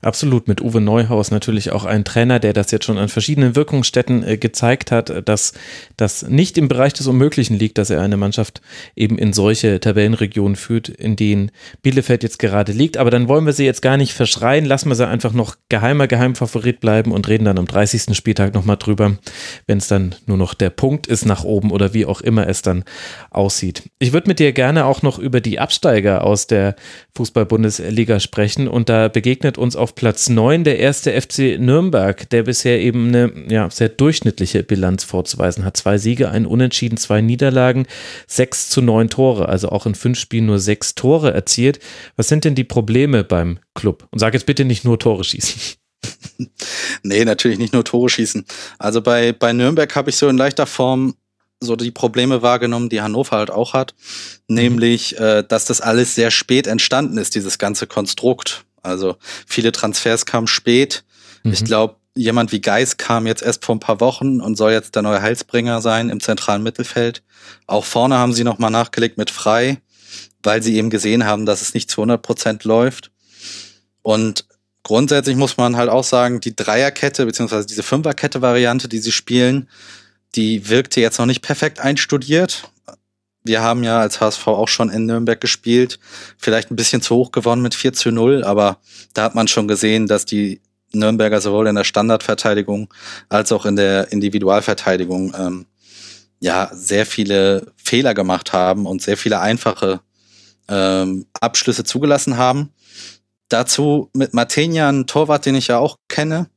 Absolut, 0.00 0.48
mit 0.48 0.62
Uwe 0.62 0.80
Neuhaus 0.80 1.30
natürlich 1.30 1.72
auch 1.72 1.84
ein 1.84 2.04
Trainer, 2.04 2.38
der 2.38 2.52
das 2.52 2.70
jetzt 2.70 2.86
schon 2.86 2.96
an 2.98 3.08
verschiedenen 3.08 3.54
Wirkungsstätten 3.54 4.22
äh, 4.22 4.36
gezeigt 4.38 4.90
hat, 4.90 5.28
dass 5.28 5.52
das 5.96 6.22
nicht 6.22 6.56
im 6.56 6.68
Bereich 6.68 6.94
des 6.94 7.06
Unmöglichen 7.06 7.58
liegt, 7.58 7.76
dass 7.76 7.90
er 7.90 8.00
eine 8.00 8.16
Mannschaft 8.16 8.62
eben 8.96 9.18
in 9.18 9.32
solche 9.32 9.78
Tabellenregionen 9.80 10.56
führt, 10.56 10.88
in 10.88 11.16
denen 11.16 11.50
Bielefeld 11.82 12.22
jetzt 12.22 12.38
gerade 12.38 12.72
liegt. 12.72 12.96
Aber 12.96 13.10
dann 13.10 13.28
wollen 13.28 13.44
wir 13.44 13.52
sie 13.52 13.66
jetzt 13.66 13.82
gar 13.82 13.96
nicht 13.98 14.14
verschreien, 14.14 14.64
lassen 14.64 14.88
wir 14.88 14.94
sie 14.94 15.06
einfach 15.06 15.32
noch 15.32 15.56
geheimer 15.68 16.06
Geheimfavorit 16.06 16.80
bleiben 16.80 17.12
und 17.12 17.28
reden 17.28 17.44
dann 17.44 17.58
am 17.58 17.66
30. 17.66 18.16
Spieltag 18.16 18.54
nochmal 18.54 18.76
drüber, 18.76 19.18
wenn 19.66 19.78
es 19.78 19.88
dann 19.88 20.14
nur 20.26 20.38
noch 20.38 20.54
der 20.54 20.70
Punkt 20.70 21.06
ist 21.06 21.26
nach 21.26 21.44
oben 21.44 21.70
oder 21.70 21.92
wie 21.92 22.06
auch 22.06 22.22
immer 22.22 22.48
es 22.48 22.62
dann 22.62 22.84
aussieht. 23.30 23.82
Ich 23.98 24.12
würde 24.12 24.28
mit 24.28 24.38
dir 24.38 24.52
gerne 24.52 24.86
auch 24.86 25.02
noch 25.02 25.18
über 25.18 25.40
die 25.42 25.58
Absteiger 25.58 26.24
aus 26.24 26.46
der 26.46 26.74
Fußball-Bundesliga 27.14 28.20
sprechen 28.20 28.68
und 28.68 28.88
da 28.88 29.08
begegnet 29.08 29.57
uns 29.58 29.76
auf 29.76 29.94
Platz 29.94 30.28
9 30.28 30.64
der 30.64 30.78
erste 30.78 31.20
FC 31.20 31.58
Nürnberg, 31.58 32.28
der 32.30 32.44
bisher 32.44 32.80
eben 32.80 33.08
eine 33.08 33.32
ja, 33.48 33.70
sehr 33.70 33.88
durchschnittliche 33.88 34.62
Bilanz 34.62 35.04
vorzuweisen 35.04 35.64
hat. 35.64 35.76
Zwei 35.76 35.98
Siege, 35.98 36.30
ein 36.30 36.46
Unentschieden, 36.46 36.96
zwei 36.96 37.20
Niederlagen, 37.20 37.86
sechs 38.26 38.68
zu 38.68 38.80
neun 38.80 39.10
Tore, 39.10 39.48
also 39.48 39.68
auch 39.68 39.86
in 39.86 39.94
fünf 39.94 40.18
Spielen 40.18 40.46
nur 40.46 40.58
sechs 40.58 40.94
Tore 40.94 41.32
erzielt. 41.32 41.80
Was 42.16 42.28
sind 42.28 42.44
denn 42.44 42.54
die 42.54 42.64
Probleme 42.64 43.24
beim 43.24 43.58
Club? 43.74 44.06
Und 44.10 44.18
sag 44.18 44.34
jetzt 44.34 44.46
bitte 44.46 44.64
nicht 44.64 44.84
nur 44.84 44.98
Tore 44.98 45.24
schießen. 45.24 45.60
nee, 47.02 47.24
natürlich 47.24 47.58
nicht 47.58 47.72
nur 47.72 47.84
Tore 47.84 48.08
schießen. 48.08 48.44
Also 48.78 49.02
bei, 49.02 49.32
bei 49.32 49.52
Nürnberg 49.52 49.94
habe 49.94 50.10
ich 50.10 50.16
so 50.16 50.28
in 50.28 50.36
leichter 50.36 50.66
Form 50.66 51.14
so 51.60 51.76
die 51.76 51.90
Probleme 51.90 52.42
wahrgenommen, 52.42 52.88
die 52.88 53.00
Hannover 53.00 53.36
halt 53.36 53.50
auch 53.50 53.72
hat, 53.72 53.94
nämlich, 54.46 55.18
äh, 55.18 55.42
dass 55.42 55.64
das 55.64 55.80
alles 55.80 56.14
sehr 56.14 56.30
spät 56.30 56.66
entstanden 56.66 57.18
ist, 57.18 57.34
dieses 57.34 57.58
ganze 57.58 57.86
Konstrukt. 57.86 58.64
Also 58.88 59.16
viele 59.46 59.72
Transfers 59.72 60.26
kamen 60.26 60.46
spät. 60.46 61.04
Mhm. 61.42 61.52
Ich 61.52 61.64
glaube, 61.64 61.96
jemand 62.14 62.50
wie 62.52 62.60
Geis 62.60 62.96
kam 62.96 63.26
jetzt 63.26 63.42
erst 63.42 63.64
vor 63.64 63.76
ein 63.76 63.80
paar 63.80 64.00
Wochen 64.00 64.40
und 64.40 64.56
soll 64.56 64.72
jetzt 64.72 64.94
der 64.94 65.02
neue 65.02 65.22
Heilsbringer 65.22 65.80
sein 65.80 66.10
im 66.10 66.20
zentralen 66.20 66.62
Mittelfeld. 66.62 67.22
Auch 67.66 67.84
vorne 67.84 68.18
haben 68.18 68.32
sie 68.32 68.44
nochmal 68.44 68.70
nachgelegt 68.70 69.18
mit 69.18 69.30
Frei, 69.30 69.78
weil 70.42 70.62
sie 70.62 70.76
eben 70.76 70.90
gesehen 70.90 71.24
haben, 71.24 71.46
dass 71.46 71.62
es 71.62 71.74
nicht 71.74 71.90
zu 71.90 72.00
100 72.00 72.20
Prozent 72.20 72.64
läuft. 72.64 73.12
Und 74.02 74.46
grundsätzlich 74.82 75.36
muss 75.36 75.56
man 75.56 75.76
halt 75.76 75.90
auch 75.90 76.04
sagen, 76.04 76.40
die 76.40 76.56
Dreierkette 76.56 77.24
beziehungsweise 77.24 77.66
diese 77.66 77.82
Fünferkette-Variante, 77.82 78.88
die 78.88 78.98
sie 78.98 79.12
spielen, 79.12 79.68
die 80.34 80.68
wirkte 80.68 81.00
jetzt 81.00 81.18
noch 81.18 81.26
nicht 81.26 81.42
perfekt 81.42 81.78
einstudiert 81.80 82.70
wir 83.48 83.62
haben 83.62 83.82
ja 83.82 83.98
als 83.98 84.20
HSV 84.20 84.46
auch 84.46 84.68
schon 84.68 84.90
in 84.90 85.06
Nürnberg 85.06 85.40
gespielt, 85.40 85.98
vielleicht 86.36 86.70
ein 86.70 86.76
bisschen 86.76 87.02
zu 87.02 87.16
hoch 87.16 87.32
gewonnen 87.32 87.62
mit 87.62 87.74
4 87.74 87.92
zu 87.92 88.12
0, 88.12 88.44
aber 88.44 88.78
da 89.14 89.24
hat 89.24 89.34
man 89.34 89.48
schon 89.48 89.66
gesehen, 89.66 90.06
dass 90.06 90.24
die 90.24 90.60
Nürnberger 90.92 91.40
sowohl 91.40 91.66
in 91.66 91.74
der 91.74 91.84
Standardverteidigung 91.84 92.92
als 93.28 93.50
auch 93.50 93.66
in 93.66 93.76
der 93.76 94.12
Individualverteidigung 94.12 95.34
ähm, 95.36 95.66
ja 96.40 96.70
sehr 96.72 97.04
viele 97.04 97.72
Fehler 97.76 98.14
gemacht 98.14 98.52
haben 98.52 98.86
und 98.86 99.02
sehr 99.02 99.16
viele 99.16 99.40
einfache 99.40 100.00
ähm, 100.68 101.26
Abschlüsse 101.40 101.84
zugelassen 101.84 102.36
haben. 102.36 102.70
Dazu 103.48 104.10
mit 104.14 104.34
Martenian, 104.34 105.06
Torwart, 105.06 105.46
den 105.46 105.54
ich 105.54 105.68
ja 105.68 105.78
auch 105.78 105.96
kenne, 106.08 106.48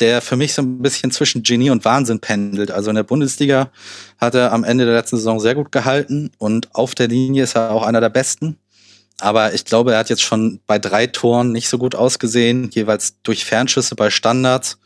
der 0.00 0.20
für 0.20 0.36
mich 0.36 0.54
so 0.54 0.62
ein 0.62 0.82
bisschen 0.82 1.10
zwischen 1.10 1.42
Genie 1.42 1.70
und 1.70 1.84
Wahnsinn 1.84 2.20
pendelt. 2.20 2.70
Also 2.70 2.90
in 2.90 2.96
der 2.96 3.02
Bundesliga 3.02 3.70
hat 4.18 4.34
er 4.34 4.52
am 4.52 4.64
Ende 4.64 4.84
der 4.84 4.94
letzten 4.94 5.16
Saison 5.16 5.40
sehr 5.40 5.54
gut 5.54 5.72
gehalten 5.72 6.30
und 6.38 6.74
auf 6.74 6.94
der 6.94 7.08
Linie 7.08 7.44
ist 7.44 7.56
er 7.56 7.70
auch 7.70 7.82
einer 7.82 8.00
der 8.00 8.10
besten. 8.10 8.58
Aber 9.18 9.54
ich 9.54 9.64
glaube, 9.64 9.92
er 9.92 9.98
hat 9.98 10.10
jetzt 10.10 10.22
schon 10.22 10.60
bei 10.66 10.78
drei 10.78 11.06
Toren 11.06 11.52
nicht 11.52 11.68
so 11.68 11.78
gut 11.78 11.94
ausgesehen, 11.94 12.70
jeweils 12.70 13.20
durch 13.22 13.46
Fernschüsse 13.46 13.94
bei 13.94 14.10
Standards. 14.10 14.78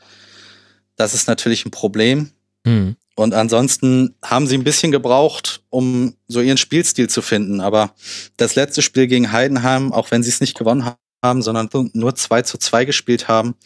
Das 0.94 1.14
ist 1.14 1.26
natürlich 1.26 1.66
ein 1.66 1.72
Problem. 1.72 2.30
Mhm. 2.64 2.96
Und 3.16 3.34
ansonsten 3.34 4.14
haben 4.24 4.46
sie 4.46 4.56
ein 4.56 4.64
bisschen 4.64 4.92
gebraucht, 4.92 5.62
um 5.68 6.14
so 6.28 6.40
ihren 6.40 6.56
Spielstil 6.56 7.08
zu 7.08 7.22
finden. 7.22 7.60
Aber 7.60 7.92
das 8.36 8.54
letzte 8.54 8.82
Spiel 8.82 9.08
gegen 9.08 9.32
Heidenheim, 9.32 9.92
auch 9.92 10.10
wenn 10.12 10.22
sie 10.22 10.30
es 10.30 10.40
nicht 10.40 10.56
gewonnen 10.56 10.94
haben, 11.22 11.42
sondern 11.42 11.68
nur 11.92 12.14
2 12.14 12.42
zu 12.42 12.56
2 12.56 12.84
gespielt 12.84 13.28
haben, 13.28 13.56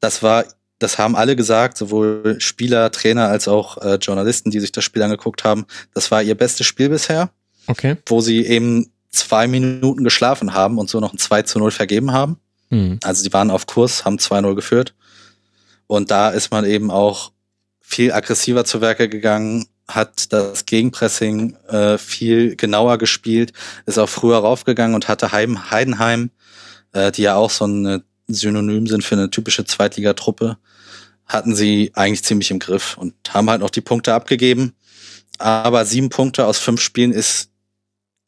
das 0.00 0.22
war 0.22 0.44
das 0.78 0.98
haben 0.98 1.16
alle 1.16 1.36
gesagt, 1.36 1.76
sowohl 1.76 2.36
Spieler, 2.38 2.90
Trainer 2.90 3.28
als 3.28 3.48
auch 3.48 3.78
äh, 3.78 3.94
Journalisten, 3.96 4.50
die 4.50 4.60
sich 4.60 4.72
das 4.72 4.84
Spiel 4.84 5.02
angeguckt 5.02 5.44
haben. 5.44 5.66
Das 5.94 6.10
war 6.10 6.22
ihr 6.22 6.36
bestes 6.36 6.66
Spiel 6.66 6.88
bisher. 6.88 7.30
Okay. 7.66 7.96
Wo 8.06 8.20
sie 8.20 8.46
eben 8.46 8.90
zwei 9.10 9.46
Minuten 9.46 10.04
geschlafen 10.04 10.54
haben 10.54 10.78
und 10.78 10.88
so 10.88 11.00
noch 11.00 11.12
ein 11.12 11.18
2 11.18 11.42
zu 11.42 11.58
0 11.58 11.70
vergeben 11.70 12.12
haben. 12.12 12.38
Mhm. 12.70 12.98
Also 13.02 13.24
die 13.24 13.32
waren 13.32 13.50
auf 13.50 13.66
Kurs, 13.66 14.04
haben 14.04 14.18
2-0 14.18 14.54
geführt. 14.54 14.94
Und 15.86 16.10
da 16.10 16.30
ist 16.30 16.50
man 16.50 16.64
eben 16.64 16.90
auch 16.90 17.32
viel 17.80 18.12
aggressiver 18.12 18.64
zu 18.64 18.80
Werke 18.80 19.08
gegangen, 19.08 19.66
hat 19.88 20.32
das 20.32 20.66
Gegenpressing 20.66 21.56
äh, 21.68 21.96
viel 21.96 22.56
genauer 22.56 22.98
gespielt, 22.98 23.54
ist 23.86 23.98
auch 23.98 24.08
früher 24.08 24.36
raufgegangen 24.36 24.94
und 24.94 25.08
hatte 25.08 25.32
Heim, 25.32 25.70
Heidenheim, 25.70 26.30
äh, 26.92 27.10
die 27.10 27.22
ja 27.22 27.36
auch 27.36 27.50
so 27.50 27.64
eine 27.64 28.02
Synonym 28.28 28.86
sind 28.86 29.04
für 29.04 29.14
eine 29.14 29.30
typische 29.30 29.64
Zweitligatruppe, 29.64 30.58
hatten 31.26 31.54
sie 31.54 31.90
eigentlich 31.94 32.24
ziemlich 32.24 32.50
im 32.50 32.58
Griff 32.58 32.96
und 32.96 33.14
haben 33.30 33.50
halt 33.50 33.60
noch 33.60 33.70
die 33.70 33.80
Punkte 33.80 34.14
abgegeben. 34.14 34.74
Aber 35.38 35.84
sieben 35.84 36.08
Punkte 36.08 36.46
aus 36.46 36.58
fünf 36.58 36.80
Spielen 36.80 37.12
ist, 37.12 37.50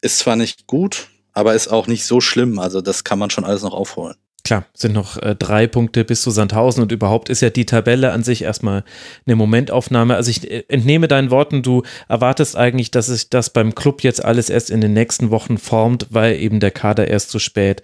ist 0.01 0.19
zwar 0.19 0.35
nicht 0.35 0.67
gut, 0.67 1.07
aber 1.33 1.53
ist 1.55 1.67
auch 1.67 1.87
nicht 1.87 2.05
so 2.05 2.21
schlimm. 2.21 2.59
Also 2.59 2.81
das 2.81 3.03
kann 3.03 3.19
man 3.19 3.29
schon 3.29 3.43
alles 3.43 3.63
noch 3.63 3.73
aufholen. 3.73 4.15
Klar, 4.43 4.65
sind 4.73 4.93
noch 4.93 5.17
äh, 5.17 5.35
drei 5.35 5.67
Punkte 5.67 6.03
bis 6.03 6.23
zu 6.23 6.31
Sandhausen 6.31 6.81
und 6.81 6.91
überhaupt 6.91 7.29
ist 7.29 7.41
ja 7.41 7.51
die 7.51 7.67
Tabelle 7.67 8.11
an 8.11 8.23
sich 8.23 8.41
erstmal 8.41 8.83
eine 9.27 9.35
Momentaufnahme. 9.35 10.15
Also 10.15 10.31
ich 10.31 10.49
äh, 10.49 10.63
entnehme 10.67 11.07
deinen 11.07 11.29
Worten, 11.29 11.61
du 11.61 11.83
erwartest 12.07 12.55
eigentlich, 12.55 12.89
dass 12.89 13.05
sich 13.05 13.29
das 13.29 13.51
beim 13.51 13.75
Club 13.75 14.01
jetzt 14.03 14.25
alles 14.25 14.49
erst 14.49 14.71
in 14.71 14.81
den 14.81 14.93
nächsten 14.93 15.29
Wochen 15.29 15.59
formt, 15.59 16.07
weil 16.09 16.37
eben 16.37 16.59
der 16.59 16.71
Kader 16.71 17.07
erst 17.07 17.29
zu 17.29 17.37
spät 17.37 17.83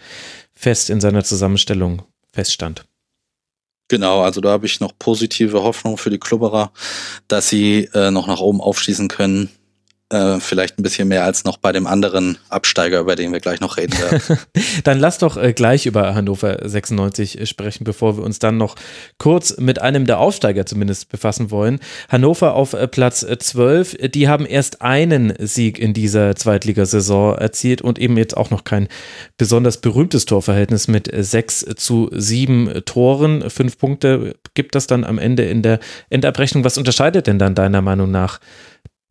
fest 0.57 0.89
in 0.89 0.99
seiner 0.99 1.23
Zusammenstellung 1.23 2.01
feststand. 2.33 2.85
Genau, 3.89 4.21
also 4.21 4.41
da 4.41 4.49
habe 4.49 4.65
ich 4.65 4.79
noch 4.79 4.91
positive 4.99 5.63
Hoffnung 5.63 5.97
für 5.97 6.09
die 6.09 6.19
Klubberer, 6.19 6.73
dass 7.27 7.47
sie 7.47 7.89
äh, 7.93 8.11
noch 8.11 8.27
nach 8.27 8.41
oben 8.41 8.59
aufschließen 8.59 9.07
können. 9.07 9.49
Äh, 10.09 10.39
vielleicht 10.39 10.79
ein 10.79 10.83
bisschen 10.83 11.09
mehr 11.09 11.25
als 11.25 11.43
noch 11.43 11.57
bei 11.57 11.73
dem 11.73 11.85
anderen 11.85 12.37
Absteiger, 12.47 13.01
über 13.01 13.17
den 13.17 13.33
wir 13.33 13.41
gleich 13.41 13.59
noch 13.59 13.75
reden 13.75 13.99
werden. 13.99 14.39
dann 14.85 14.99
lass 14.99 15.17
doch 15.17 15.35
äh, 15.35 15.51
gleich 15.51 15.85
über 15.85 16.15
Hannover 16.15 16.59
96 16.63 17.41
äh, 17.41 17.45
sprechen, 17.45 17.83
bevor 17.83 18.15
wir 18.15 18.23
uns 18.23 18.39
dann 18.39 18.55
noch 18.55 18.77
kurz 19.17 19.57
mit 19.57 19.81
einem 19.81 20.05
der 20.05 20.19
Aufsteiger 20.19 20.65
zumindest 20.65 21.09
befassen 21.09 21.51
wollen. 21.51 21.81
Hannover 22.07 22.53
auf 22.53 22.73
Platz 22.91 23.25
12, 23.37 23.95
äh, 23.95 24.07
die 24.07 24.29
haben 24.29 24.45
erst 24.45 24.81
einen 24.81 25.33
Sieg 25.39 25.77
in 25.77 25.93
dieser 25.93 26.37
Zweitligasaison 26.37 27.37
erzielt 27.37 27.81
und 27.81 27.99
eben 27.99 28.15
jetzt 28.15 28.37
auch 28.37 28.49
noch 28.49 28.63
kein 28.63 28.87
besonders 29.37 29.81
berühmtes 29.81 30.23
Torverhältnis 30.23 30.87
mit 30.87 31.09
6 31.13 31.65
zu 31.75 32.09
7 32.13 32.85
Toren. 32.85 33.49
Fünf 33.49 33.77
Punkte 33.77 34.37
gibt 34.53 34.73
das 34.73 34.87
dann 34.87 35.03
am 35.03 35.17
Ende 35.17 35.43
in 35.43 35.63
der 35.63 35.81
Endabrechnung. 36.09 36.63
Was 36.63 36.77
unterscheidet 36.77 37.27
denn 37.27 37.39
dann 37.39 37.55
deiner 37.55 37.81
Meinung 37.81 38.09
nach 38.09 38.39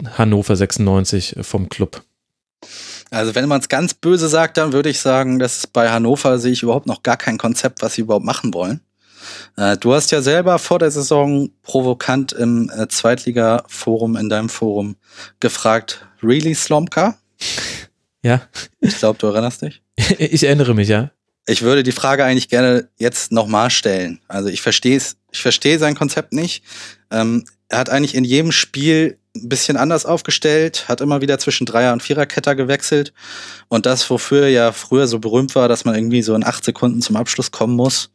Hannover 0.04 0.56
96 0.56 1.36
vom 1.42 1.68
Club? 1.68 2.02
Also 3.10 3.34
wenn 3.34 3.48
man 3.48 3.60
es 3.60 3.68
ganz 3.68 3.94
böse 3.94 4.28
sagt, 4.28 4.56
dann 4.56 4.72
würde 4.72 4.88
ich 4.88 5.00
sagen, 5.00 5.38
dass 5.38 5.66
bei 5.66 5.90
Hannover 5.90 6.38
sehe 6.38 6.52
ich 6.52 6.62
überhaupt 6.62 6.86
noch 6.86 7.02
gar 7.02 7.16
kein 7.16 7.38
Konzept, 7.38 7.82
was 7.82 7.94
sie 7.94 8.02
überhaupt 8.02 8.24
machen 8.24 8.52
wollen. 8.52 8.80
Äh, 9.56 9.76
du 9.76 9.94
hast 9.94 10.10
ja 10.10 10.22
selber 10.22 10.58
vor 10.58 10.78
der 10.78 10.90
Saison 10.90 11.50
provokant 11.62 12.32
im 12.32 12.70
äh, 12.76 12.88
Zweitliga-Forum, 12.88 14.16
in 14.16 14.28
deinem 14.28 14.48
Forum, 14.48 14.96
gefragt, 15.40 16.06
really 16.22 16.54
Slomka? 16.54 17.16
Ja. 18.22 18.42
Ich 18.80 18.98
glaube, 18.98 19.18
du 19.18 19.28
erinnerst 19.28 19.62
dich. 19.62 19.82
ich 20.18 20.44
erinnere 20.44 20.74
mich, 20.74 20.88
ja. 20.88 21.10
Ich 21.48 21.62
würde 21.62 21.84
die 21.84 21.92
Frage 21.92 22.24
eigentlich 22.24 22.48
gerne 22.48 22.88
jetzt 22.96 23.30
nochmal 23.30 23.70
stellen. 23.70 24.20
Also 24.26 24.48
ich 24.48 24.62
verstehe 24.62 24.96
es, 24.96 25.16
ich 25.30 25.42
verstehe 25.42 25.78
sein 25.78 25.94
Konzept 25.94 26.32
nicht. 26.32 26.64
Ähm, 27.10 27.44
er 27.68 27.78
hat 27.78 27.90
eigentlich 27.90 28.16
in 28.16 28.24
jedem 28.24 28.50
Spiel 28.50 29.18
ein 29.44 29.48
bisschen 29.48 29.76
anders 29.76 30.06
aufgestellt, 30.06 30.88
hat 30.88 31.00
immer 31.00 31.20
wieder 31.20 31.38
zwischen 31.38 31.66
Dreier- 31.66 31.92
und 31.92 32.02
Viererketter 32.02 32.54
gewechselt. 32.54 33.12
Und 33.68 33.86
das, 33.86 34.08
wofür 34.10 34.42
er 34.42 34.50
ja 34.50 34.72
früher 34.72 35.06
so 35.06 35.18
berühmt 35.18 35.54
war, 35.54 35.68
dass 35.68 35.84
man 35.84 35.94
irgendwie 35.94 36.22
so 36.22 36.34
in 36.34 36.44
acht 36.44 36.64
Sekunden 36.64 37.02
zum 37.02 37.16
Abschluss 37.16 37.50
kommen 37.50 37.76
muss, 37.76 38.10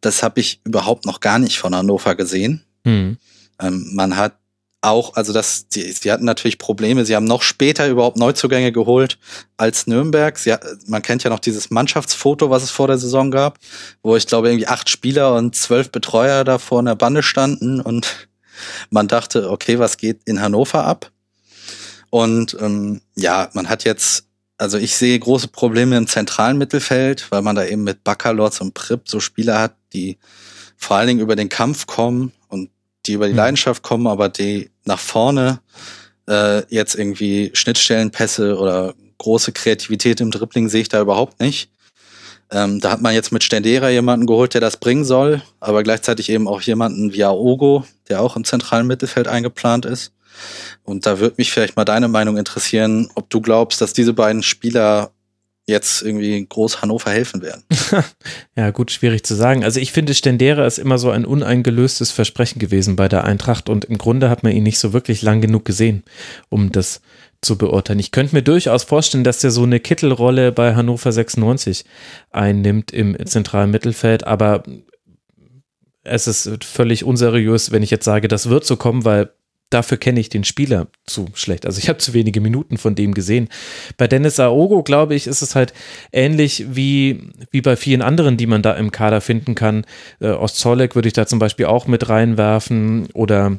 das 0.00 0.22
habe 0.22 0.40
ich 0.40 0.60
überhaupt 0.64 1.06
noch 1.06 1.20
gar 1.20 1.38
nicht 1.38 1.58
von 1.58 1.74
Hannover 1.74 2.14
gesehen. 2.14 2.64
Mhm. 2.84 3.18
Ähm, 3.60 3.90
man 3.92 4.16
hat 4.16 4.34
auch, 4.82 5.14
also 5.14 5.32
das, 5.32 5.66
sie, 5.68 5.92
sie 5.92 6.10
hatten 6.10 6.24
natürlich 6.24 6.58
Probleme. 6.58 7.04
Sie 7.04 7.14
haben 7.14 7.26
noch 7.26 7.42
später 7.42 7.86
überhaupt 7.88 8.16
Neuzugänge 8.16 8.72
geholt 8.72 9.18
als 9.56 9.86
Nürnberg. 9.86 10.38
Sie, 10.38 10.54
man 10.86 11.02
kennt 11.02 11.22
ja 11.22 11.30
noch 11.30 11.38
dieses 11.38 11.70
Mannschaftsfoto, 11.70 12.50
was 12.50 12.62
es 12.62 12.70
vor 12.70 12.86
der 12.86 12.98
Saison 12.98 13.30
gab, 13.30 13.58
wo 14.02 14.16
ich 14.16 14.26
glaube 14.26 14.48
irgendwie 14.48 14.68
acht 14.68 14.88
Spieler 14.88 15.34
und 15.34 15.54
zwölf 15.54 15.90
Betreuer 15.90 16.44
da 16.44 16.58
vor 16.58 16.78
einer 16.78 16.96
Bande 16.96 17.22
standen 17.22 17.80
und 17.80 18.28
man 18.90 19.08
dachte, 19.08 19.50
okay, 19.50 19.78
was 19.78 19.96
geht 19.96 20.20
in 20.24 20.40
Hannover 20.40 20.84
ab? 20.84 21.10
Und 22.10 22.56
ähm, 22.60 23.00
ja, 23.16 23.50
man 23.54 23.68
hat 23.68 23.84
jetzt, 23.84 24.24
also 24.58 24.78
ich 24.78 24.96
sehe 24.96 25.18
große 25.18 25.48
Probleme 25.48 25.96
im 25.96 26.06
zentralen 26.06 26.58
Mittelfeld, 26.58 27.30
weil 27.30 27.42
man 27.42 27.56
da 27.56 27.64
eben 27.64 27.84
mit 27.84 28.04
Baccalords 28.04 28.60
und 28.60 28.74
Prip 28.74 29.08
so 29.08 29.20
Spieler 29.20 29.60
hat, 29.60 29.74
die 29.92 30.18
vor 30.76 30.96
allen 30.96 31.08
Dingen 31.08 31.20
über 31.20 31.36
den 31.36 31.48
Kampf 31.48 31.86
kommen 31.86 32.32
und 32.48 32.70
die 33.06 33.12
über 33.12 33.26
die 33.26 33.32
mhm. 33.32 33.38
Leidenschaft 33.38 33.82
kommen, 33.82 34.06
aber 34.06 34.28
die 34.28 34.70
nach 34.84 34.98
vorne 34.98 35.60
äh, 36.28 36.62
jetzt 36.74 36.94
irgendwie 36.94 37.50
Schnittstellenpässe 37.54 38.58
oder 38.58 38.94
große 39.18 39.52
Kreativität 39.52 40.20
im 40.20 40.30
Dribbling 40.30 40.68
sehe 40.68 40.82
ich 40.82 40.88
da 40.88 41.00
überhaupt 41.00 41.40
nicht. 41.40 41.70
Ähm, 42.52 42.80
da 42.80 42.90
hat 42.90 43.00
man 43.00 43.14
jetzt 43.14 43.32
mit 43.32 43.44
Stendera 43.44 43.90
jemanden 43.90 44.26
geholt, 44.26 44.54
der 44.54 44.60
das 44.60 44.76
bringen 44.76 45.04
soll, 45.04 45.42
aber 45.60 45.82
gleichzeitig 45.82 46.30
eben 46.30 46.48
auch 46.48 46.60
jemanden 46.60 47.12
wie 47.12 47.24
Aogo, 47.24 47.84
der 48.08 48.20
auch 48.20 48.36
im 48.36 48.44
zentralen 48.44 48.86
Mittelfeld 48.86 49.28
eingeplant 49.28 49.86
ist. 49.86 50.12
Und 50.82 51.06
da 51.06 51.20
würde 51.20 51.36
mich 51.38 51.52
vielleicht 51.52 51.76
mal 51.76 51.84
deine 51.84 52.08
Meinung 52.08 52.36
interessieren, 52.36 53.08
ob 53.14 53.30
du 53.30 53.40
glaubst, 53.40 53.80
dass 53.80 53.92
diese 53.92 54.14
beiden 54.14 54.42
Spieler 54.42 55.12
jetzt 55.66 56.02
irgendwie 56.02 56.44
groß 56.46 56.82
Hannover 56.82 57.10
helfen 57.10 57.42
werden. 57.42 57.62
ja, 58.56 58.70
gut, 58.70 58.90
schwierig 58.90 59.24
zu 59.24 59.34
sagen. 59.34 59.62
Also 59.64 59.78
ich 59.78 59.92
finde, 59.92 60.14
Stendera 60.14 60.66
ist 60.66 60.78
immer 60.78 60.98
so 60.98 61.10
ein 61.10 61.24
uneingelöstes 61.24 62.10
Versprechen 62.10 62.58
gewesen 62.58 62.96
bei 62.96 63.08
der 63.08 63.24
Eintracht 63.24 63.68
und 63.68 63.84
im 63.84 63.96
Grunde 63.96 64.28
hat 64.28 64.42
man 64.42 64.52
ihn 64.52 64.64
nicht 64.64 64.78
so 64.78 64.92
wirklich 64.92 65.22
lang 65.22 65.40
genug 65.40 65.64
gesehen, 65.64 66.02
um 66.48 66.72
das 66.72 67.00
zu 67.42 67.56
beurteilen. 67.56 67.98
Ich 67.98 68.12
könnte 68.12 68.34
mir 68.34 68.42
durchaus 68.42 68.84
vorstellen, 68.84 69.24
dass 69.24 69.40
der 69.40 69.50
so 69.50 69.62
eine 69.62 69.80
Kittelrolle 69.80 70.52
bei 70.52 70.74
Hannover 70.74 71.10
96 71.10 71.84
einnimmt 72.30 72.92
im 72.92 73.16
zentralen 73.26 73.70
Mittelfeld, 73.70 74.26
aber 74.26 74.62
es 76.02 76.26
ist 76.26 76.64
völlig 76.64 77.04
unseriös, 77.04 77.72
wenn 77.72 77.82
ich 77.82 77.90
jetzt 77.90 78.04
sage, 78.04 78.28
das 78.28 78.48
wird 78.48 78.64
so 78.64 78.76
kommen, 78.76 79.04
weil 79.04 79.30
dafür 79.70 79.98
kenne 79.98 80.18
ich 80.18 80.28
den 80.28 80.44
Spieler 80.44 80.88
zu 81.06 81.28
schlecht. 81.34 81.64
Also 81.64 81.78
ich 81.78 81.88
habe 81.88 81.98
zu 81.98 82.12
wenige 82.12 82.40
Minuten 82.40 82.76
von 82.76 82.96
dem 82.96 83.14
gesehen. 83.14 83.48
Bei 83.96 84.08
Dennis 84.08 84.40
Aogo, 84.40 84.82
glaube 84.82 85.14
ich, 85.14 85.26
ist 85.26 85.42
es 85.42 85.54
halt 85.54 85.72
ähnlich 86.12 86.66
wie, 86.74 87.30
wie 87.50 87.60
bei 87.60 87.76
vielen 87.76 88.02
anderen, 88.02 88.36
die 88.36 88.46
man 88.46 88.62
da 88.62 88.72
im 88.72 88.90
Kader 88.90 89.20
finden 89.20 89.54
kann. 89.54 89.86
Äh, 90.20 90.30
Ostzolek 90.30 90.96
würde 90.96 91.08
ich 91.08 91.14
da 91.14 91.26
zum 91.26 91.38
Beispiel 91.38 91.66
auch 91.66 91.86
mit 91.86 92.08
reinwerfen 92.08 93.08
oder 93.14 93.58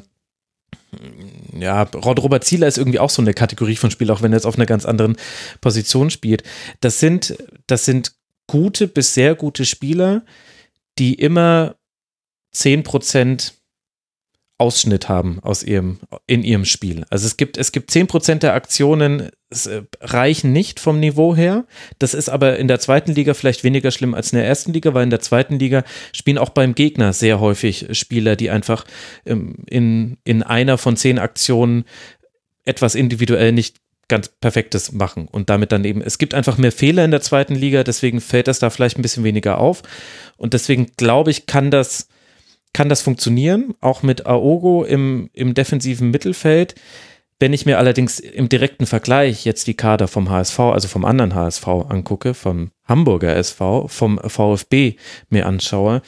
ja, 1.58 1.82
Robert 1.82 2.44
Zieler 2.44 2.66
ist 2.66 2.78
irgendwie 2.78 2.98
auch 2.98 3.10
so 3.10 3.22
eine 3.22 3.34
Kategorie 3.34 3.76
von 3.76 3.90
Spiel, 3.90 4.10
auch 4.10 4.22
wenn 4.22 4.32
er 4.32 4.36
jetzt 4.36 4.46
auf 4.46 4.56
einer 4.56 4.66
ganz 4.66 4.84
anderen 4.84 5.16
Position 5.60 6.10
spielt. 6.10 6.42
Das 6.80 7.00
sind, 7.00 7.36
das 7.66 7.84
sind 7.84 8.12
gute 8.46 8.88
bis 8.88 9.14
sehr 9.14 9.34
gute 9.34 9.64
Spieler, 9.64 10.24
die 10.98 11.14
immer 11.14 11.76
zehn 12.52 12.82
Prozent 12.82 13.54
Ausschnitt 14.58 15.08
haben 15.08 15.38
aus 15.42 15.62
ihrem, 15.62 15.98
in 16.26 16.44
ihrem 16.44 16.64
Spiel. 16.64 17.04
Also 17.10 17.26
es 17.26 17.36
gibt, 17.36 17.58
es 17.58 17.72
gibt 17.72 17.90
10% 17.90 18.36
der 18.36 18.54
Aktionen 18.54 19.30
äh, 19.50 19.82
reichen 20.00 20.52
nicht 20.52 20.78
vom 20.78 21.00
Niveau 21.00 21.34
her. 21.34 21.64
Das 21.98 22.14
ist 22.14 22.28
aber 22.28 22.58
in 22.58 22.68
der 22.68 22.78
zweiten 22.78 23.12
Liga 23.12 23.34
vielleicht 23.34 23.64
weniger 23.64 23.90
schlimm 23.90 24.14
als 24.14 24.32
in 24.32 24.38
der 24.38 24.46
ersten 24.46 24.72
Liga, 24.72 24.94
weil 24.94 25.04
in 25.04 25.10
der 25.10 25.20
zweiten 25.20 25.58
Liga 25.58 25.84
spielen 26.12 26.38
auch 26.38 26.50
beim 26.50 26.74
Gegner 26.74 27.12
sehr 27.12 27.40
häufig 27.40 27.88
Spieler, 27.98 28.36
die 28.36 28.50
einfach 28.50 28.84
ähm, 29.26 29.56
in, 29.68 30.18
in 30.24 30.42
einer 30.42 30.78
von 30.78 30.96
zehn 30.96 31.18
Aktionen 31.18 31.84
etwas 32.64 32.94
individuell 32.94 33.52
nicht 33.52 33.76
ganz 34.08 34.28
Perfektes 34.28 34.92
machen 34.92 35.26
und 35.26 35.48
damit 35.50 35.72
dann 35.72 35.84
eben, 35.84 36.02
es 36.02 36.18
gibt 36.18 36.34
einfach 36.34 36.58
mehr 36.58 36.72
Fehler 36.72 37.04
in 37.04 37.10
der 37.10 37.22
zweiten 37.22 37.54
Liga, 37.54 37.82
deswegen 37.82 38.20
fällt 38.20 38.46
das 38.46 38.58
da 38.58 38.68
vielleicht 38.68 38.98
ein 38.98 39.02
bisschen 39.02 39.24
weniger 39.24 39.58
auf 39.58 39.82
und 40.36 40.52
deswegen 40.52 40.88
glaube 40.96 41.30
ich, 41.30 41.46
kann 41.46 41.70
das 41.70 42.08
kann 42.72 42.88
das 42.88 43.02
funktionieren, 43.02 43.74
auch 43.80 44.02
mit 44.02 44.26
Aogo 44.26 44.84
im, 44.84 45.28
im 45.32 45.54
defensiven 45.54 46.10
Mittelfeld. 46.10 46.74
Wenn 47.38 47.52
ich 47.52 47.66
mir 47.66 47.78
allerdings 47.78 48.20
im 48.20 48.48
direkten 48.48 48.86
Vergleich 48.86 49.44
jetzt 49.44 49.66
die 49.66 49.74
Kader 49.74 50.08
vom 50.08 50.30
HSV, 50.30 50.58
also 50.60 50.88
vom 50.88 51.04
anderen 51.04 51.34
HSV 51.34 51.66
angucke, 51.66 52.34
vom 52.34 52.70
Hamburger 52.84 53.34
SV, 53.36 53.88
vom 53.88 54.18
VfB 54.18 54.94
mir 55.28 55.46
anschaue, 55.46 56.02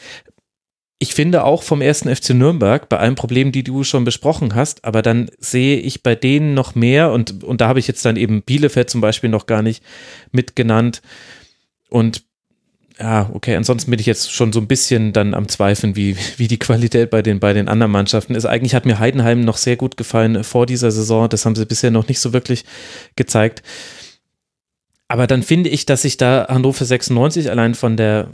ich 1.01 1.15
finde 1.15 1.45
auch 1.45 1.63
vom 1.63 1.83
ersten 1.83 2.15
FC 2.15 2.31
Nürnberg, 2.31 2.89
bei 2.89 2.99
allen 2.99 3.17
Problemen, 3.17 3.53
die 3.53 3.65
du 3.65 3.85
schon 3.85 4.05
besprochen 4.05 4.55
hast, 4.55 4.85
aber 4.85 5.03
dann 5.03 5.29
sehe 5.39 5.79
ich 5.79 6.03
bei 6.03 6.15
denen 6.15 6.55
noch 6.55 6.75
mehr 6.75 7.11
und, 7.11 7.43
und 7.43 7.61
da 7.61 7.69
habe 7.69 7.79
ich 7.79 7.89
jetzt 7.89 8.05
dann 8.05 8.17
eben 8.17 8.43
Bielefeld 8.43 8.89
zum 8.89 9.01
Beispiel 9.01 9.29
noch 9.29 9.47
gar 9.47 9.61
nicht 9.61 9.83
mitgenannt. 10.31 11.03
Und 11.91 12.25
ja, 12.99 13.29
okay, 13.33 13.57
ansonsten 13.57 13.91
bin 13.91 13.99
ich 13.99 14.07
jetzt 14.07 14.33
schon 14.33 14.53
so 14.53 14.61
ein 14.61 14.69
bisschen 14.69 15.13
dann 15.13 15.35
am 15.35 15.49
Zweifeln, 15.49 15.97
wie, 15.97 16.17
wie 16.37 16.49
die 16.49 16.59
Qualität 16.59 17.11
bei 17.11 17.23
den, 17.23 17.41
bei 17.41 17.53
den 17.53 17.69
anderen 17.69 17.91
Mannschaften 17.91 18.35
ist. 18.35 18.45
Eigentlich 18.45 18.75
hat 18.75 18.87
mir 18.87 18.99
Heidenheim 18.99 19.41
noch 19.41 19.57
sehr 19.57 19.77
gut 19.77 19.97
gefallen 19.97 20.45
vor 20.45 20.67
dieser 20.67 20.91
Saison. 20.91 21.29
Das 21.29 21.45
haben 21.45 21.57
sie 21.57 21.67
bisher 21.67 21.91
noch 21.91 22.09
nicht 22.09 22.21
so 22.21 22.33
wirklich 22.33 22.65
gezeigt. 23.17 23.63
Aber 25.09 25.27
dann 25.27 25.43
finde 25.43 25.71
ich, 25.71 25.87
dass 25.87 26.03
sich 26.03 26.17
da 26.17 26.47
Hannover 26.49 26.85
96 26.85 27.51
allein 27.51 27.75
von 27.75 27.97
der 27.97 28.31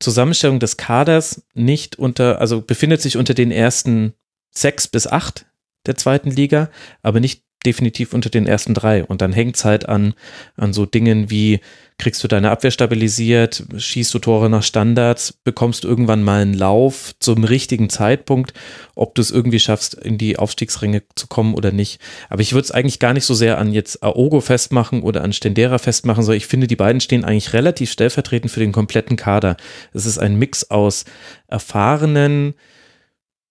Zusammenstellung 0.00 0.58
des 0.58 0.76
Kaders 0.76 1.42
nicht 1.54 1.96
unter, 1.96 2.40
also 2.40 2.62
befindet 2.62 3.00
sich 3.02 3.16
unter 3.16 3.34
den 3.34 3.50
ersten 3.52 4.14
sechs 4.50 4.88
bis 4.88 5.06
acht 5.06 5.46
der 5.86 5.96
zweiten 5.96 6.30
Liga, 6.30 6.70
aber 7.02 7.20
nicht 7.20 7.44
definitiv 7.64 8.14
unter 8.14 8.30
den 8.30 8.46
ersten 8.46 8.74
drei. 8.74 9.04
Und 9.04 9.20
dann 9.20 9.32
hängt 9.32 9.56
es 9.56 9.64
halt 9.64 9.88
an, 9.88 10.14
an 10.56 10.72
so 10.72 10.86
Dingen 10.86 11.30
wie, 11.30 11.60
kriegst 12.00 12.24
du 12.24 12.28
deine 12.28 12.50
Abwehr 12.50 12.70
stabilisiert, 12.70 13.62
schießt 13.76 14.12
du 14.14 14.18
Tore 14.18 14.48
nach 14.48 14.62
Standards, 14.62 15.34
bekommst 15.44 15.84
irgendwann 15.84 16.22
mal 16.22 16.40
einen 16.40 16.54
Lauf 16.54 17.14
zum 17.20 17.44
richtigen 17.44 17.90
Zeitpunkt, 17.90 18.54
ob 18.94 19.14
du 19.14 19.22
es 19.22 19.30
irgendwie 19.30 19.60
schaffst, 19.60 19.94
in 19.94 20.16
die 20.16 20.38
Aufstiegsränge 20.38 21.02
zu 21.14 21.26
kommen 21.26 21.54
oder 21.54 21.72
nicht. 21.72 22.00
Aber 22.30 22.40
ich 22.40 22.54
würde 22.54 22.64
es 22.64 22.70
eigentlich 22.70 22.98
gar 22.98 23.12
nicht 23.12 23.26
so 23.26 23.34
sehr 23.34 23.58
an 23.58 23.72
jetzt 23.72 24.02
Aogo 24.02 24.40
festmachen 24.40 25.02
oder 25.02 25.22
an 25.22 25.34
Stendera 25.34 25.78
festmachen, 25.78 26.24
sondern 26.24 26.38
ich 26.38 26.46
finde, 26.46 26.66
die 26.66 26.76
beiden 26.76 27.00
stehen 27.00 27.24
eigentlich 27.24 27.52
relativ 27.52 27.92
stellvertretend 27.92 28.50
für 28.50 28.60
den 28.60 28.72
kompletten 28.72 29.16
Kader. 29.16 29.56
Es 29.92 30.06
ist 30.06 30.18
ein 30.18 30.36
Mix 30.36 30.70
aus 30.70 31.04
erfahrenen, 31.48 32.54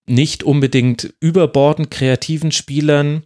nicht 0.08 0.44
unbedingt 0.44 1.14
überbordend 1.20 1.92
kreativen 1.92 2.52
Spielern, 2.52 3.24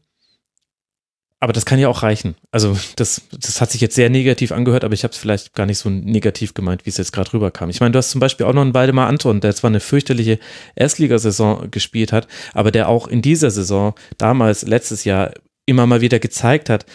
aber 1.44 1.52
das 1.52 1.66
kann 1.66 1.78
ja 1.78 1.90
auch 1.90 2.04
reichen. 2.04 2.36
Also 2.52 2.78
das, 2.96 3.22
das 3.38 3.60
hat 3.60 3.70
sich 3.70 3.82
jetzt 3.82 3.96
sehr 3.96 4.10
negativ 4.10 4.54
angehört, 4.54 4.86
aber 4.86 4.94
ich 4.94 5.04
habe 5.04 5.12
es 5.12 5.18
vielleicht 5.18 5.54
gar 5.54 5.66
nicht 5.66 5.78
so 5.78 5.90
negativ 5.90 6.54
gemeint, 6.54 6.86
wie 6.86 6.90
es 6.90 6.96
jetzt 6.96 7.12
gerade 7.12 7.34
rüberkam. 7.34 7.70
Ich 7.70 7.82
meine, 7.82 7.92
du 7.92 7.98
hast 7.98 8.12
zum 8.12 8.22
Beispiel 8.22 8.46
auch 8.46 8.54
noch 8.54 8.62
einen 8.62 8.74
Waldemar 8.74 9.08
Anton, 9.08 9.42
der 9.42 9.54
zwar 9.54 9.70
eine 9.70 9.82
fürchterliche 9.82 10.40
Erstligasaison 10.76 11.70
gespielt 11.70 12.14
hat, 12.14 12.30
aber 12.54 12.72
der 12.72 12.88
auch 12.88 13.08
in 13.08 13.22
dieser 13.22 13.52
Saison, 13.52 13.94
damals, 14.18 14.62
letztes 14.62 15.04
Jahr, 15.04 15.34
immer 15.66 15.86
mal 15.86 16.00
wieder 16.00 16.20
gezeigt 16.20 16.70
hat, 16.70 16.86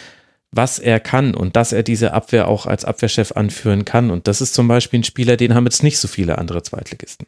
was 0.51 0.79
er 0.79 0.99
kann 0.99 1.35
und 1.35 1.55
dass 1.55 1.71
er 1.71 1.83
diese 1.83 2.13
Abwehr 2.13 2.47
auch 2.47 2.65
als 2.65 2.85
Abwehrchef 2.85 3.33
anführen 3.33 3.85
kann. 3.85 4.09
Und 4.09 4.27
das 4.27 4.41
ist 4.41 4.55
zum 4.55 4.67
Beispiel 4.67 5.01
ein 5.01 5.03
Spieler, 5.03 5.37
den 5.37 5.53
haben 5.53 5.65
jetzt 5.65 5.83
nicht 5.83 5.99
so 5.99 6.07
viele 6.07 6.39
andere 6.39 6.63
Zweitligisten. 6.63 7.27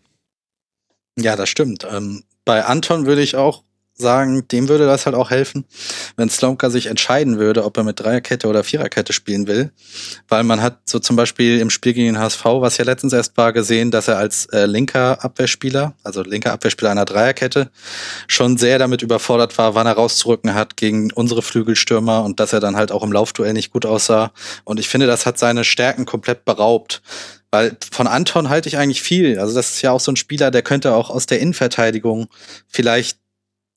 Ja, 1.19 1.35
das 1.35 1.49
stimmt. 1.49 1.85
Ähm, 1.87 2.23
bei 2.45 2.65
Anton 2.65 3.05
würde 3.05 3.21
ich 3.21 3.35
auch 3.35 3.63
sagen, 4.01 4.47
dem 4.49 4.67
würde 4.67 4.85
das 4.85 5.05
halt 5.05 5.15
auch 5.15 5.29
helfen, 5.29 5.65
wenn 6.17 6.29
Slomka 6.29 6.69
sich 6.69 6.87
entscheiden 6.87 7.39
würde, 7.39 7.63
ob 7.63 7.77
er 7.77 7.83
mit 7.83 7.99
Dreierkette 7.99 8.47
oder 8.47 8.63
Viererkette 8.63 9.13
spielen 9.13 9.47
will. 9.47 9.71
Weil 10.27 10.43
man 10.43 10.61
hat 10.61 10.79
so 10.85 10.99
zum 10.99 11.15
Beispiel 11.15 11.59
im 11.59 11.69
Spiel 11.69 11.93
gegen 11.93 12.07
den 12.07 12.19
HSV, 12.19 12.43
was 12.43 12.77
ja 12.77 12.83
letztens 12.83 13.13
erst 13.13 13.37
war, 13.37 13.53
gesehen, 13.53 13.91
dass 13.91 14.09
er 14.09 14.17
als 14.17 14.47
äh, 14.47 14.65
linker 14.65 15.23
Abwehrspieler, 15.23 15.93
also 16.03 16.23
linker 16.23 16.51
Abwehrspieler 16.51 16.91
einer 16.91 17.05
Dreierkette, 17.05 17.69
schon 18.27 18.57
sehr 18.57 18.79
damit 18.79 19.01
überfordert 19.01 19.57
war, 19.57 19.75
wann 19.75 19.87
er 19.87 19.93
rauszurücken 19.93 20.53
hat 20.53 20.75
gegen 20.75 21.11
unsere 21.13 21.41
Flügelstürmer 21.41 22.23
und 22.23 22.39
dass 22.39 22.51
er 22.51 22.59
dann 22.59 22.75
halt 22.75 22.91
auch 22.91 23.03
im 23.03 23.13
Laufduell 23.13 23.53
nicht 23.53 23.71
gut 23.71 23.85
aussah. 23.85 24.31
Und 24.65 24.79
ich 24.79 24.89
finde, 24.89 25.07
das 25.07 25.25
hat 25.25 25.37
seine 25.37 25.63
Stärken 25.63 26.05
komplett 26.05 26.43
beraubt. 26.43 27.01
Weil 27.51 27.75
von 27.91 28.07
Anton 28.07 28.47
halte 28.47 28.69
ich 28.69 28.77
eigentlich 28.77 29.01
viel. 29.01 29.37
Also 29.37 29.53
das 29.53 29.71
ist 29.71 29.81
ja 29.81 29.91
auch 29.91 29.99
so 29.99 30.11
ein 30.11 30.15
Spieler, 30.15 30.51
der 30.51 30.61
könnte 30.61 30.95
auch 30.95 31.09
aus 31.09 31.25
der 31.25 31.41
Innenverteidigung 31.41 32.27
vielleicht 32.67 33.20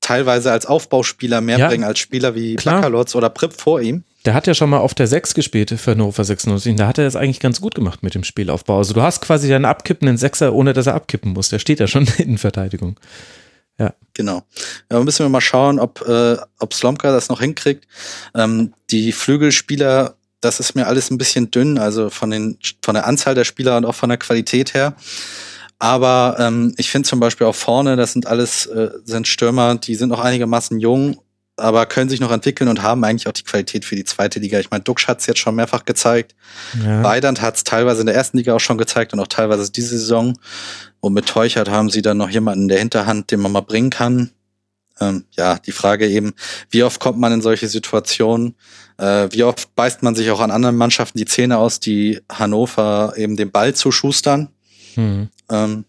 teilweise 0.04 0.52
als 0.52 0.66
Aufbauspieler 0.66 1.40
mehr 1.40 1.58
ja, 1.58 1.68
bringen 1.68 1.84
als 1.84 1.98
Spieler 1.98 2.34
wie 2.34 2.56
Bakalotz 2.56 3.14
oder 3.14 3.30
Prip 3.30 3.52
vor 3.52 3.80
ihm. 3.80 4.04
Der 4.26 4.34
hat 4.34 4.46
ja 4.46 4.54
schon 4.54 4.70
mal 4.70 4.78
auf 4.78 4.94
der 4.94 5.06
6 5.06 5.34
gespielt 5.34 5.70
für 5.70 5.92
Hannover 5.92 6.24
96. 6.24 6.76
Da 6.76 6.86
hat 6.86 6.98
er 6.98 7.06
es 7.06 7.16
eigentlich 7.16 7.40
ganz 7.40 7.60
gut 7.60 7.74
gemacht 7.74 8.02
mit 8.02 8.14
dem 8.14 8.22
Spielaufbau. 8.22 8.78
Also 8.78 8.94
du 8.94 9.02
hast 9.02 9.22
quasi 9.22 9.52
einen 9.52 9.64
abkippenden 9.64 10.16
Sechser, 10.16 10.54
ohne 10.54 10.72
dass 10.72 10.86
er 10.86 10.94
abkippen 10.94 11.32
muss. 11.32 11.48
Der 11.48 11.58
steht 11.58 11.80
ja 11.80 11.86
schon 11.86 12.06
in 12.18 12.38
Verteidigung. 12.38 12.98
Ja. 13.78 13.94
Genau. 14.12 14.42
Ja, 14.90 15.02
müssen 15.02 15.24
wir 15.24 15.30
mal 15.30 15.40
schauen, 15.40 15.80
ob, 15.80 16.06
äh, 16.06 16.36
ob 16.58 16.74
Slomka 16.74 17.10
das 17.10 17.28
noch 17.28 17.40
hinkriegt. 17.40 17.86
Ähm, 18.34 18.72
die 18.90 19.10
Flügelspieler, 19.10 20.14
das 20.40 20.60
ist 20.60 20.74
mir 20.74 20.86
alles 20.86 21.10
ein 21.10 21.18
bisschen 21.18 21.50
dünn, 21.50 21.78
also 21.78 22.10
von, 22.10 22.30
den, 22.30 22.58
von 22.82 22.94
der 22.94 23.06
Anzahl 23.06 23.34
der 23.34 23.44
Spieler 23.44 23.78
und 23.78 23.84
auch 23.84 23.94
von 23.94 24.10
der 24.10 24.18
Qualität 24.18 24.74
her. 24.74 24.94
Aber 25.84 26.36
ähm, 26.38 26.72
ich 26.78 26.90
finde 26.90 27.06
zum 27.06 27.20
Beispiel 27.20 27.46
auch 27.46 27.54
vorne, 27.54 27.96
das 27.96 28.14
sind 28.14 28.26
alles 28.26 28.64
äh, 28.64 28.88
sind 29.04 29.28
Stürmer, 29.28 29.74
die 29.74 29.94
sind 29.96 30.08
noch 30.08 30.20
einigermaßen 30.20 30.80
jung 30.80 31.18
aber 31.56 31.86
können 31.86 32.10
sich 32.10 32.20
noch 32.20 32.32
entwickeln 32.32 32.68
und 32.68 32.82
haben 32.82 33.04
eigentlich 33.04 33.28
auch 33.28 33.32
die 33.32 33.44
Qualität 33.44 33.84
für 33.84 33.94
die 33.94 34.04
zweite 34.04 34.40
Liga. 34.40 34.58
Ich 34.58 34.70
meine, 34.70 34.82
Duxch 34.82 35.06
hat 35.06 35.20
es 35.20 35.26
jetzt 35.26 35.38
schon 35.38 35.54
mehrfach 35.54 35.84
gezeigt. 35.84 36.34
Ja. 36.84 37.02
Weidand 37.04 37.42
hat 37.42 37.56
es 37.56 37.64
teilweise 37.64 38.00
in 38.00 38.06
der 38.06 38.14
ersten 38.16 38.38
Liga 38.38 38.54
auch 38.54 38.60
schon 38.60 38.78
gezeigt 38.78 39.12
und 39.12 39.20
auch 39.20 39.28
teilweise 39.28 39.70
diese 39.70 39.96
Saison. 39.96 40.36
Und 40.98 41.12
mit 41.12 41.26
Teuchert 41.26 41.70
haben 41.70 41.90
sie 41.90 42.02
dann 42.02 42.16
noch 42.16 42.30
jemanden 42.30 42.62
in 42.62 42.68
der 42.68 42.78
Hinterhand, 42.80 43.30
den 43.30 43.40
man 43.40 43.52
mal 43.52 43.60
bringen 43.60 43.90
kann. 43.90 44.30
Ähm, 45.00 45.26
ja, 45.36 45.58
die 45.58 45.72
Frage 45.72 46.08
eben, 46.08 46.34
wie 46.70 46.82
oft 46.82 46.98
kommt 46.98 47.20
man 47.20 47.32
in 47.32 47.42
solche 47.42 47.68
Situationen? 47.68 48.56
Äh, 48.96 49.28
wie 49.30 49.44
oft 49.44 49.74
beißt 49.76 50.02
man 50.02 50.16
sich 50.16 50.30
auch 50.30 50.40
an 50.40 50.50
anderen 50.50 50.76
Mannschaften 50.76 51.18
die 51.18 51.24
Zähne 51.24 51.58
aus, 51.58 51.78
die 51.78 52.20
Hannover 52.32 53.14
eben 53.16 53.36
den 53.36 53.52
Ball 53.52 53.74
zuschustern? 53.74 54.48
Hm. 54.94 55.28
Ähm, 55.50 55.84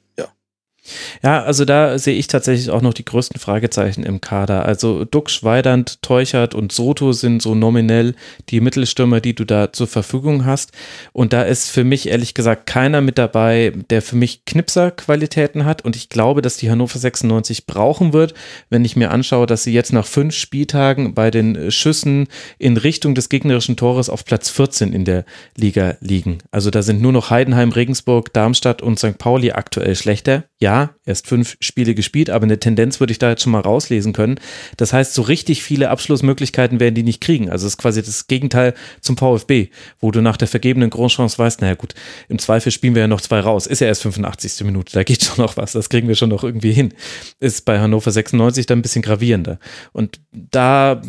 ja, 1.24 1.44
also 1.44 1.66
da 1.66 1.98
sehe 1.98 2.16
ich 2.16 2.28
tatsächlich 2.28 2.70
auch 2.70 2.82
noch 2.82 2.94
die 2.94 3.06
größten 3.06 3.40
Fragezeichen 3.40 4.04
im 4.04 4.22
Kader. 4.22 4.66
Also 4.66 5.06
Duck, 5.06 5.30
Schweidand, 5.30 6.02
Teuchert 6.02 6.54
und 6.54 6.72
Soto 6.72 7.12
sind 7.14 7.42
so 7.42 7.56
nominell 7.56 8.16
die 8.50 8.62
Mittelstürmer, 8.62 9.22
die 9.22 9.34
du 9.34 9.46
da 9.46 9.74
zur 9.74 9.88
Verfügung 9.88 10.46
hast. 10.46 10.72
Und 11.14 11.34
da 11.34 11.44
ist 11.44 11.70
für 11.70 11.84
mich 11.84 12.08
ehrlich 12.10 12.34
gesagt 12.34 12.68
keiner 12.68 13.02
mit 13.02 13.18
dabei, 13.18 13.74
der 13.90 14.02
für 14.02 14.16
mich 14.16 14.46
Knipser-Qualitäten 14.46 15.66
hat. 15.66 15.84
Und 15.84 15.96
ich 15.96 16.10
glaube, 16.10 16.42
dass 16.42 16.58
die 16.58 16.70
Hannover 16.70 17.00
96 17.00 17.66
brauchen 17.66 18.14
wird, 18.14 18.34
wenn 18.70 18.86
ich 18.86 18.96
mir 18.96 19.12
anschaue, 19.12 19.46
dass 19.48 19.64
sie 19.64 19.74
jetzt 19.74 19.94
nach 19.94 20.06
fünf 20.06 20.36
Spieltagen 20.36 21.14
bei 21.14 21.32
den 21.32 21.72
Schüssen 21.72 22.28
in 22.58 22.78
Richtung 22.78 23.16
des 23.16 23.30
gegnerischen 23.30 23.78
Tores 23.78 24.10
auf 24.10 24.26
Platz 24.26 24.50
14 24.50 24.94
in 24.94 25.06
der 25.06 25.26
Liga 25.56 25.98
liegen. 26.00 26.40
Also 26.52 26.70
da 26.70 26.82
sind 26.82 27.02
nur 27.02 27.12
noch 27.12 27.30
Heidenheim, 27.30 27.72
Regensburg, 27.72 28.34
Darmstadt 28.34 28.82
und 28.82 29.00
St. 29.00 29.18
Pauli 29.18 29.52
aktuell 29.52 29.96
schlechter. 29.96 30.44
Ja, 30.60 30.75
erst 31.06 31.28
fünf 31.28 31.58
Spiele 31.60 31.96
gespielt, 31.96 32.30
aber 32.30 32.44
eine 32.44 32.60
Tendenz 32.60 33.00
würde 33.00 33.12
ich 33.12 33.20
da 33.20 33.30
jetzt 33.30 33.44
schon 33.44 33.52
mal 33.52 33.62
rauslesen 33.62 34.14
können. 34.14 34.40
Das 34.78 34.94
heißt, 34.94 35.14
so 35.14 35.22
richtig 35.22 35.64
viele 35.64 35.90
Abschlussmöglichkeiten 35.90 36.80
werden 36.80 36.96
die 36.96 37.04
nicht 37.04 37.22
kriegen. 37.22 37.50
Also 37.50 37.68
es 37.68 37.74
ist 37.74 37.78
quasi 37.78 38.02
das 38.02 38.28
Gegenteil 38.28 38.74
zum 39.02 39.18
VfB, 39.18 39.70
wo 40.00 40.12
du 40.12 40.22
nach 40.22 40.38
der 40.38 40.48
vergebenen 40.48 40.90
Grundchance 40.90 41.38
weißt, 41.38 41.62
naja 41.62 41.76
gut, 41.76 41.94
im 42.30 42.40
Zweifel 42.40 42.72
spielen 42.72 42.96
wir 42.96 43.02
ja 43.04 43.08
noch 43.08 43.22
zwei 43.22 43.40
raus. 43.40 43.68
Ist 43.68 43.82
ja 43.82 43.88
erst 43.88 44.04
85. 44.04 44.66
Minute, 44.66 44.94
da 44.94 45.04
geht 45.04 45.24
schon 45.24 45.44
noch 45.44 45.58
was, 45.58 45.74
das 45.74 45.90
kriegen 45.90 46.08
wir 46.08 46.16
schon 46.16 46.30
noch 46.30 46.44
irgendwie 46.44 46.74
hin. 46.74 46.94
Ist 47.40 47.66
bei 47.66 47.80
Hannover 47.80 48.12
96 48.12 48.66
dann 48.66 48.80
ein 48.80 48.82
bisschen 48.82 49.02
gravierender. 49.02 49.60
Und 49.94 50.20
da 50.32 51.02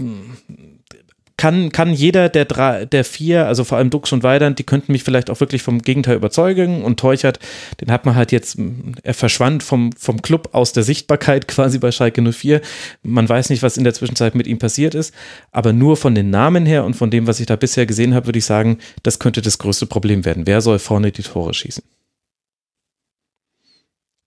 kann, 1.36 1.70
kann 1.70 1.92
jeder 1.92 2.28
der 2.28 2.46
drei, 2.46 2.86
der 2.86 3.04
vier, 3.04 3.46
also 3.46 3.64
vor 3.64 3.76
allem 3.76 3.90
Dux 3.90 4.12
und 4.12 4.22
Weidand, 4.22 4.58
die 4.58 4.64
könnten 4.64 4.92
mich 4.92 5.02
vielleicht 5.02 5.28
auch 5.28 5.40
wirklich 5.40 5.62
vom 5.62 5.82
Gegenteil 5.82 6.16
überzeugen. 6.16 6.82
Und 6.82 6.98
Teuchert, 6.98 7.38
den 7.80 7.90
hat 7.90 8.06
man 8.06 8.14
halt 8.14 8.32
jetzt, 8.32 8.56
er 9.02 9.14
verschwand 9.14 9.62
vom, 9.62 9.92
vom 9.92 10.22
Club 10.22 10.50
aus 10.52 10.72
der 10.72 10.82
Sichtbarkeit 10.82 11.46
quasi 11.48 11.78
bei 11.78 11.92
Schalke 11.92 12.22
04. 12.22 12.60
Man 13.02 13.28
weiß 13.28 13.50
nicht, 13.50 13.62
was 13.62 13.76
in 13.76 13.84
der 13.84 13.94
Zwischenzeit 13.94 14.34
mit 14.34 14.46
ihm 14.46 14.58
passiert 14.58 14.94
ist. 14.94 15.14
Aber 15.52 15.72
nur 15.72 15.96
von 15.96 16.14
den 16.14 16.30
Namen 16.30 16.64
her 16.64 16.84
und 16.84 16.94
von 16.94 17.10
dem, 17.10 17.26
was 17.26 17.40
ich 17.40 17.46
da 17.46 17.56
bisher 17.56 17.86
gesehen 17.86 18.14
habe, 18.14 18.26
würde 18.26 18.38
ich 18.38 18.46
sagen, 18.46 18.78
das 19.02 19.18
könnte 19.18 19.42
das 19.42 19.58
größte 19.58 19.86
Problem 19.86 20.24
werden. 20.24 20.46
Wer 20.46 20.62
soll 20.62 20.78
vorne 20.78 21.12
die 21.12 21.22
Tore 21.22 21.52
schießen? 21.52 21.82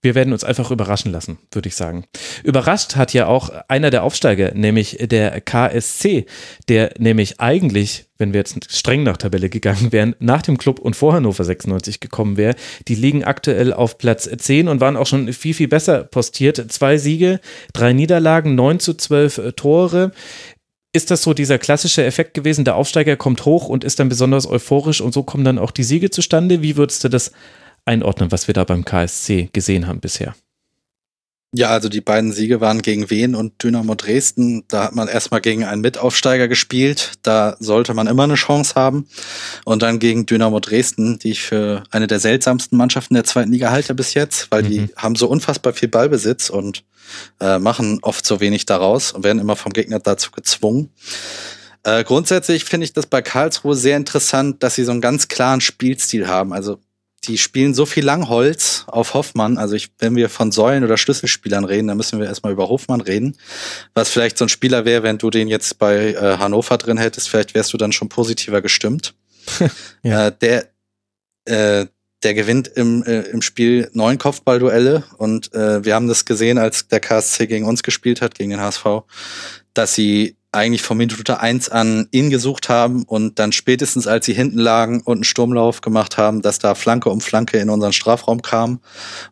Wir 0.02 0.14
werden 0.14 0.32
uns 0.32 0.44
einfach 0.44 0.70
überraschen 0.70 1.12
lassen, 1.12 1.38
würde 1.52 1.68
ich 1.68 1.76
sagen. 1.76 2.04
Überrascht 2.42 2.96
hat 2.96 3.12
ja 3.12 3.26
auch 3.26 3.50
einer 3.68 3.90
der 3.90 4.02
Aufsteiger, 4.02 4.52
nämlich 4.54 4.96
der 5.00 5.40
KSC, 5.40 6.26
der 6.68 6.94
nämlich 6.98 7.38
eigentlich, 7.38 8.06
wenn 8.16 8.32
wir 8.32 8.40
jetzt 8.40 8.72
streng 8.74 9.02
nach 9.02 9.18
Tabelle 9.18 9.50
gegangen 9.50 9.92
wären, 9.92 10.16
nach 10.18 10.42
dem 10.42 10.56
Club 10.56 10.78
und 10.78 10.96
vor 10.96 11.12
Hannover 11.12 11.44
96 11.44 12.00
gekommen 12.00 12.38
wäre. 12.38 12.54
Die 12.88 12.94
liegen 12.94 13.24
aktuell 13.24 13.74
auf 13.74 13.98
Platz 13.98 14.28
10 14.34 14.68
und 14.68 14.80
waren 14.80 14.96
auch 14.96 15.06
schon 15.06 15.32
viel, 15.32 15.54
viel 15.54 15.68
besser 15.68 16.04
postiert. 16.04 16.72
Zwei 16.72 16.96
Siege, 16.96 17.40
drei 17.74 17.92
Niederlagen, 17.92 18.54
9 18.54 18.80
zu 18.80 18.94
12 18.94 19.52
Tore. 19.56 20.12
Ist 20.92 21.10
das 21.10 21.22
so 21.22 21.34
dieser 21.34 21.58
klassische 21.58 22.04
Effekt 22.04 22.34
gewesen, 22.34 22.64
der 22.64 22.74
Aufsteiger 22.74 23.16
kommt 23.16 23.44
hoch 23.44 23.68
und 23.68 23.84
ist 23.84 24.00
dann 24.00 24.08
besonders 24.08 24.48
euphorisch 24.48 25.00
und 25.00 25.12
so 25.12 25.22
kommen 25.22 25.44
dann 25.44 25.58
auch 25.58 25.70
die 25.70 25.84
Siege 25.84 26.10
zustande? 26.10 26.62
Wie 26.62 26.76
würdest 26.76 27.04
du 27.04 27.08
das 27.08 27.30
einordnen, 27.84 28.32
was 28.32 28.46
wir 28.46 28.54
da 28.54 28.64
beim 28.64 28.84
KSC 28.84 29.50
gesehen 29.52 29.86
haben 29.86 30.00
bisher? 30.00 30.34
Ja, 31.52 31.70
also 31.70 31.88
die 31.88 32.00
beiden 32.00 32.30
Siege 32.30 32.60
waren 32.60 32.80
gegen 32.80 33.10
Wien 33.10 33.34
und 33.34 33.60
Dynamo 33.64 33.96
Dresden. 33.96 34.62
Da 34.68 34.84
hat 34.84 34.94
man 34.94 35.08
erstmal 35.08 35.40
gegen 35.40 35.64
einen 35.64 35.80
Mitaufsteiger 35.80 36.46
gespielt. 36.46 37.14
Da 37.22 37.56
sollte 37.58 37.92
man 37.92 38.06
immer 38.06 38.22
eine 38.22 38.36
Chance 38.36 38.76
haben. 38.76 39.08
Und 39.64 39.82
dann 39.82 39.98
gegen 39.98 40.26
Dynamo 40.26 40.60
Dresden, 40.60 41.18
die 41.18 41.32
ich 41.32 41.42
für 41.42 41.82
eine 41.90 42.06
der 42.06 42.20
seltsamsten 42.20 42.78
Mannschaften 42.78 43.14
der 43.14 43.24
zweiten 43.24 43.50
Liga 43.50 43.70
halte 43.70 43.96
bis 43.96 44.14
jetzt, 44.14 44.52
weil 44.52 44.62
mhm. 44.62 44.68
die 44.68 44.88
haben 44.96 45.16
so 45.16 45.28
unfassbar 45.28 45.72
viel 45.72 45.88
Ballbesitz 45.88 46.50
und 46.50 46.84
äh, 47.40 47.58
machen 47.58 47.98
oft 48.02 48.24
so 48.24 48.38
wenig 48.38 48.66
daraus 48.66 49.10
und 49.10 49.24
werden 49.24 49.40
immer 49.40 49.56
vom 49.56 49.72
Gegner 49.72 49.98
dazu 49.98 50.30
gezwungen. 50.30 50.90
Äh, 51.82 52.04
grundsätzlich 52.04 52.64
finde 52.64 52.84
ich 52.84 52.92
das 52.92 53.06
bei 53.06 53.22
Karlsruhe 53.22 53.74
sehr 53.74 53.96
interessant, 53.96 54.62
dass 54.62 54.76
sie 54.76 54.84
so 54.84 54.92
einen 54.92 55.00
ganz 55.00 55.26
klaren 55.26 55.60
Spielstil 55.60 56.28
haben. 56.28 56.52
Also 56.52 56.78
die 57.24 57.38
spielen 57.38 57.74
so 57.74 57.84
viel 57.84 58.04
Langholz 58.04 58.84
auf 58.86 59.14
Hoffmann. 59.14 59.58
Also 59.58 59.74
ich, 59.74 59.90
wenn 59.98 60.16
wir 60.16 60.28
von 60.30 60.52
Säulen 60.52 60.84
oder 60.84 60.96
Schlüsselspielern 60.96 61.64
reden, 61.64 61.88
dann 61.88 61.96
müssen 61.96 62.18
wir 62.18 62.26
erstmal 62.26 62.52
über 62.52 62.68
Hoffmann 62.68 63.00
reden. 63.00 63.36
Was 63.94 64.08
vielleicht 64.08 64.38
so 64.38 64.46
ein 64.46 64.48
Spieler 64.48 64.84
wäre, 64.84 65.02
wenn 65.02 65.18
du 65.18 65.28
den 65.28 65.48
jetzt 65.48 65.78
bei 65.78 66.12
äh, 66.12 66.38
Hannover 66.38 66.78
drin 66.78 66.96
hättest, 66.96 67.28
vielleicht 67.28 67.54
wärst 67.54 67.72
du 67.72 67.76
dann 67.76 67.92
schon 67.92 68.08
positiver 68.08 68.62
gestimmt. 68.62 69.14
ja. 70.02 70.28
äh, 70.28 70.32
der, 70.40 70.68
äh, 71.44 71.86
der 72.22 72.34
gewinnt 72.34 72.68
im, 72.68 73.02
äh, 73.02 73.20
im 73.22 73.42
Spiel 73.42 73.90
neun 73.92 74.18
Kopfballduelle 74.18 75.04
und 75.16 75.52
äh, 75.54 75.84
wir 75.84 75.94
haben 75.94 76.08
das 76.08 76.24
gesehen, 76.24 76.58
als 76.58 76.88
der 76.88 77.00
KSC 77.00 77.46
gegen 77.46 77.66
uns 77.66 77.82
gespielt 77.82 78.20
hat, 78.20 78.34
gegen 78.34 78.50
den 78.50 78.60
HSV, 78.60 79.02
dass 79.74 79.94
sie 79.94 80.36
eigentlich 80.52 80.82
von 80.82 80.96
Minute 80.96 81.40
eins 81.40 81.68
an 81.68 82.08
ihn 82.10 82.30
gesucht 82.30 82.68
haben 82.68 83.04
und 83.04 83.38
dann 83.38 83.52
spätestens, 83.52 84.06
als 84.06 84.26
sie 84.26 84.32
hinten 84.34 84.58
lagen 84.58 85.00
und 85.02 85.18
einen 85.18 85.24
Sturmlauf 85.24 85.80
gemacht 85.80 86.16
haben, 86.16 86.42
dass 86.42 86.58
da 86.58 86.74
Flanke 86.74 87.10
um 87.10 87.20
Flanke 87.20 87.58
in 87.58 87.70
unseren 87.70 87.92
Strafraum 87.92 88.42
kam. 88.42 88.80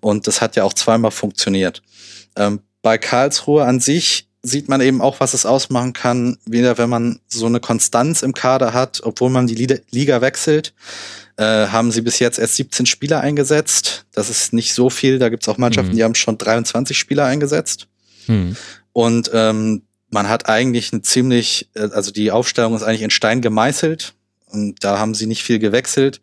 Und 0.01 0.27
das 0.27 0.41
hat 0.41 0.55
ja 0.55 0.65
auch 0.65 0.75
zweimal 0.75 1.11
funktioniert. 1.11 1.83
Ähm, 2.37 2.61
bei 2.83 2.99
Karlsruhe 2.99 3.65
an 3.65 3.81
sich 3.81 4.29
sieht 4.43 4.69
man 4.69 4.81
eben 4.81 5.01
auch, 5.01 5.19
was 5.19 5.35
es 5.35 5.45
ausmachen 5.45 5.93
kann, 5.93 6.39
wieder 6.47 6.79
wenn 6.79 6.89
man 6.89 7.19
so 7.27 7.47
eine 7.47 7.59
Konstanz 7.59 8.23
im 8.23 8.35
Kader 8.35 8.73
hat, 8.73 9.01
obwohl 9.03 9.31
man 9.31 9.49
die 9.49 9.81
Liga 9.91 10.21
wechselt. 10.21 10.75
Äh, 11.37 11.69
haben 11.69 11.91
sie 11.91 12.03
bis 12.03 12.19
jetzt 12.19 12.39
erst 12.39 12.57
17 12.57 12.87
Spieler 12.87 13.21
eingesetzt. 13.21 14.07
Das 14.13 14.31
ist 14.31 14.53
nicht 14.53 14.75
so 14.75 14.91
viel. 14.91 15.19
Da 15.19 15.29
gibt 15.29 15.43
es 15.43 15.49
auch 15.49 15.59
Mannschaften, 15.59 15.93
mhm. 15.93 15.97
die 15.97 16.05
haben 16.05 16.15
schon 16.15 16.39
23 16.39 16.97
Spieler 16.97 17.25
eingesetzt. 17.27 17.89
Mhm. 18.27 18.57
Und 18.93 19.31
ähm, 19.33 19.83
man 20.11 20.29
hat 20.29 20.49
eigentlich 20.49 20.93
eine 20.93 21.03
ziemlich, 21.03 21.69
äh, 21.75 21.89
also 21.93 22.11
die 22.11 22.31
Aufstellung 22.31 22.75
ist 22.75 22.83
eigentlich 22.83 23.03
in 23.03 23.11
Stein 23.11 23.41
gemeißelt. 23.41 24.15
Und 24.51 24.83
da 24.83 24.99
haben 24.99 25.15
sie 25.15 25.27
nicht 25.27 25.43
viel 25.43 25.59
gewechselt, 25.59 26.23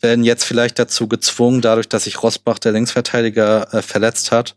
werden 0.00 0.24
jetzt 0.24 0.44
vielleicht 0.44 0.78
dazu 0.78 1.08
gezwungen, 1.08 1.60
dadurch, 1.60 1.86
dass 1.86 2.04
sich 2.04 2.22
Rosbach, 2.22 2.58
der 2.58 2.72
Linksverteidiger, 2.72 3.74
äh, 3.74 3.82
verletzt 3.82 4.32
hat. 4.32 4.56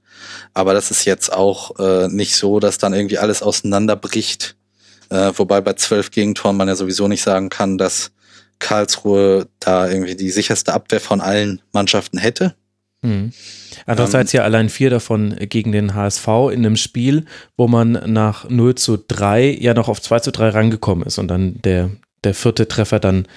Aber 0.54 0.74
das 0.74 0.90
ist 0.90 1.04
jetzt 1.04 1.34
auch 1.34 1.78
äh, 1.80 2.08
nicht 2.08 2.38
so, 2.38 2.62
dass 2.62 2.78
dann 2.78 2.94
irgendwie 2.94 3.18
alles 3.18 3.42
auseinanderbricht. 3.42 4.56
Äh, 5.10 5.34
wobei 5.36 5.60
bei 5.60 5.74
zwölf 5.74 6.12
Gegentoren 6.12 6.56
man 6.56 6.70
ja 6.70 6.76
sowieso 6.76 7.10
nicht 7.10 7.24
sagen 7.24 7.50
kann, 7.50 7.78
dass 7.78 8.12
Karlsruhe 8.60 9.48
da 9.60 9.90
irgendwie 9.90 10.16
die 10.16 10.32
sicherste 10.32 10.74
Abwehr 10.74 11.02
von 11.02 11.20
allen 11.20 11.62
Mannschaften 11.74 12.18
hätte. 12.18 12.56
Mhm. 13.02 13.32
Andererseits 13.86 14.34
ja 14.34 14.44
allein 14.44 14.70
vier 14.70 14.90
davon 14.90 15.36
gegen 15.40 15.72
den 15.72 15.96
HSV 15.96 16.28
in 16.52 16.66
einem 16.66 16.76
Spiel, 16.76 17.26
wo 17.56 17.68
man 17.68 17.94
nach 18.06 18.50
0 18.50 18.76
zu 18.76 18.98
3 18.98 19.58
ja 19.60 19.74
noch 19.74 19.88
auf 19.88 20.02
2 20.02 20.20
zu 20.20 20.32
3 20.32 20.50
rangekommen 20.50 21.06
ist 21.06 21.18
und 21.18 21.30
dann 21.30 21.62
der, 21.62 21.92
der 22.24 22.34
vierte 22.34 22.68
Treffer 22.68 23.00
dann 23.00 23.28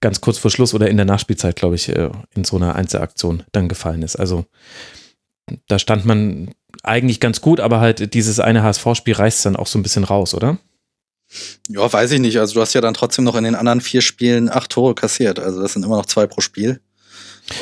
ganz 0.00 0.20
kurz 0.20 0.38
vor 0.38 0.50
Schluss 0.50 0.74
oder 0.74 0.88
in 0.88 0.96
der 0.98 1.06
Nachspielzeit, 1.06 1.56
glaube 1.56 1.76
ich, 1.76 1.88
äh, 1.88 2.10
in 2.34 2.44
so 2.44 2.56
einer 2.56 2.74
Einzelaktion 2.74 3.42
dann 3.52 3.68
gefallen 3.68 4.02
ist. 4.02 4.16
Also 4.16 4.44
da 5.68 5.78
stand 5.78 6.04
man 6.04 6.50
eigentlich 6.82 7.20
ganz 7.20 7.40
gut, 7.40 7.60
aber 7.60 7.80
halt 7.80 8.12
dieses 8.14 8.40
eine 8.40 8.62
HSV-Spiel 8.62 9.14
reißt 9.14 9.46
dann 9.46 9.56
auch 9.56 9.66
so 9.66 9.78
ein 9.78 9.82
bisschen 9.82 10.04
raus, 10.04 10.34
oder? 10.34 10.58
Ja, 11.68 11.92
weiß 11.92 12.12
ich 12.12 12.20
nicht. 12.20 12.38
Also 12.38 12.54
du 12.54 12.60
hast 12.60 12.74
ja 12.74 12.80
dann 12.80 12.94
trotzdem 12.94 13.24
noch 13.24 13.34
in 13.36 13.44
den 13.44 13.54
anderen 13.54 13.80
vier 13.80 14.02
Spielen 14.02 14.48
acht 14.48 14.70
Tore 14.70 14.94
kassiert. 14.94 15.38
Also 15.38 15.60
das 15.60 15.72
sind 15.72 15.84
immer 15.84 15.96
noch 15.96 16.06
zwei 16.06 16.26
pro 16.26 16.40
Spiel. 16.40 16.80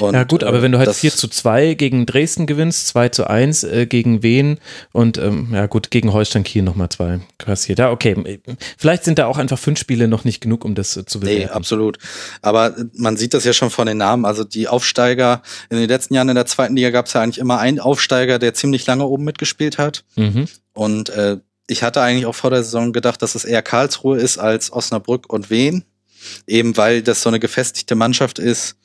Und, 0.01 0.15
ja 0.15 0.25
gut, 0.25 0.43
aber 0.45 0.63
wenn 0.63 0.73
du 0.73 0.79
halt 0.79 0.93
4 0.95 1.13
zu 1.13 1.29
2 1.29 1.75
gegen 1.75 2.07
Dresden 2.07 2.47
gewinnst, 2.47 2.89
2 2.89 3.11
zu 3.11 3.29
1 3.29 3.65
äh, 3.65 3.87
gegen 3.87 4.23
Wien 4.23 4.59
und 4.93 5.19
ähm, 5.19 5.51
ja 5.53 5.67
gut, 5.67 5.91
gegen 5.91 6.13
Holstein 6.13 6.43
Kiel 6.43 6.63
nochmal 6.63 6.89
zwei 6.89 7.21
kassiert. 7.37 7.79
Ja, 7.79 7.91
okay. 7.91 8.41
Vielleicht 8.79 9.05
sind 9.05 9.19
da 9.19 9.27
auch 9.27 9.37
einfach 9.37 9.59
fünf 9.59 9.79
Spiele 9.79 10.09
noch 10.09 10.25
nicht 10.25 10.41
genug, 10.41 10.65
um 10.65 10.75
das 10.75 10.97
äh, 10.97 11.05
zu 11.05 11.21
bewerten. 11.21 11.43
Nee, 11.43 11.49
absolut. 11.49 11.99
Aber 12.41 12.75
man 12.95 13.19
sieht 13.19 13.35
das 13.35 13.45
ja 13.45 13.53
schon 13.53 13.71
von 13.71 13.87
den 13.87 13.99
Namen. 13.99 14.25
Also 14.25 14.43
die 14.43 14.69
Aufsteiger, 14.69 15.43
in 15.69 15.77
den 15.77 15.89
letzten 15.89 16.15
Jahren 16.15 16.31
in 16.31 16.35
der 16.35 16.47
zweiten 16.47 16.77
Liga 16.77 16.91
gab 16.91 17.07
es 17.07 17.13
ja 17.13 17.21
eigentlich 17.21 17.39
immer 17.39 17.59
einen 17.59 17.79
Aufsteiger, 17.79 18.39
der 18.39 18.55
ziemlich 18.55 18.87
lange 18.87 19.05
oben 19.05 19.25
mitgespielt 19.25 19.77
hat. 19.77 20.05
Mhm. 20.17 20.47
Und 20.73 21.11
äh, 21.11 21.39
ich 21.67 21.83
hatte 21.83 22.01
eigentlich 22.01 22.27
auch 22.27 22.35
vor 22.35 22.51
der 22.51 22.63
Saison 22.63 22.93
gedacht, 22.93 23.21
dass 23.21 23.35
es 23.35 23.45
eher 23.45 23.63
Karlsruhe 23.63 24.19
ist 24.19 24.39
als 24.39 24.73
Osnabrück 24.73 25.31
und 25.31 25.51
Wien. 25.51 25.85
Eben 26.47 26.75
weil 26.79 27.03
das 27.03 27.21
so 27.21 27.29
eine 27.29 27.39
gefestigte 27.39 27.95
Mannschaft 27.95 28.39
ist 28.39 28.77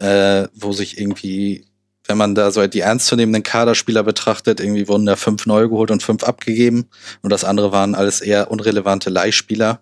äh, 0.00 0.48
wo 0.54 0.72
sich 0.72 0.98
irgendwie, 0.98 1.66
wenn 2.06 2.18
man 2.18 2.34
da 2.34 2.50
so 2.50 2.66
die 2.66 2.80
ernstzunehmenden 2.80 3.42
Kaderspieler 3.42 4.02
betrachtet, 4.02 4.58
irgendwie 4.58 4.88
wurden 4.88 5.06
da 5.06 5.16
fünf 5.16 5.46
neu 5.46 5.68
geholt 5.68 5.90
und 5.90 6.02
fünf 6.02 6.24
abgegeben. 6.24 6.86
Und 7.22 7.30
das 7.30 7.44
andere 7.44 7.70
waren 7.70 7.94
alles 7.94 8.20
eher 8.20 8.50
unrelevante 8.50 9.10
Leihspieler. 9.10 9.80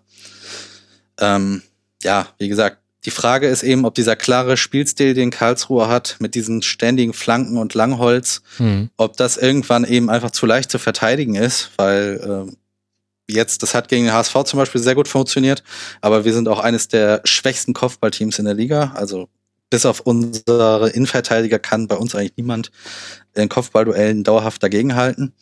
Ähm, 1.19 1.63
ja, 2.03 2.27
wie 2.37 2.49
gesagt, 2.49 2.77
die 3.05 3.11
Frage 3.11 3.47
ist 3.47 3.63
eben, 3.63 3.85
ob 3.85 3.95
dieser 3.95 4.17
klare 4.17 4.57
Spielstil, 4.57 5.13
den 5.13 5.31
Karlsruhe 5.31 5.87
hat, 5.87 6.17
mit 6.19 6.35
diesen 6.35 6.61
ständigen 6.61 7.13
Flanken 7.13 7.57
und 7.57 7.73
Langholz, 7.73 8.41
mhm. 8.57 8.89
ob 8.97 9.15
das 9.15 9.37
irgendwann 9.37 9.85
eben 9.85 10.09
einfach 10.09 10.31
zu 10.31 10.45
leicht 10.45 10.69
zu 10.69 10.79
verteidigen 10.79 11.35
ist, 11.35 11.71
weil 11.77 12.47
äh, 12.49 13.33
jetzt, 13.33 13.63
das 13.63 13.73
hat 13.73 13.87
gegen 13.87 14.05
den 14.05 14.13
HSV 14.13 14.43
zum 14.43 14.57
Beispiel 14.59 14.81
sehr 14.81 14.95
gut 14.95 15.07
funktioniert, 15.07 15.63
aber 16.01 16.25
wir 16.25 16.33
sind 16.33 16.49
auch 16.49 16.59
eines 16.59 16.89
der 16.89 17.21
schwächsten 17.23 17.73
Kopfballteams 17.73 18.37
in 18.37 18.45
der 18.45 18.53
Liga. 18.53 18.91
Also 18.95 19.29
bis 19.69 19.85
auf 19.85 20.01
unsere 20.01 20.89
Innenverteidiger 20.89 21.59
kann 21.59 21.87
bei 21.87 21.95
uns 21.95 22.15
eigentlich 22.15 22.37
niemand 22.37 22.71
in 23.35 23.49
Kopfballduellen 23.49 24.23
dauerhaft 24.23 24.63
dagegenhalten. 24.63 25.33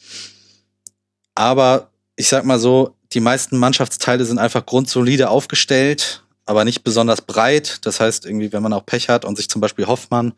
Aber 1.36 1.92
ich 2.16 2.28
sag 2.28 2.46
mal 2.46 2.60
so, 2.60 2.96
die 3.14 3.20
meisten 3.20 3.58
Mannschaftsteile 3.58 4.26
sind 4.26 4.38
einfach 4.38 4.66
grundsolide 4.66 5.30
aufgestellt 5.30 6.24
aber 6.48 6.64
nicht 6.64 6.84
besonders 6.84 7.22
breit. 7.22 7.80
Das 7.86 8.00
heißt, 8.00 8.26
irgendwie, 8.26 8.52
wenn 8.52 8.64
man 8.64 8.74
auch 8.74 8.86
Pech 8.86 9.10
hat 9.10 9.26
und 9.26 9.36
sich 9.36 9.50
zum 9.50 9.62
Beispiel 9.62 9.86
Hoffmann 9.86 10.34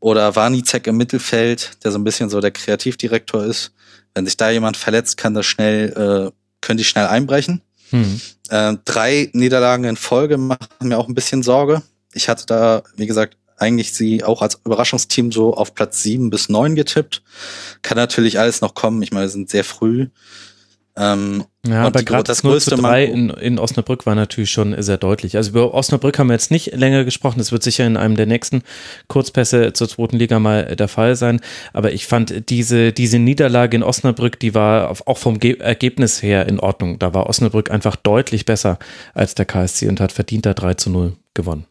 oder 0.00 0.34
Warnizek 0.34 0.86
im 0.86 0.96
Mittelfeld, 0.96 1.84
der 1.84 1.92
so 1.92 1.98
ein 1.98 2.04
bisschen 2.04 2.30
so 2.30 2.40
der 2.40 2.50
Kreativdirektor 2.50 3.44
ist, 3.44 3.72
wenn 4.14 4.24
sich 4.24 4.36
da 4.36 4.50
jemand 4.50 4.76
verletzt, 4.76 5.16
kann 5.18 5.34
das 5.34 5.46
schnell, 5.46 5.90
äh, 5.90 6.32
können 6.60 6.78
die 6.78 6.84
schnell 6.84 7.06
einbrechen. 7.06 7.60
Mhm. 7.90 8.20
Äh, 8.48 8.76
drei 8.84 9.30
Niederlagen 9.34 9.84
in 9.84 9.96
Folge 9.96 10.38
machen 10.38 10.66
mir 10.80 10.98
auch 10.98 11.08
ein 11.08 11.14
bisschen 11.14 11.42
Sorge. 11.42 11.82
Ich 12.14 12.28
hatte 12.28 12.46
da, 12.46 12.82
wie 12.96 13.06
gesagt, 13.06 13.36
eigentlich 13.56 13.92
sie 13.92 14.24
auch 14.24 14.42
als 14.42 14.58
Überraschungsteam 14.64 15.30
so 15.32 15.54
auf 15.54 15.74
Platz 15.74 16.02
sieben 16.02 16.30
bis 16.30 16.48
neun 16.48 16.74
getippt. 16.74 17.22
Kann 17.82 17.96
natürlich 17.96 18.38
alles 18.38 18.60
noch 18.60 18.74
kommen. 18.74 19.02
Ich 19.02 19.12
meine, 19.12 19.26
wir 19.26 19.30
sind 19.30 19.50
sehr 19.50 19.64
früh. 19.64 20.08
Ähm, 20.94 21.44
ja, 21.66 21.84
aber 21.84 22.02
gerade 22.02 22.24
das 22.24 22.42
0 22.42 22.60
zu 22.60 22.76
3 22.76 23.04
in, 23.04 23.30
in 23.30 23.58
Osnabrück 23.58 24.04
war 24.04 24.14
natürlich 24.14 24.50
schon 24.50 24.80
sehr 24.82 24.98
deutlich. 24.98 25.36
Also 25.36 25.50
über 25.50 25.72
Osnabrück 25.72 26.18
haben 26.18 26.26
wir 26.26 26.34
jetzt 26.34 26.50
nicht 26.50 26.74
länger 26.74 27.04
gesprochen. 27.04 27.38
Das 27.38 27.50
wird 27.50 27.62
sicher 27.62 27.86
in 27.86 27.96
einem 27.96 28.16
der 28.16 28.26
nächsten 28.26 28.62
Kurzpässe 29.08 29.72
zur 29.72 29.88
zweiten 29.88 30.18
Liga 30.18 30.38
mal 30.38 30.76
der 30.76 30.88
Fall 30.88 31.16
sein. 31.16 31.40
Aber 31.72 31.92
ich 31.92 32.06
fand 32.06 32.50
diese, 32.50 32.92
diese 32.92 33.18
Niederlage 33.18 33.76
in 33.76 33.82
Osnabrück, 33.82 34.38
die 34.38 34.54
war 34.54 34.94
auch 35.06 35.18
vom 35.18 35.38
Ge 35.38 35.58
Ergebnis 35.58 36.22
her 36.22 36.46
in 36.46 36.60
Ordnung. 36.60 36.98
Da 36.98 37.14
war 37.14 37.26
Osnabrück 37.26 37.70
einfach 37.70 37.96
deutlich 37.96 38.44
besser 38.44 38.78
als 39.14 39.34
der 39.34 39.46
KSC 39.46 39.88
und 39.88 40.00
hat 40.00 40.12
verdient 40.12 40.44
da 40.44 40.52
3 40.52 40.74
zu 40.74 40.90
0 40.90 41.16
gewonnen. 41.32 41.64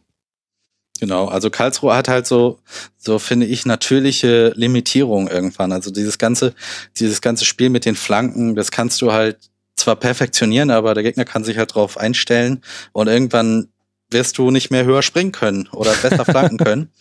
Genau, 1.02 1.26
also 1.26 1.50
Karlsruhe 1.50 1.96
hat 1.96 2.06
halt 2.06 2.28
so, 2.28 2.60
so 2.96 3.18
finde 3.18 3.46
ich, 3.46 3.66
natürliche 3.66 4.52
Limitierung 4.54 5.26
irgendwann. 5.26 5.72
Also 5.72 5.90
dieses 5.90 6.16
ganze, 6.16 6.54
dieses 6.96 7.20
ganze 7.20 7.44
Spiel 7.44 7.70
mit 7.70 7.84
den 7.84 7.96
Flanken, 7.96 8.54
das 8.54 8.70
kannst 8.70 9.02
du 9.02 9.10
halt 9.10 9.50
zwar 9.74 9.96
perfektionieren, 9.96 10.70
aber 10.70 10.94
der 10.94 11.02
Gegner 11.02 11.24
kann 11.24 11.42
sich 11.42 11.58
halt 11.58 11.74
drauf 11.74 11.98
einstellen 11.98 12.62
und 12.92 13.08
irgendwann 13.08 13.66
wirst 14.12 14.38
du 14.38 14.52
nicht 14.52 14.70
mehr 14.70 14.84
höher 14.84 15.02
springen 15.02 15.32
können 15.32 15.68
oder 15.72 15.92
besser 15.94 16.24
flanken 16.24 16.58
können. 16.64 16.92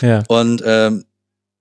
ja. 0.00 0.24
Und 0.26 0.60
ähm, 0.66 1.04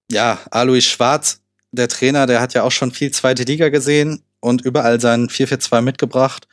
ja, 0.10 0.40
Alois 0.50 0.82
Schwarz, 0.82 1.42
der 1.72 1.90
Trainer, 1.90 2.26
der 2.26 2.42
hat 2.42 2.56
ja 2.56 2.64
auch 2.64 2.72
schon 2.72 2.90
viel 2.90 3.12
zweite 3.12 3.44
Liga 3.44 3.70
gesehen 3.70 4.24
und 4.44 4.62
überall 4.62 5.00
sein 5.00 5.30
442 5.30 5.82
mitgebracht. 5.82 6.48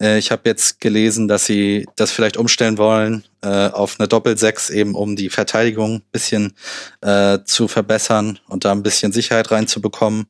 Äh, 0.00 0.18
ich 0.18 0.32
habe 0.32 0.42
jetzt 0.46 0.80
gelesen, 0.80 1.28
dass 1.28 1.46
sie 1.46 1.86
das 1.94 2.10
vielleicht 2.10 2.36
umstellen 2.36 2.76
wollen 2.76 3.24
äh, 3.42 3.68
auf 3.68 3.98
eine 3.98 4.08
Doppel-6, 4.08 4.72
eben 4.72 4.94
um 4.94 5.14
die 5.14 5.30
Verteidigung 5.30 6.02
bisschen 6.10 6.54
äh, 7.02 7.38
zu 7.44 7.68
verbessern 7.68 8.40
und 8.48 8.64
da 8.64 8.72
ein 8.72 8.82
bisschen 8.82 9.12
Sicherheit 9.12 9.50
reinzubekommen. 9.52 10.26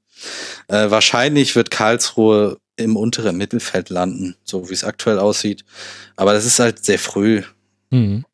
Äh, 0.68 0.90
wahrscheinlich 0.90 1.56
wird 1.56 1.70
Karlsruhe 1.70 2.58
im 2.76 2.96
unteren 2.96 3.38
Mittelfeld 3.38 3.88
landen, 3.88 4.36
so 4.44 4.68
wie 4.68 4.74
es 4.74 4.84
aktuell 4.84 5.18
aussieht. 5.18 5.64
Aber 6.16 6.34
das 6.34 6.44
ist 6.44 6.58
halt 6.58 6.84
sehr 6.84 6.98
früh. 6.98 7.42
Mhm 7.90 8.26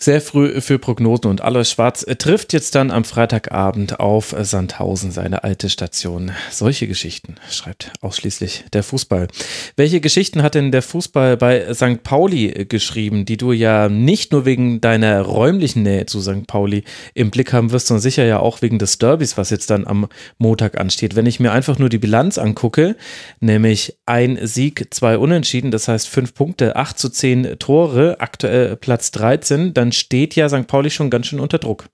sehr 0.00 0.22
früh 0.22 0.62
für 0.62 0.78
Prognosen 0.78 1.26
und 1.26 1.42
Alois 1.42 1.64
Schwarz 1.64 2.06
trifft 2.18 2.54
jetzt 2.54 2.74
dann 2.74 2.90
am 2.90 3.04
Freitagabend 3.04 4.00
auf 4.00 4.34
Sandhausen, 4.40 5.10
seine 5.10 5.44
alte 5.44 5.68
Station. 5.68 6.32
Solche 6.50 6.88
Geschichten 6.88 7.34
schreibt 7.50 7.92
ausschließlich 8.00 8.64
der 8.72 8.82
Fußball. 8.82 9.28
Welche 9.76 10.00
Geschichten 10.00 10.42
hat 10.42 10.54
denn 10.54 10.72
der 10.72 10.80
Fußball 10.80 11.36
bei 11.36 11.74
St. 11.74 12.02
Pauli 12.02 12.64
geschrieben, 12.66 13.26
die 13.26 13.36
du 13.36 13.52
ja 13.52 13.90
nicht 13.90 14.32
nur 14.32 14.46
wegen 14.46 14.80
deiner 14.80 15.20
räumlichen 15.20 15.82
Nähe 15.82 16.06
zu 16.06 16.22
St. 16.22 16.46
Pauli 16.46 16.84
im 17.12 17.30
Blick 17.30 17.52
haben 17.52 17.70
wirst, 17.70 17.88
sondern 17.88 18.00
sicher 18.00 18.24
ja 18.24 18.38
auch 18.38 18.62
wegen 18.62 18.78
des 18.78 18.96
Derbys, 18.96 19.36
was 19.36 19.50
jetzt 19.50 19.68
dann 19.68 19.86
am 19.86 20.08
Montag 20.38 20.80
ansteht. 20.80 21.14
Wenn 21.14 21.26
ich 21.26 21.40
mir 21.40 21.52
einfach 21.52 21.78
nur 21.78 21.90
die 21.90 21.98
Bilanz 21.98 22.38
angucke, 22.38 22.96
nämlich 23.40 23.98
ein 24.06 24.38
Sieg, 24.46 24.94
zwei 24.94 25.18
Unentschieden, 25.18 25.70
das 25.70 25.88
heißt 25.88 26.08
fünf 26.08 26.32
Punkte, 26.32 26.76
acht 26.76 26.98
zu 26.98 27.10
zehn 27.10 27.58
Tore, 27.58 28.16
aktuell 28.20 28.76
Platz 28.76 29.10
13, 29.10 29.74
dann 29.74 29.89
dann 29.90 29.92
steht 29.92 30.36
ja 30.36 30.48
St. 30.48 30.68
Pauli 30.68 30.88
schon 30.88 31.10
ganz 31.10 31.26
schön 31.26 31.40
unter 31.40 31.58
Druck. 31.58 31.86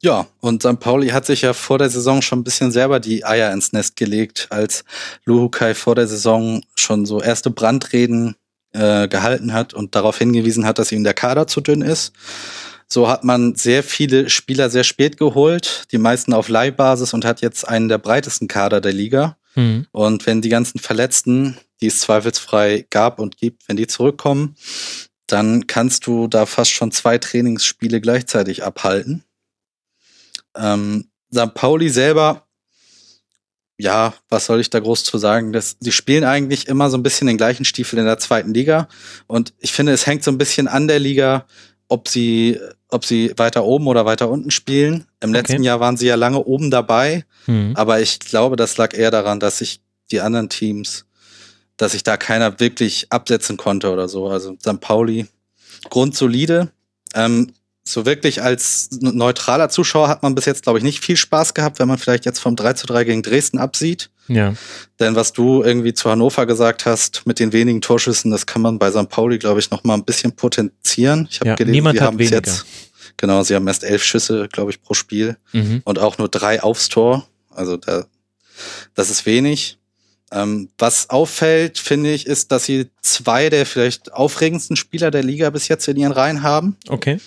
Ja, 0.00 0.28
und 0.38 0.62
St. 0.62 0.78
Pauli 0.78 1.08
hat 1.08 1.26
sich 1.26 1.42
ja 1.42 1.52
vor 1.52 1.78
der 1.78 1.90
Saison 1.90 2.22
schon 2.22 2.40
ein 2.40 2.44
bisschen 2.44 2.70
selber 2.70 3.00
die 3.00 3.24
Eier 3.24 3.52
ins 3.52 3.72
Nest 3.72 3.96
gelegt, 3.96 4.46
als 4.50 4.84
Luhukai 5.24 5.74
vor 5.74 5.96
der 5.96 6.06
Saison 6.06 6.62
schon 6.76 7.04
so 7.04 7.20
erste 7.20 7.50
Brandreden 7.50 8.36
äh, 8.72 9.08
gehalten 9.08 9.52
hat 9.52 9.74
und 9.74 9.96
darauf 9.96 10.18
hingewiesen 10.18 10.66
hat, 10.66 10.78
dass 10.78 10.92
ihm 10.92 11.02
der 11.02 11.14
Kader 11.14 11.48
zu 11.48 11.60
dünn 11.60 11.82
ist. 11.82 12.12
So 12.86 13.08
hat 13.08 13.24
man 13.24 13.56
sehr 13.56 13.82
viele 13.82 14.30
Spieler 14.30 14.70
sehr 14.70 14.84
spät 14.84 15.16
geholt, 15.16 15.86
die 15.90 15.98
meisten 15.98 16.32
auf 16.32 16.48
Leihbasis 16.48 17.12
und 17.12 17.24
hat 17.24 17.40
jetzt 17.40 17.66
einen 17.66 17.88
der 17.88 17.98
breitesten 17.98 18.46
Kader 18.46 18.80
der 18.80 18.92
Liga. 18.92 19.36
Mhm. 19.56 19.86
Und 19.90 20.26
wenn 20.26 20.42
die 20.42 20.50
ganzen 20.50 20.78
Verletzten, 20.78 21.56
die 21.80 21.88
es 21.88 21.98
zweifelsfrei 21.98 22.86
gab 22.88 23.18
und 23.18 23.36
gibt, 23.36 23.68
wenn 23.68 23.76
die 23.76 23.88
zurückkommen, 23.88 24.54
dann 25.26 25.66
kannst 25.66 26.06
du 26.06 26.28
da 26.28 26.46
fast 26.46 26.70
schon 26.70 26.92
zwei 26.92 27.18
Trainingsspiele 27.18 28.00
gleichzeitig 28.00 28.64
abhalten. 28.64 29.24
Ähm, 30.56 31.08
St. 31.34 31.54
Pauli 31.54 31.88
selber, 31.88 32.46
ja, 33.78 34.14
was 34.28 34.46
soll 34.46 34.60
ich 34.60 34.70
da 34.70 34.80
groß 34.80 35.04
zu 35.04 35.18
sagen? 35.18 35.52
Das, 35.52 35.78
die 35.78 35.92
spielen 35.92 36.24
eigentlich 36.24 36.66
immer 36.68 36.88
so 36.88 36.96
ein 36.96 37.02
bisschen 37.02 37.26
den 37.26 37.36
gleichen 37.36 37.64
Stiefel 37.64 37.98
in 37.98 38.06
der 38.06 38.18
zweiten 38.18 38.54
Liga. 38.54 38.88
Und 39.26 39.52
ich 39.58 39.72
finde, 39.72 39.92
es 39.92 40.06
hängt 40.06 40.24
so 40.24 40.30
ein 40.30 40.38
bisschen 40.38 40.68
an 40.68 40.88
der 40.88 40.98
Liga, 40.98 41.46
ob 41.88 42.08
sie, 42.08 42.58
ob 42.88 43.04
sie 43.04 43.32
weiter 43.36 43.64
oben 43.64 43.86
oder 43.86 44.06
weiter 44.06 44.30
unten 44.30 44.50
spielen. 44.50 45.06
Im 45.20 45.30
okay. 45.30 45.38
letzten 45.38 45.62
Jahr 45.62 45.80
waren 45.80 45.96
sie 45.96 46.06
ja 46.06 46.14
lange 46.14 46.42
oben 46.42 46.70
dabei, 46.70 47.24
mhm. 47.46 47.72
aber 47.74 48.00
ich 48.00 48.18
glaube, 48.20 48.56
das 48.56 48.76
lag 48.76 48.94
eher 48.94 49.10
daran, 49.10 49.40
dass 49.40 49.58
sich 49.58 49.80
die 50.10 50.20
anderen 50.20 50.48
Teams 50.48 51.05
dass 51.76 51.92
sich 51.92 52.02
da 52.02 52.16
keiner 52.16 52.58
wirklich 52.60 53.06
absetzen 53.10 53.56
konnte 53.56 53.90
oder 53.90 54.08
so. 54.08 54.28
Also 54.28 54.56
St. 54.60 54.80
Pauli 54.80 55.26
grundsolide. 55.90 56.70
Ähm, 57.14 57.52
so 57.84 58.04
wirklich 58.04 58.42
als 58.42 58.88
neutraler 59.00 59.68
Zuschauer 59.68 60.08
hat 60.08 60.22
man 60.22 60.34
bis 60.34 60.44
jetzt, 60.44 60.64
glaube 60.64 60.78
ich, 60.78 60.84
nicht 60.84 61.04
viel 61.04 61.16
Spaß 61.16 61.54
gehabt, 61.54 61.78
wenn 61.78 61.86
man 61.86 61.98
vielleicht 61.98 62.24
jetzt 62.24 62.40
vom 62.40 62.56
3 62.56 62.72
zu 62.72 62.86
3 62.86 63.04
gegen 63.04 63.22
Dresden 63.22 63.58
absieht. 63.58 64.10
Ja. 64.28 64.54
Denn 64.98 65.14
was 65.14 65.32
du 65.32 65.62
irgendwie 65.62 65.94
zu 65.94 66.10
Hannover 66.10 66.46
gesagt 66.46 66.84
hast, 66.84 67.26
mit 67.26 67.38
den 67.38 67.52
wenigen 67.52 67.80
Torschüssen, 67.80 68.32
das 68.32 68.46
kann 68.46 68.60
man 68.60 68.80
bei 68.80 68.90
St. 68.90 69.08
Pauli, 69.08 69.38
glaube 69.38 69.60
ich, 69.60 69.70
noch 69.70 69.84
mal 69.84 69.94
ein 69.94 70.04
bisschen 70.04 70.32
potenzieren. 70.32 71.28
Ich 71.30 71.38
habe 71.40 71.50
ja, 71.50 71.54
gelesen, 71.54 71.92
sie 71.92 72.00
haben 72.00 72.16
bis 72.16 72.30
jetzt, 72.30 72.66
genau, 73.16 73.44
sie 73.44 73.54
haben 73.54 73.68
erst 73.68 73.84
elf 73.84 74.02
Schüsse, 74.02 74.48
glaube 74.48 74.72
ich, 74.72 74.82
pro 74.82 74.94
Spiel 74.94 75.36
mhm. 75.52 75.82
und 75.84 76.00
auch 76.00 76.18
nur 76.18 76.28
drei 76.28 76.62
aufs 76.62 76.88
Tor. 76.88 77.28
Also 77.50 77.76
da, 77.76 78.06
das 78.94 79.10
ist 79.10 79.26
wenig. 79.26 79.78
Ähm, 80.36 80.68
was 80.76 81.08
auffällt, 81.08 81.78
finde 81.78 82.12
ich, 82.12 82.26
ist, 82.26 82.52
dass 82.52 82.66
sie 82.66 82.90
zwei 83.00 83.48
der 83.48 83.64
vielleicht 83.64 84.12
aufregendsten 84.12 84.76
Spieler 84.76 85.10
der 85.10 85.22
Liga 85.22 85.48
bis 85.48 85.68
jetzt 85.68 85.88
in 85.88 85.96
ihren 85.96 86.12
Reihen 86.12 86.42
haben. 86.42 86.76
Okay. 86.88 87.18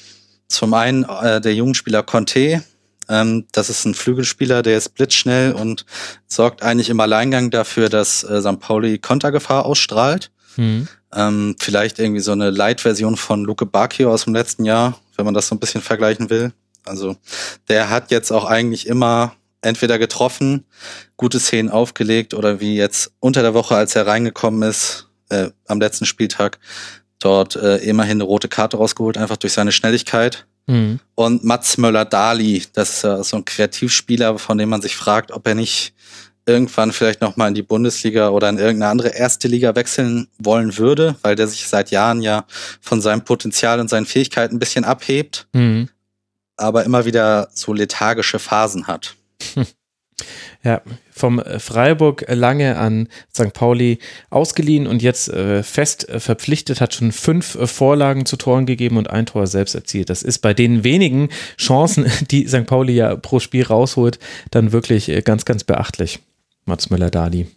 Zum 0.47 0.73
einen 0.75 1.05
äh, 1.05 1.41
der 1.41 1.55
junge 1.55 1.73
Spieler 1.73 2.03
Conte. 2.03 2.63
Ähm, 3.07 3.45
das 3.51 3.71
ist 3.71 3.85
ein 3.85 3.95
Flügelspieler, 3.95 4.61
der 4.61 4.77
ist 4.77 4.89
blitzschnell 4.89 5.53
und 5.53 5.85
sorgt 6.27 6.61
eigentlich 6.61 6.91
im 6.91 6.99
Alleingang 6.99 7.49
dafür, 7.49 7.89
dass 7.89 8.23
äh, 8.23 8.41
St. 8.41 8.59
Pauli 8.59 8.99
Kontergefahr 8.99 9.65
ausstrahlt. 9.65 10.29
Mhm. 10.55 10.87
Ähm, 11.11 11.55
vielleicht 11.59 11.97
irgendwie 11.97 12.21
so 12.21 12.31
eine 12.31 12.51
Light-Version 12.51 13.17
von 13.17 13.43
Luke 13.43 13.65
Bacchio 13.65 14.13
aus 14.13 14.25
dem 14.25 14.35
letzten 14.35 14.65
Jahr, 14.65 14.99
wenn 15.15 15.25
man 15.25 15.33
das 15.33 15.47
so 15.47 15.55
ein 15.55 15.59
bisschen 15.59 15.81
vergleichen 15.81 16.29
will. 16.29 16.51
Also 16.85 17.15
der 17.67 17.89
hat 17.89 18.11
jetzt 18.11 18.31
auch 18.31 18.45
eigentlich 18.45 18.85
immer 18.85 19.33
entweder 19.61 19.99
getroffen, 19.99 20.65
gute 21.17 21.39
Szenen 21.39 21.69
aufgelegt 21.69 22.33
oder 22.33 22.59
wie 22.59 22.75
jetzt 22.75 23.11
unter 23.19 23.41
der 23.41 23.53
Woche, 23.53 23.75
als 23.75 23.95
er 23.95 24.07
reingekommen 24.07 24.67
ist, 24.67 25.07
äh, 25.29 25.49
am 25.67 25.79
letzten 25.79 26.05
Spieltag, 26.05 26.59
dort 27.19 27.55
äh, 27.55 27.77
immerhin 27.77 28.17
eine 28.17 28.23
rote 28.23 28.47
Karte 28.47 28.77
rausgeholt, 28.77 29.17
einfach 29.17 29.37
durch 29.37 29.53
seine 29.53 29.71
Schnelligkeit. 29.71 30.45
Mhm. 30.67 30.99
Und 31.15 31.43
Mats 31.43 31.77
Möller-Dali, 31.77 32.63
das 32.73 32.89
ist 32.97 33.03
ja 33.03 33.23
so 33.23 33.37
ein 33.37 33.45
Kreativspieler, 33.45 34.37
von 34.39 34.57
dem 34.57 34.69
man 34.69 34.81
sich 34.81 34.95
fragt, 34.95 35.31
ob 35.31 35.47
er 35.47 35.55
nicht 35.55 35.93
irgendwann 36.45 36.91
vielleicht 36.91 37.21
nochmal 37.21 37.49
in 37.49 37.53
die 37.53 37.61
Bundesliga 37.61 38.29
oder 38.29 38.49
in 38.49 38.57
irgendeine 38.57 38.89
andere 38.89 39.09
erste 39.09 39.47
Liga 39.47 39.75
wechseln 39.75 40.27
wollen 40.39 40.77
würde, 40.77 41.15
weil 41.21 41.35
der 41.35 41.47
sich 41.47 41.67
seit 41.67 41.91
Jahren 41.91 42.21
ja 42.21 42.45
von 42.81 43.01
seinem 43.01 43.23
Potenzial 43.23 43.79
und 43.79 43.89
seinen 43.89 44.07
Fähigkeiten 44.07 44.55
ein 44.55 44.59
bisschen 44.59 44.85
abhebt. 44.85 45.47
Mhm. 45.53 45.89
aber 46.57 46.83
immer 46.83 47.05
wieder 47.05 47.49
so 47.53 47.71
lethargische 47.71 48.39
Phasen 48.39 48.87
hat. 48.87 49.15
Ja, 50.63 50.81
vom 51.11 51.41
Freiburg 51.57 52.25
lange 52.27 52.77
an 52.77 53.07
St. 53.33 53.53
Pauli 53.53 53.99
ausgeliehen 54.29 54.87
und 54.87 55.01
jetzt 55.01 55.29
äh, 55.29 55.63
fest 55.63 56.09
äh, 56.09 56.19
verpflichtet, 56.19 56.81
hat 56.81 56.93
schon 56.93 57.13
fünf 57.13 57.55
äh, 57.55 57.65
Vorlagen 57.65 58.25
zu 58.25 58.35
Toren 58.35 58.65
gegeben 58.65 58.97
und 58.97 59.09
ein 59.09 59.25
Tor 59.25 59.47
selbst 59.47 59.73
erzielt. 59.75 60.09
Das 60.09 60.21
ist 60.21 60.39
bei 60.39 60.53
den 60.53 60.83
wenigen 60.83 61.29
Chancen, 61.57 62.11
die 62.31 62.47
St. 62.47 62.65
Pauli 62.65 62.93
ja 62.93 63.15
pro 63.15 63.39
Spiel 63.39 63.63
rausholt, 63.63 64.19
dann 64.51 64.73
wirklich 64.73 65.07
äh, 65.07 65.21
ganz, 65.21 65.45
ganz 65.45 65.63
beachtlich. 65.63 66.19
Mats 66.65 66.89
Müller-Dali. 66.89 67.47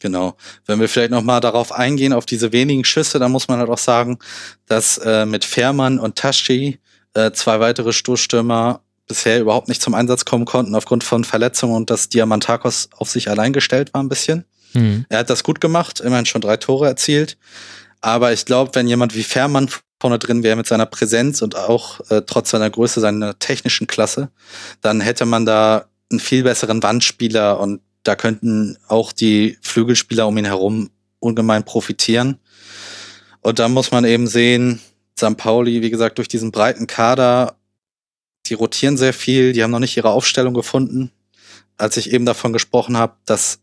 Genau. 0.00 0.34
Wenn 0.66 0.80
wir 0.80 0.88
vielleicht 0.88 1.10
nochmal 1.10 1.40
darauf 1.40 1.72
eingehen, 1.72 2.12
auf 2.12 2.26
diese 2.26 2.52
wenigen 2.52 2.84
Schüsse, 2.84 3.18
dann 3.18 3.30
muss 3.30 3.48
man 3.48 3.60
halt 3.60 3.70
auch 3.70 3.78
sagen, 3.78 4.18
dass 4.66 4.98
äh, 4.98 5.26
mit 5.26 5.44
Fährmann 5.44 5.98
und 5.98 6.16
Taschi 6.16 6.80
äh, 7.14 7.30
zwei 7.32 7.60
weitere 7.60 7.92
Stoßstürmer 7.92 8.80
bisher 9.10 9.40
überhaupt 9.40 9.68
nicht 9.68 9.82
zum 9.82 9.94
Einsatz 9.94 10.24
kommen 10.24 10.44
konnten 10.44 10.74
aufgrund 10.76 11.02
von 11.04 11.24
Verletzungen 11.24 11.74
und 11.74 11.90
dass 11.90 12.08
Diamantakos 12.08 12.88
auf 12.96 13.10
sich 13.10 13.28
allein 13.28 13.52
gestellt 13.52 13.92
war 13.92 14.02
ein 14.02 14.08
bisschen. 14.08 14.44
Mhm. 14.72 15.04
Er 15.08 15.18
hat 15.18 15.30
das 15.30 15.42
gut 15.42 15.60
gemacht, 15.60 15.98
immerhin 16.00 16.26
schon 16.26 16.40
drei 16.40 16.56
Tore 16.56 16.86
erzielt. 16.86 17.36
Aber 18.00 18.32
ich 18.32 18.46
glaube, 18.46 18.70
wenn 18.74 18.86
jemand 18.86 19.14
wie 19.16 19.24
Fährmann 19.24 19.68
vorne 20.00 20.18
drin 20.18 20.44
wäre 20.44 20.56
mit 20.56 20.66
seiner 20.68 20.86
Präsenz 20.86 21.42
und 21.42 21.56
auch 21.56 22.00
äh, 22.08 22.22
trotz 22.24 22.50
seiner 22.50 22.70
Größe, 22.70 23.00
seiner 23.00 23.38
technischen 23.38 23.88
Klasse, 23.88 24.30
dann 24.80 25.00
hätte 25.00 25.26
man 25.26 25.44
da 25.44 25.86
einen 26.10 26.20
viel 26.20 26.44
besseren 26.44 26.82
Wandspieler 26.82 27.60
und 27.60 27.80
da 28.04 28.14
könnten 28.14 28.78
auch 28.88 29.12
die 29.12 29.58
Flügelspieler 29.60 30.26
um 30.26 30.38
ihn 30.38 30.46
herum 30.46 30.90
ungemein 31.18 31.64
profitieren. 31.64 32.38
Und 33.42 33.58
da 33.58 33.68
muss 33.68 33.90
man 33.90 34.04
eben 34.04 34.26
sehen, 34.26 34.80
St. 35.18 35.36
Pauli, 35.36 35.82
wie 35.82 35.90
gesagt, 35.90 36.16
durch 36.16 36.28
diesen 36.28 36.50
breiten 36.50 36.86
Kader, 36.86 37.56
die 38.50 38.54
rotieren 38.54 38.96
sehr 38.96 39.14
viel, 39.14 39.52
die 39.52 39.62
haben 39.62 39.70
noch 39.70 39.78
nicht 39.78 39.96
ihre 39.96 40.10
Aufstellung 40.10 40.52
gefunden. 40.54 41.10
Als 41.78 41.96
ich 41.96 42.12
eben 42.12 42.26
davon 42.26 42.52
gesprochen 42.52 42.96
habe, 42.96 43.14
dass, 43.24 43.60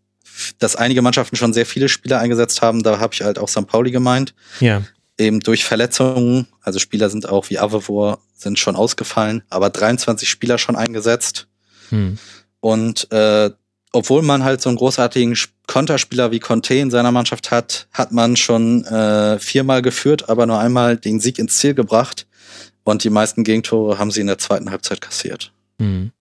dass 0.58 0.76
einige 0.76 1.02
Mannschaften 1.02 1.36
schon 1.36 1.54
sehr 1.54 1.66
viele 1.66 1.90
Spieler 1.90 2.20
eingesetzt 2.20 2.62
haben, 2.62 2.82
da 2.82 3.00
habe 3.00 3.14
ich 3.14 3.22
halt 3.22 3.38
auch 3.38 3.50
St. 3.50 3.68
Pauli 3.68 3.92
gemeint. 3.92 4.34
Ja. 4.60 4.82
Eben 5.20 5.42
durch 5.42 5.66
Verletzungen, 5.66 6.48
also 6.62 6.80
Spieler 6.80 7.10
sind 7.10 7.28
auch 7.28 7.50
wie 7.50 7.60
Avevor, 7.60 8.20
sind 8.36 8.58
schon 8.58 8.76
ausgefallen, 8.76 9.44
aber 9.50 9.70
23 9.70 10.30
Spieler 10.30 10.58
schon 10.58 10.76
eingesetzt. 10.76 11.48
Hm. 11.90 12.18
Und 12.60 13.12
äh, 13.12 13.52
obwohl 13.92 14.22
man 14.22 14.44
halt 14.44 14.62
so 14.62 14.70
einen 14.70 14.78
großartigen 14.78 15.38
Konterspieler 15.66 16.32
wie 16.32 16.40
Conte 16.40 16.76
in 16.76 16.92
seiner 16.92 17.12
Mannschaft 17.12 17.52
hat, 17.52 17.88
hat 17.92 18.12
man 18.12 18.36
schon 18.36 18.86
äh, 18.86 19.40
viermal 19.40 19.82
geführt, 19.82 20.30
aber 20.30 20.46
nur 20.46 20.60
einmal 20.60 20.98
den 20.98 21.20
Sieg 21.20 21.40
ins 21.40 21.58
Ziel 21.58 21.74
gebracht. 21.74 22.28
Und 22.88 23.04
die 23.04 23.10
meisten 23.10 23.44
Gegentore 23.44 24.00
haben 24.00 24.12
sie 24.12 24.22
in 24.22 24.28
der 24.28 24.38
zweiten 24.38 24.72
Halbzeit 24.72 25.02
kassiert. 25.02 25.52
Mhm. 25.78 26.12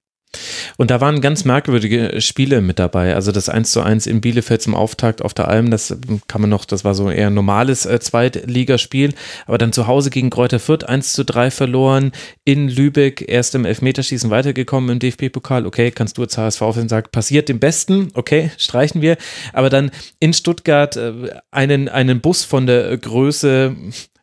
Und 0.77 0.91
da 0.91 1.01
waren 1.01 1.21
ganz 1.21 1.45
merkwürdige 1.45 2.21
Spiele 2.21 2.61
mit 2.61 2.81
dabei. 2.81 3.15
Also 3.15 3.31
das 3.31 3.49
1 3.49 3.71
zu 3.71 3.81
1 3.83 4.07
in 4.07 4.21
Bielefeld 4.21 4.61
zum 4.61 4.75
Auftakt 4.75 5.23
auf 5.23 5.33
der 5.33 5.47
Alm, 5.47 5.71
das 5.71 5.97
kann 6.27 6.41
man 6.41 6.51
noch, 6.51 6.65
das 6.65 6.85
war 6.85 6.95
so 6.95 7.09
eher 7.09 7.29
ein 7.29 7.35
normales 7.35 7.87
äh, 7.87 8.01
Zweitligaspiel. 8.01 9.15
Aber 9.47 9.59
dann 9.59 9.73
zu 9.73 9.87
Hause 9.87 10.11
gegen 10.11 10.29
Kräuter 10.29 10.59
Fürth 10.59 10.85
1 10.85 11.13
zu 11.13 11.25
3 11.25 11.53
verloren. 11.53 12.11
In 12.45 12.69
Lübeck 12.69 13.25
erst 13.27 13.55
im 13.55 13.65
Elfmeterschießen 13.65 14.29
weitergekommen 14.29 14.91
im 14.91 14.99
DFB-Pokal. 14.99 15.67
Okay, 15.67 15.93
kannst 15.93 16.19
du 16.19 16.23
als 16.23 16.37
HSV 16.37 16.63
sagen, 16.89 17.09
passiert 17.13 17.49
dem 17.49 17.61
Besten. 17.61 18.11
Okay, 18.15 18.51
streichen 18.59 19.01
wir. 19.01 19.17
Aber 19.53 19.71
dann 19.71 19.93
in 20.19 20.33
Stuttgart 20.33 20.97
äh, 20.97 21.31
einen, 21.53 21.89
einen 21.89 22.21
Bus 22.21 22.45
von 22.45 22.67
der 22.67 22.99
Größe 22.99 23.77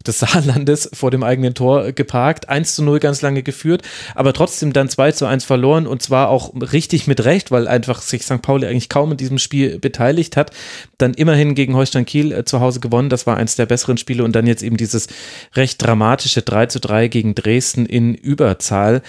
des 0.08 0.20
Saarlandes 0.20 0.90
vor 0.94 1.12
dem 1.12 1.24
eigenen 1.24 1.54
Tor 1.54 1.92
geparkt, 1.92 2.50
1 2.50 2.76
zu 2.76 2.84
0 2.84 3.00
ganz 3.00 3.22
lange 3.22 3.44
geführt, 3.44 3.82
aber 4.16 4.34
trotzdem 4.34 4.74
dann 4.74 4.90
2 4.90 5.12
zu 5.14 5.26
1 5.26 5.46
verloren 5.46 5.88
und 5.88 6.02
zwar 6.02 6.30
auch 6.30 6.54
richtig 6.56 7.08
mit 7.08 7.24
Recht, 7.26 7.52
weil 7.52 7.68
einfach 7.68 8.02
sich 8.02 8.24
St. 8.24 8.42
Pauli 8.42 8.68
eigentlich 8.68 8.90
kaum 8.90 9.12
in 9.12 9.18
diesem 9.18 9.38
Spiel 9.38 9.80
beteiligt 9.80 10.38
hat. 10.38 10.52
Dann 10.98 11.14
immerhin 11.14 11.56
gegen 11.56 11.76
Holstein 11.76 12.06
Kiel 12.06 12.32
äh, 12.32 12.46
zu 12.46 12.60
Hause 12.60 12.80
gewonnen, 12.80 13.10
das 13.10 13.28
war 13.28 13.38
eins 13.38 13.56
der 13.56 13.66
besseren 13.66 13.98
Spiele 13.98 14.24
und 14.24 14.36
dann 14.36 14.48
jetzt 14.48 14.64
eben 14.64 14.78
dieses 14.78 15.08
recht 15.56 15.82
dramatische 15.82 16.42
3 16.42 16.68
zu 16.68 16.80
3 16.80 17.08
gegen 17.08 17.36
Dresden 17.36 17.86
in 17.86 18.16
Überzahl. 18.16 19.02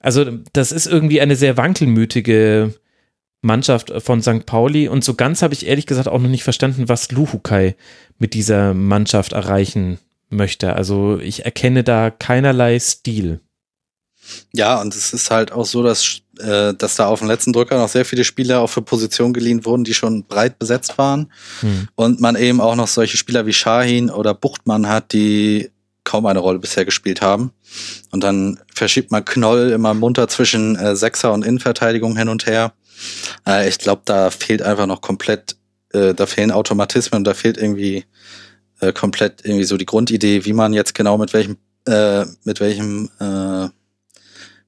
Also 0.00 0.24
das 0.52 0.72
ist 0.72 0.86
irgendwie 0.86 1.20
eine 1.20 1.36
sehr 1.36 1.56
wankelmütige 1.56 2.74
Mannschaft 3.42 3.92
von 3.98 4.22
St. 4.22 4.46
Pauli 4.46 4.88
und 4.88 5.04
so 5.04 5.14
ganz 5.14 5.42
habe 5.42 5.54
ich 5.54 5.66
ehrlich 5.66 5.86
gesagt 5.86 6.08
auch 6.08 6.20
noch 6.20 6.28
nicht 6.28 6.44
verstanden, 6.44 6.88
was 6.88 7.10
Luhukai 7.10 7.76
mit 8.18 8.34
dieser 8.34 8.74
Mannschaft 8.74 9.32
erreichen 9.32 9.98
möchte. 10.28 10.74
Also 10.74 11.18
ich 11.18 11.44
erkenne 11.44 11.84
da 11.84 12.10
keinerlei 12.10 12.78
Stil. 12.78 13.40
Ja, 14.52 14.80
und 14.80 14.94
es 14.94 15.12
ist 15.12 15.30
halt 15.30 15.52
auch 15.52 15.66
so, 15.66 15.82
dass, 15.82 16.20
äh, 16.40 16.74
dass 16.74 16.96
da 16.96 17.06
auf 17.06 17.20
dem 17.20 17.28
letzten 17.28 17.52
Drücker 17.52 17.78
noch 17.78 17.88
sehr 17.88 18.04
viele 18.04 18.24
Spieler 18.24 18.60
auch 18.60 18.68
für 18.68 18.82
Positionen 18.82 19.32
geliehen 19.32 19.64
wurden, 19.64 19.84
die 19.84 19.94
schon 19.94 20.24
breit 20.24 20.58
besetzt 20.58 20.98
waren. 20.98 21.32
Hm. 21.60 21.88
Und 21.94 22.20
man 22.20 22.36
eben 22.36 22.60
auch 22.60 22.74
noch 22.74 22.88
solche 22.88 23.16
Spieler 23.16 23.46
wie 23.46 23.52
Shahin 23.52 24.10
oder 24.10 24.34
Buchtmann 24.34 24.88
hat, 24.88 25.12
die 25.12 25.70
kaum 26.04 26.26
eine 26.26 26.38
Rolle 26.38 26.58
bisher 26.58 26.84
gespielt 26.84 27.20
haben. 27.20 27.52
Und 28.10 28.22
dann 28.22 28.60
verschiebt 28.74 29.10
man 29.10 29.24
Knoll 29.24 29.70
immer 29.70 29.94
munter 29.94 30.28
zwischen 30.28 30.76
äh, 30.76 30.96
Sechser 30.96 31.32
und 31.32 31.44
Innenverteidigung 31.44 32.16
hin 32.16 32.28
und 32.28 32.46
her. 32.46 32.72
Äh, 33.46 33.68
ich 33.68 33.78
glaube, 33.78 34.02
da 34.04 34.30
fehlt 34.30 34.62
einfach 34.62 34.86
noch 34.86 35.00
komplett, 35.00 35.56
äh, 35.92 36.14
da 36.14 36.26
fehlen 36.26 36.52
Automatismen 36.52 37.18
und 37.18 37.24
da 37.24 37.34
fehlt 37.34 37.58
irgendwie 37.58 38.04
äh, 38.80 38.92
komplett 38.92 39.44
irgendwie 39.44 39.64
so 39.64 39.76
die 39.76 39.86
Grundidee, 39.86 40.44
wie 40.44 40.52
man 40.52 40.72
jetzt 40.72 40.94
genau 40.94 41.18
mit 41.18 41.32
welchem, 41.32 41.56
äh, 41.86 42.24
mit 42.44 42.60
welchem 42.60 43.10
äh, 43.18 43.68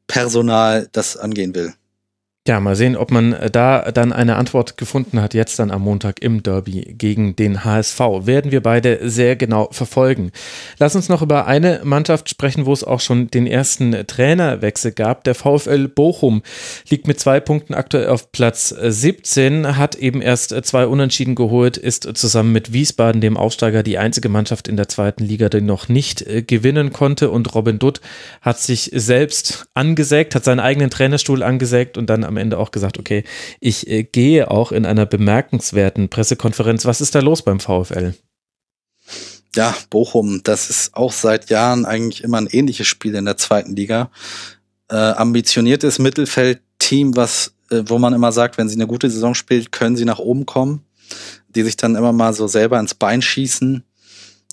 Personal 0.06 0.88
das 0.92 1.16
angehen 1.16 1.54
will. 1.54 1.74
Ja, 2.48 2.60
mal 2.60 2.76
sehen, 2.76 2.96
ob 2.96 3.10
man 3.10 3.34
äh, 3.34 3.50
da 3.50 3.92
dann 3.92 4.10
eine 4.10 4.36
Antwort 4.36 4.78
gefunden 4.78 5.20
hat, 5.20 5.34
jetzt 5.34 5.58
dann 5.58 5.70
am 5.70 5.82
Montag 5.82 6.22
im 6.22 6.42
Derby 6.42 6.94
gegen 6.96 7.36
den 7.36 7.62
HSV. 7.62 8.00
Werden 8.22 8.52
wir 8.52 8.62
beide 8.62 9.10
sehr 9.10 9.36
genau 9.36 9.68
verfolgen. 9.70 10.32
Lass 10.78 10.96
uns 10.96 11.10
noch 11.10 11.20
über 11.20 11.46
eine 11.46 11.82
Mannschaft 11.84 12.30
sprechen, 12.30 12.64
wo 12.64 12.72
es 12.72 12.84
auch 12.84 13.00
schon 13.00 13.30
den 13.30 13.46
ersten 13.46 13.94
Trainerwechsel 14.06 14.92
gab. 14.92 15.24
Der 15.24 15.34
VfL 15.34 15.88
Bochum 15.88 16.40
liegt 16.88 17.06
mit 17.06 17.20
zwei 17.20 17.38
Punkten 17.38 17.74
aktuell 17.74 18.08
auf 18.08 18.32
Platz 18.32 18.70
17, 18.70 19.76
hat 19.76 19.96
eben 19.96 20.22
erst 20.22 20.54
zwei 20.64 20.86
Unentschieden 20.86 21.34
geholt, 21.34 21.76
ist 21.76 22.16
zusammen 22.16 22.52
mit 22.52 22.72
Wiesbaden, 22.72 23.20
dem 23.20 23.36
Aufsteiger, 23.36 23.82
die 23.82 23.98
einzige 23.98 24.30
Mannschaft 24.30 24.68
in 24.68 24.78
der 24.78 24.88
zweiten 24.88 25.22
Liga, 25.22 25.50
die 25.50 25.60
noch 25.60 25.90
nicht 25.90 26.22
äh, 26.22 26.40
gewinnen 26.40 26.94
konnte. 26.94 27.30
Und 27.30 27.54
Robin 27.54 27.78
Dutt 27.78 28.00
hat 28.40 28.58
sich 28.58 28.90
selbst 28.94 29.66
angesägt, 29.74 30.34
hat 30.34 30.44
seinen 30.44 30.60
eigenen 30.60 30.88
Trainerstuhl 30.88 31.42
angesägt 31.42 31.98
und 31.98 32.08
dann 32.08 32.24
am 32.24 32.37
Ende 32.38 32.58
auch 32.58 32.70
gesagt, 32.70 32.98
okay, 32.98 33.24
ich 33.60 33.88
äh, 33.88 34.04
gehe 34.04 34.50
auch 34.50 34.72
in 34.72 34.86
einer 34.86 35.06
bemerkenswerten 35.06 36.08
Pressekonferenz. 36.08 36.84
Was 36.84 37.00
ist 37.00 37.14
da 37.14 37.20
los 37.20 37.42
beim 37.42 37.60
VfL? 37.60 38.14
Ja, 39.54 39.74
Bochum, 39.90 40.42
das 40.44 40.70
ist 40.70 40.94
auch 40.94 41.12
seit 41.12 41.50
Jahren 41.50 41.84
eigentlich 41.84 42.22
immer 42.22 42.38
ein 42.38 42.48
ähnliches 42.48 42.86
Spiel 42.86 43.14
in 43.14 43.24
der 43.24 43.36
zweiten 43.36 43.74
Liga. 43.74 44.10
Äh, 44.88 44.96
ambitioniertes 44.96 45.98
Mittelfeldteam, 45.98 47.16
was, 47.16 47.52
äh, 47.70 47.82
wo 47.86 47.98
man 47.98 48.14
immer 48.14 48.32
sagt, 48.32 48.58
wenn 48.58 48.68
sie 48.68 48.76
eine 48.76 48.86
gute 48.86 49.10
Saison 49.10 49.34
spielt, 49.34 49.72
können 49.72 49.96
sie 49.96 50.04
nach 50.04 50.18
oben 50.18 50.46
kommen, 50.46 50.84
die 51.48 51.62
sich 51.62 51.76
dann 51.76 51.96
immer 51.96 52.12
mal 52.12 52.32
so 52.34 52.46
selber 52.46 52.78
ins 52.78 52.94
Bein 52.94 53.22
schießen. 53.22 53.84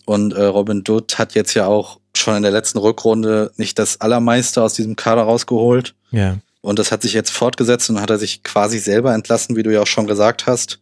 Und 0.05 0.33
äh, 0.33 0.43
Robin 0.43 0.83
Dutt 0.83 1.17
hat 1.17 1.35
jetzt 1.35 1.53
ja 1.53 1.67
auch 1.67 1.99
schon 2.17 2.37
in 2.37 2.43
der 2.43 2.51
letzten 2.51 2.77
Rückrunde 2.77 3.51
nicht 3.57 3.77
das 3.79 4.01
Allermeiste 4.01 4.61
aus 4.61 4.73
diesem 4.73 4.95
Kader 4.95 5.23
rausgeholt. 5.23 5.95
Ja. 6.11 6.37
Und 6.65 6.79
das 6.79 6.91
hat 6.91 7.03
sich 7.03 7.13
jetzt 7.13 7.29
fortgesetzt 7.29 7.91
und 7.91 8.01
hat 8.01 8.09
er 8.09 8.17
sich 8.17 8.41
quasi 8.41 8.79
selber 8.79 9.13
entlassen, 9.13 9.55
wie 9.55 9.61
du 9.61 9.71
ja 9.71 9.81
auch 9.81 9.87
schon 9.87 10.07
gesagt 10.07 10.47
hast. 10.47 10.79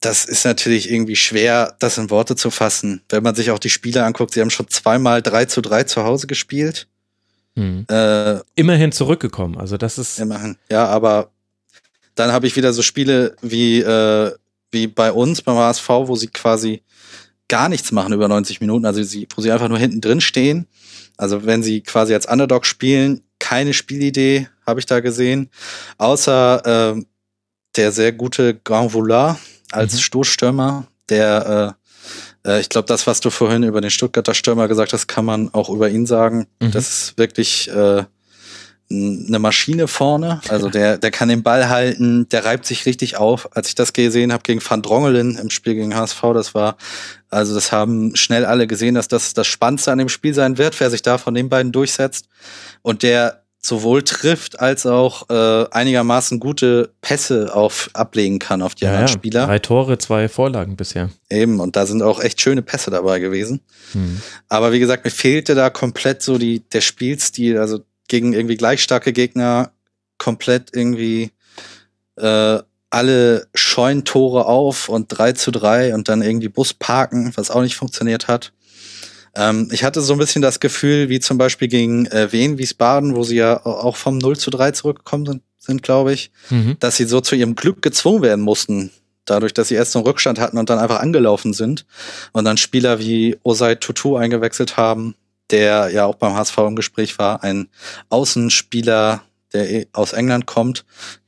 Das 0.00 0.24
ist 0.24 0.44
natürlich 0.44 0.90
irgendwie 0.90 1.14
schwer, 1.14 1.76
das 1.78 1.98
in 1.98 2.10
Worte 2.10 2.34
zu 2.34 2.50
fassen. 2.50 3.02
Wenn 3.10 3.22
man 3.22 3.36
sich 3.36 3.52
auch 3.52 3.60
die 3.60 3.70
Spiele 3.70 4.04
anguckt, 4.04 4.34
sie 4.34 4.40
haben 4.40 4.50
schon 4.50 4.66
zweimal 4.66 5.22
3 5.22 5.44
zu 5.44 5.60
3 5.60 5.84
zu 5.84 6.02
Hause 6.02 6.26
gespielt. 6.26 6.88
Hm. 7.54 7.86
Äh, 7.88 8.40
immerhin 8.56 8.90
zurückgekommen. 8.90 9.56
Also 9.56 9.76
das 9.76 9.98
ist. 9.98 10.18
Immerhin, 10.18 10.56
ja, 10.68 10.84
aber 10.86 11.30
dann 12.16 12.32
habe 12.32 12.48
ich 12.48 12.56
wieder 12.56 12.72
so 12.72 12.82
Spiele 12.82 13.36
wie, 13.42 13.78
äh, 13.78 14.32
wie 14.72 14.88
bei 14.88 15.12
uns 15.12 15.42
beim 15.42 15.58
HSV, 15.58 15.88
wo 15.88 16.16
sie 16.16 16.26
quasi 16.26 16.82
gar 17.46 17.68
nichts 17.68 17.92
machen 17.92 18.12
über 18.12 18.26
90 18.26 18.60
Minuten, 18.60 18.84
also 18.84 19.00
sie, 19.04 19.28
wo 19.36 19.42
sie 19.42 19.52
einfach 19.52 19.68
nur 19.68 19.78
hinten 19.78 20.00
drin 20.00 20.20
stehen. 20.20 20.66
Also 21.16 21.46
wenn 21.46 21.62
sie 21.62 21.82
quasi 21.82 22.14
als 22.14 22.26
Underdog 22.26 22.66
spielen, 22.66 23.22
keine 23.40 23.74
Spielidee 23.74 24.48
habe 24.64 24.78
ich 24.78 24.86
da 24.86 25.00
gesehen, 25.00 25.50
außer 25.98 26.94
äh, 26.96 27.02
der 27.76 27.90
sehr 27.90 28.12
gute 28.12 28.54
Grand 28.54 28.94
Voulard 28.94 29.38
als 29.72 29.94
mhm. 29.94 29.98
Stoßstürmer, 29.98 30.86
der 31.08 31.76
äh, 31.76 31.80
äh, 32.50 32.60
ich 32.60 32.68
glaube, 32.68 32.86
das, 32.86 33.06
was 33.06 33.20
du 33.20 33.30
vorhin 33.30 33.62
über 33.62 33.80
den 33.80 33.90
Stuttgarter 33.90 34.34
Stürmer 34.34 34.68
gesagt 34.68 34.92
hast, 34.92 35.06
kann 35.06 35.24
man 35.24 35.52
auch 35.52 35.68
über 35.68 35.88
ihn 35.90 36.06
sagen. 36.06 36.46
Mhm. 36.60 36.70
Das 36.70 36.88
ist 36.88 37.18
wirklich 37.18 37.68
äh, 37.70 38.04
eine 38.92 39.38
Maschine 39.38 39.86
vorne. 39.86 40.40
Also 40.48 40.68
der, 40.68 40.98
der 40.98 41.12
kann 41.12 41.28
den 41.28 41.44
Ball 41.44 41.68
halten, 41.68 42.28
der 42.28 42.44
reibt 42.44 42.66
sich 42.66 42.86
richtig 42.86 43.16
auf. 43.16 43.56
Als 43.56 43.68
ich 43.68 43.76
das 43.76 43.92
gesehen 43.92 44.32
habe 44.32 44.42
gegen 44.42 44.60
Van 44.66 44.82
Drongelen 44.82 45.36
im 45.38 45.50
Spiel 45.50 45.74
gegen 45.74 45.94
HSV, 45.94 46.20
das 46.34 46.54
war, 46.54 46.76
also 47.28 47.54
das 47.54 47.70
haben 47.70 48.16
schnell 48.16 48.44
alle 48.44 48.66
gesehen, 48.66 48.96
dass 48.96 49.06
das 49.06 49.32
das 49.32 49.46
Spannendste 49.46 49.92
an 49.92 49.98
dem 49.98 50.08
Spiel 50.08 50.34
sein 50.34 50.58
wird, 50.58 50.78
wer 50.80 50.90
sich 50.90 51.02
da 51.02 51.18
von 51.18 51.34
den 51.34 51.48
beiden 51.48 51.70
durchsetzt. 51.70 52.26
Und 52.82 53.04
der 53.04 53.42
sowohl 53.62 54.02
trifft 54.02 54.58
als 54.58 54.86
auch 54.86 55.28
äh, 55.28 55.66
einigermaßen 55.70 56.40
gute 56.40 56.94
Pässe 57.02 57.54
auf 57.54 57.90
ablegen 57.92 58.38
kann 58.38 58.62
auf 58.62 58.74
die 58.74 58.84
ja, 58.84 58.90
anderen 58.90 59.08
Spieler. 59.08 59.46
Drei 59.46 59.58
Tore, 59.58 59.98
zwei 59.98 60.28
Vorlagen 60.28 60.76
bisher. 60.76 61.10
Eben, 61.28 61.60
und 61.60 61.76
da 61.76 61.84
sind 61.86 62.02
auch 62.02 62.20
echt 62.20 62.40
schöne 62.40 62.62
Pässe 62.62 62.90
dabei 62.90 63.18
gewesen. 63.20 63.60
Hm. 63.92 64.20
Aber 64.48 64.72
wie 64.72 64.80
gesagt, 64.80 65.04
mir 65.04 65.10
fehlte 65.10 65.54
da 65.54 65.68
komplett 65.68 66.22
so 66.22 66.38
die, 66.38 66.60
der 66.70 66.80
Spielstil, 66.80 67.58
also 67.58 67.80
gegen 68.10 68.34
irgendwie 68.34 68.56
gleich 68.56 68.82
starke 68.82 69.14
Gegner 69.14 69.72
komplett 70.18 70.70
irgendwie 70.74 71.30
äh, 72.16 72.58
alle 72.90 73.46
Scheunentore 73.54 74.46
auf 74.46 74.88
und 74.88 75.06
3 75.08 75.32
zu 75.32 75.52
3 75.52 75.94
und 75.94 76.08
dann 76.08 76.20
irgendwie 76.20 76.48
Bus 76.48 76.74
parken, 76.74 77.32
was 77.36 77.50
auch 77.50 77.62
nicht 77.62 77.76
funktioniert 77.76 78.28
hat. 78.28 78.52
Ähm, 79.34 79.68
ich 79.72 79.84
hatte 79.84 80.00
so 80.00 80.12
ein 80.12 80.18
bisschen 80.18 80.42
das 80.42 80.58
Gefühl, 80.58 81.08
wie 81.08 81.20
zum 81.20 81.38
Beispiel 81.38 81.68
gegen 81.68 82.06
äh, 82.06 82.32
Wien, 82.32 82.58
Wiesbaden, 82.58 83.14
wo 83.14 83.22
sie 83.22 83.36
ja 83.36 83.64
auch 83.64 83.96
vom 83.96 84.18
0 84.18 84.36
zu 84.36 84.50
3 84.50 84.72
zurückgekommen 84.72 85.24
sind, 85.24 85.42
sind 85.58 85.82
glaube 85.82 86.12
ich, 86.12 86.32
mhm. 86.50 86.76
dass 86.80 86.96
sie 86.96 87.04
so 87.04 87.20
zu 87.20 87.36
ihrem 87.36 87.54
Glück 87.54 87.80
gezwungen 87.80 88.22
werden 88.22 88.44
mussten, 88.44 88.90
dadurch, 89.24 89.54
dass 89.54 89.68
sie 89.68 89.76
erst 89.76 89.92
so 89.92 90.00
einen 90.00 90.06
Rückstand 90.06 90.40
hatten 90.40 90.58
und 90.58 90.68
dann 90.68 90.80
einfach 90.80 90.98
angelaufen 90.98 91.52
sind 91.52 91.86
und 92.32 92.44
dann 92.44 92.56
Spieler 92.56 92.98
wie 92.98 93.38
Osei 93.44 93.76
Tutu 93.76 94.16
eingewechselt 94.16 94.76
haben, 94.76 95.14
der 95.50 95.90
ja 95.90 96.06
auch 96.06 96.16
beim 96.16 96.34
HSV 96.34 96.58
im 96.58 96.76
Gespräch 96.76 97.18
war, 97.18 97.42
ein 97.42 97.68
Außenspieler, 98.08 99.22
der 99.52 99.70
eh 99.70 99.86
aus 99.92 100.12
England 100.12 100.46
kommt, 100.46 100.84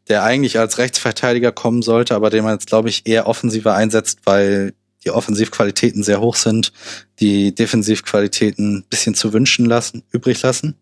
der 0.08 0.22
eigentlich 0.24 0.58
als 0.58 0.78
Rechtsverteidiger 0.78 1.52
kommen 1.52 1.82
sollte, 1.82 2.14
aber 2.14 2.30
den 2.30 2.44
man 2.44 2.54
jetzt, 2.54 2.66
glaube 2.66 2.88
ich, 2.88 3.06
eher 3.06 3.26
offensiver 3.26 3.74
einsetzt, 3.74 4.20
weil 4.24 4.74
die 5.04 5.10
Offensivqualitäten 5.10 6.02
sehr 6.02 6.20
hoch 6.20 6.36
sind, 6.36 6.72
die 7.20 7.54
Defensivqualitäten 7.54 8.78
ein 8.78 8.84
bisschen 8.88 9.14
zu 9.14 9.32
wünschen 9.32 9.66
lassen, 9.66 10.04
übrig 10.12 10.40
lassen. 10.42 10.76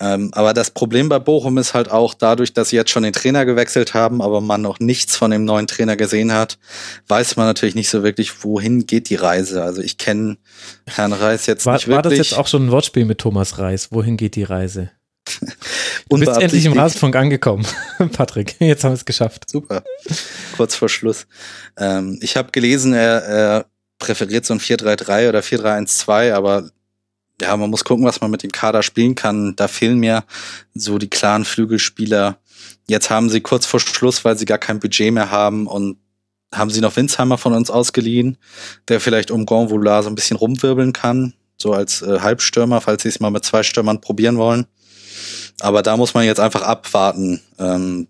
Ähm, 0.00 0.30
aber 0.32 0.52
das 0.54 0.70
Problem 0.72 1.08
bei 1.08 1.20
Bochum 1.20 1.56
ist 1.58 1.72
halt 1.72 1.90
auch 1.90 2.14
dadurch, 2.14 2.52
dass 2.52 2.70
sie 2.70 2.76
jetzt 2.76 2.90
schon 2.90 3.04
den 3.04 3.12
Trainer 3.12 3.44
gewechselt 3.44 3.94
haben, 3.94 4.22
aber 4.22 4.40
man 4.40 4.60
noch 4.60 4.80
nichts 4.80 5.14
von 5.16 5.30
dem 5.30 5.44
neuen 5.44 5.68
Trainer 5.68 5.96
gesehen 5.96 6.32
hat, 6.32 6.58
weiß 7.06 7.36
man 7.36 7.46
natürlich 7.46 7.76
nicht 7.76 7.88
so 7.88 8.02
wirklich, 8.02 8.44
wohin 8.44 8.86
geht 8.86 9.08
die 9.08 9.14
Reise. 9.14 9.62
Also 9.62 9.82
ich 9.82 9.96
kenne 9.96 10.36
Herrn 10.86 11.12
Reis 11.12 11.46
jetzt 11.46 11.64
war, 11.64 11.74
nicht 11.74 11.86
wirklich. 11.86 11.96
War 11.96 12.10
das 12.10 12.18
jetzt 12.18 12.38
auch 12.38 12.48
schon 12.48 12.66
ein 12.66 12.70
Wortspiel 12.72 13.04
mit 13.04 13.18
Thomas 13.18 13.58
Reis? 13.58 13.92
Wohin 13.92 14.16
geht 14.16 14.34
die 14.34 14.44
Reise? 14.44 14.90
Du 16.10 16.18
bist 16.18 16.36
endlich 16.36 16.66
im 16.66 16.74
Rasenfunk 16.74 17.16
angekommen, 17.16 17.66
Patrick. 18.12 18.56
Jetzt 18.60 18.84
haben 18.84 18.92
wir 18.92 18.96
es 18.96 19.06
geschafft. 19.06 19.48
Super. 19.48 19.82
Kurz 20.54 20.74
vor 20.74 20.90
Schluss. 20.90 21.26
Ähm, 21.78 22.18
ich 22.20 22.36
habe 22.36 22.52
gelesen, 22.52 22.92
er, 22.92 23.22
er 23.24 23.66
präferiert 23.98 24.44
so 24.44 24.54
ein 24.54 24.60
4-3-3 24.60 25.30
oder 25.30 25.40
4-3-1-2, 25.40 26.34
aber 26.34 26.68
ja, 27.40 27.56
man 27.56 27.70
muss 27.70 27.84
gucken, 27.84 28.04
was 28.04 28.20
man 28.20 28.30
mit 28.30 28.42
dem 28.42 28.52
Kader 28.52 28.82
spielen 28.82 29.14
kann. 29.14 29.56
Da 29.56 29.68
fehlen 29.68 29.98
mir 29.98 30.24
so 30.74 30.98
die 30.98 31.10
klaren 31.10 31.44
Flügelspieler. 31.44 32.38
Jetzt 32.86 33.10
haben 33.10 33.28
sie 33.28 33.40
kurz 33.40 33.66
vor 33.66 33.80
Schluss, 33.80 34.24
weil 34.24 34.38
sie 34.38 34.44
gar 34.44 34.58
kein 34.58 34.80
Budget 34.80 35.12
mehr 35.12 35.30
haben 35.30 35.66
und 35.66 35.96
haben 36.52 36.70
sie 36.70 36.80
noch 36.80 36.96
Winsheimer 36.96 37.38
von 37.38 37.52
uns 37.52 37.70
ausgeliehen, 37.70 38.38
der 38.88 39.00
vielleicht 39.00 39.30
um 39.30 39.46
Gonvoula 39.46 40.02
so 40.02 40.08
ein 40.08 40.14
bisschen 40.14 40.36
rumwirbeln 40.36 40.92
kann, 40.92 41.34
so 41.56 41.72
als 41.72 42.02
äh, 42.02 42.20
Halbstürmer, 42.20 42.80
falls 42.80 43.02
sie 43.02 43.08
es 43.08 43.20
mal 43.20 43.30
mit 43.30 43.44
zwei 43.44 43.62
Stürmern 43.62 44.00
probieren 44.00 44.36
wollen. 44.36 44.66
Aber 45.60 45.82
da 45.82 45.96
muss 45.96 46.14
man 46.14 46.24
jetzt 46.24 46.40
einfach 46.40 46.62
abwarten, 46.62 47.40
ähm, 47.58 48.08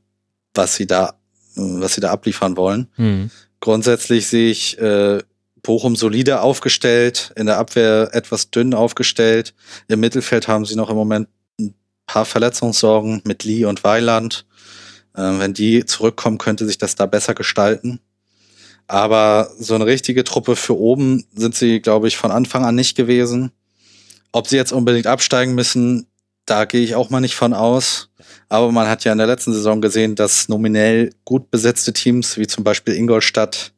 was 0.54 0.76
sie 0.76 0.86
da, 0.86 1.14
was 1.54 1.94
sie 1.94 2.00
da 2.00 2.10
abliefern 2.10 2.56
wollen. 2.56 2.88
Mhm. 2.96 3.30
Grundsätzlich 3.60 4.26
sehe 4.26 4.50
ich 4.50 4.78
äh, 4.78 5.22
Bochum 5.64 5.96
solide 5.96 6.42
aufgestellt, 6.42 7.32
in 7.34 7.46
der 7.46 7.58
Abwehr 7.58 8.10
etwas 8.12 8.50
dünn 8.50 8.74
aufgestellt. 8.74 9.54
Im 9.88 9.98
Mittelfeld 9.98 10.46
haben 10.46 10.64
sie 10.64 10.76
noch 10.76 10.90
im 10.90 10.96
Moment 10.96 11.28
ein 11.58 11.74
paar 12.06 12.24
Verletzungssorgen 12.24 13.22
mit 13.24 13.42
Lee 13.42 13.64
und 13.64 13.82
Weiland. 13.82 14.46
Ähm, 15.16 15.40
wenn 15.40 15.54
die 15.54 15.84
zurückkommen, 15.84 16.38
könnte 16.38 16.66
sich 16.66 16.78
das 16.78 16.94
da 16.94 17.06
besser 17.06 17.34
gestalten. 17.34 17.98
Aber 18.86 19.50
so 19.58 19.74
eine 19.74 19.86
richtige 19.86 20.22
Truppe 20.22 20.54
für 20.54 20.78
oben 20.78 21.24
sind 21.34 21.54
sie, 21.54 21.80
glaube 21.80 22.06
ich, 22.08 22.16
von 22.16 22.30
Anfang 22.30 22.64
an 22.64 22.74
nicht 22.74 22.96
gewesen. 22.96 23.50
Ob 24.32 24.46
sie 24.46 24.56
jetzt 24.56 24.72
unbedingt 24.72 25.06
absteigen 25.06 25.54
müssen, 25.54 26.06
da 26.44 26.66
gehe 26.66 26.82
ich 26.82 26.94
auch 26.94 27.08
mal 27.08 27.20
nicht 27.20 27.36
von 27.36 27.54
aus. 27.54 28.10
Aber 28.50 28.70
man 28.70 28.88
hat 28.88 29.04
ja 29.04 29.12
in 29.12 29.18
der 29.18 29.26
letzten 29.26 29.54
Saison 29.54 29.80
gesehen, 29.80 30.14
dass 30.14 30.48
nominell 30.48 31.14
gut 31.24 31.50
besetzte 31.50 31.94
Teams, 31.94 32.36
wie 32.36 32.46
zum 32.46 32.64
Beispiel 32.64 32.94
Ingolstadt, 32.94 33.72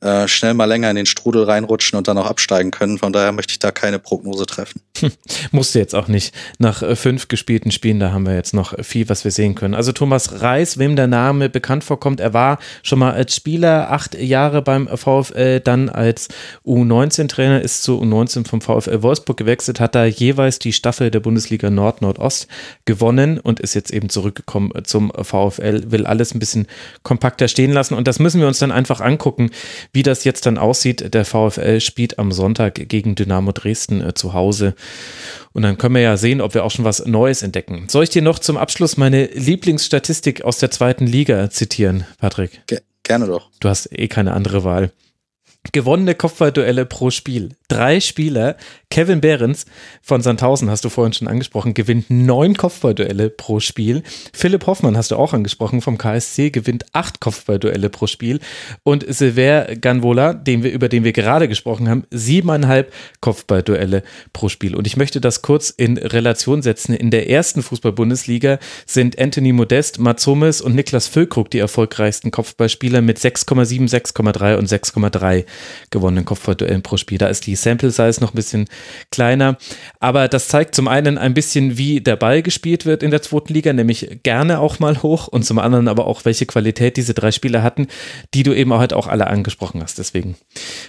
äh, 0.00 0.28
schnell 0.28 0.54
mal 0.54 0.64
länger 0.64 0.88
in 0.90 0.96
den 0.96 1.06
Strudel 1.06 1.44
reinrutschen 1.44 1.96
und 1.96 2.08
dann 2.08 2.16
auch 2.16 2.26
absteigen 2.26 2.70
können. 2.70 2.98
Von 2.98 3.12
daher 3.12 3.32
möchte 3.32 3.52
ich 3.52 3.58
da 3.58 3.70
keine 3.70 3.98
Prognose 3.98 4.46
treffen. 4.46 4.80
Musste 5.50 5.78
jetzt 5.78 5.94
auch 5.94 6.08
nicht. 6.08 6.34
Nach 6.58 6.82
äh, 6.82 6.96
fünf 6.96 7.28
gespielten 7.28 7.70
Spielen, 7.70 8.00
da 8.00 8.12
haben 8.12 8.26
wir 8.26 8.34
jetzt 8.34 8.54
noch 8.54 8.74
viel, 8.82 9.08
was 9.08 9.24
wir 9.24 9.30
sehen 9.30 9.54
können. 9.54 9.74
Also 9.74 9.92
Thomas 9.92 10.40
Reis, 10.40 10.78
wem 10.78 10.96
der 10.96 11.06
Name 11.06 11.50
bekannt 11.50 11.84
vorkommt, 11.84 12.20
er 12.20 12.32
war 12.32 12.58
schon 12.82 12.98
mal 12.98 13.12
als 13.12 13.34
Spieler 13.34 13.90
acht 13.90 14.14
Jahre 14.14 14.62
beim 14.62 14.88
VfL, 14.88 15.60
dann 15.60 15.88
als 15.88 16.28
U19-Trainer, 16.64 17.60
ist 17.60 17.82
zu 17.82 18.00
U19 18.00 18.48
vom 18.48 18.60
VfL 18.60 19.02
Wolfsburg 19.02 19.36
gewechselt, 19.36 19.80
hat 19.80 19.94
da 19.94 20.04
jeweils 20.04 20.58
die 20.58 20.72
Staffel 20.72 21.10
der 21.10 21.20
Bundesliga 21.20 21.70
Nord-Nordost 21.70 22.48
gewonnen 22.84 23.38
und 23.38 23.60
ist 23.60 23.74
jetzt 23.74 23.92
eben 23.92 24.08
zurückgekommen 24.08 24.72
zum 24.84 25.10
VfL, 25.10 25.90
will 25.90 26.06
alles 26.06 26.34
ein 26.34 26.38
bisschen 26.38 26.66
kompakter 27.02 27.48
stehen 27.48 27.72
lassen 27.72 27.94
und 27.94 28.08
das 28.08 28.18
müssen 28.18 28.40
wir 28.40 28.48
uns 28.48 28.58
dann 28.58 28.72
einfach 28.72 29.00
angucken, 29.00 29.50
wie 29.92 30.02
das 30.02 30.24
jetzt 30.24 30.46
dann 30.46 30.58
aussieht, 30.58 31.14
der 31.14 31.24
VfL 31.24 31.80
spielt 31.80 32.18
am 32.18 32.32
Sonntag 32.32 32.88
gegen 32.88 33.14
Dynamo 33.14 33.52
Dresden 33.52 34.00
äh, 34.00 34.14
zu 34.14 34.32
Hause. 34.32 34.74
Und 35.52 35.62
dann 35.62 35.78
können 35.78 35.94
wir 35.94 36.02
ja 36.02 36.16
sehen, 36.16 36.40
ob 36.40 36.54
wir 36.54 36.64
auch 36.64 36.70
schon 36.70 36.84
was 36.84 37.04
Neues 37.06 37.42
entdecken. 37.42 37.86
Soll 37.88 38.04
ich 38.04 38.10
dir 38.10 38.22
noch 38.22 38.38
zum 38.38 38.56
Abschluss 38.56 38.96
meine 38.96 39.26
Lieblingsstatistik 39.26 40.42
aus 40.42 40.58
der 40.58 40.70
zweiten 40.70 41.06
Liga 41.06 41.50
zitieren, 41.50 42.06
Patrick? 42.18 42.62
Ge 42.66 42.80
gerne 43.02 43.26
doch. 43.26 43.50
Du 43.60 43.68
hast 43.68 43.88
eh 43.92 44.08
keine 44.08 44.32
andere 44.32 44.64
Wahl. 44.64 44.92
Gewonnene 45.72 46.14
Kopfballduelle 46.14 46.86
pro 46.86 47.10
Spiel. 47.10 47.50
Drei 47.68 48.00
Spieler. 48.00 48.56
Kevin 48.92 49.20
Behrens 49.20 49.66
von 50.02 50.20
Sandhausen, 50.20 50.68
hast 50.68 50.84
du 50.84 50.88
vorhin 50.88 51.12
schon 51.12 51.28
angesprochen, 51.28 51.74
gewinnt 51.74 52.10
neun 52.10 52.56
Kopfballduelle 52.56 53.30
pro 53.30 53.60
Spiel. 53.60 54.02
Philipp 54.32 54.66
Hoffmann, 54.66 54.96
hast 54.96 55.12
du 55.12 55.16
auch 55.16 55.32
angesprochen, 55.32 55.80
vom 55.80 55.96
KSC, 55.96 56.50
gewinnt 56.50 56.86
acht 56.92 57.20
Kopfballduelle 57.20 57.88
pro 57.88 58.08
Spiel. 58.08 58.40
Und 58.82 59.04
Silver 59.06 59.76
Ganvola, 59.76 60.34
den 60.34 60.64
wir, 60.64 60.72
über 60.72 60.88
den 60.88 61.04
wir 61.04 61.12
gerade 61.12 61.46
gesprochen 61.46 61.88
haben, 61.88 62.02
siebeneinhalb 62.10 62.92
Kopfballduelle 63.20 64.02
pro 64.32 64.48
Spiel. 64.48 64.74
Und 64.74 64.88
ich 64.88 64.96
möchte 64.96 65.20
das 65.20 65.40
kurz 65.40 65.70
in 65.70 65.96
Relation 65.96 66.60
setzen. 66.60 66.92
In 66.92 67.12
der 67.12 67.30
ersten 67.30 67.62
Fußball-Bundesliga 67.62 68.58
sind 68.86 69.20
Anthony 69.20 69.52
Modest, 69.52 70.00
Mats 70.00 70.26
Hummels 70.26 70.60
und 70.60 70.74
Niklas 70.74 71.06
Füllkrug 71.06 71.48
die 71.52 71.60
erfolgreichsten 71.60 72.32
Kopfballspieler 72.32 73.02
mit 73.02 73.20
6,7, 73.20 73.88
6,3 73.88 74.56
und 74.56 74.68
6,3 74.68 75.44
gewonnenen 75.90 76.24
Kopfballduellen 76.24 76.82
pro 76.82 76.96
Spiel. 76.96 77.18
Da 77.18 77.28
ist 77.28 77.46
die 77.46 77.54
Sample 77.54 77.92
Size 77.92 78.20
noch 78.20 78.32
ein 78.32 78.36
bisschen 78.36 78.66
kleiner. 79.10 79.58
Aber 79.98 80.28
das 80.28 80.48
zeigt 80.48 80.74
zum 80.74 80.88
einen 80.88 81.18
ein 81.18 81.34
bisschen, 81.34 81.78
wie 81.78 82.00
der 82.00 82.16
Ball 82.16 82.42
gespielt 82.42 82.86
wird 82.86 83.02
in 83.02 83.10
der 83.10 83.22
zweiten 83.22 83.52
Liga, 83.52 83.72
nämlich 83.72 84.20
gerne 84.22 84.60
auch 84.60 84.78
mal 84.78 85.02
hoch 85.02 85.28
und 85.28 85.44
zum 85.44 85.58
anderen 85.58 85.88
aber 85.88 86.06
auch, 86.06 86.24
welche 86.24 86.46
Qualität 86.46 86.96
diese 86.96 87.14
drei 87.14 87.32
Spieler 87.32 87.62
hatten, 87.62 87.88
die 88.34 88.42
du 88.42 88.54
eben 88.54 88.72
heute 88.74 88.96
auch 88.96 89.06
alle 89.06 89.26
angesprochen 89.26 89.82
hast. 89.82 89.98
Deswegen 89.98 90.36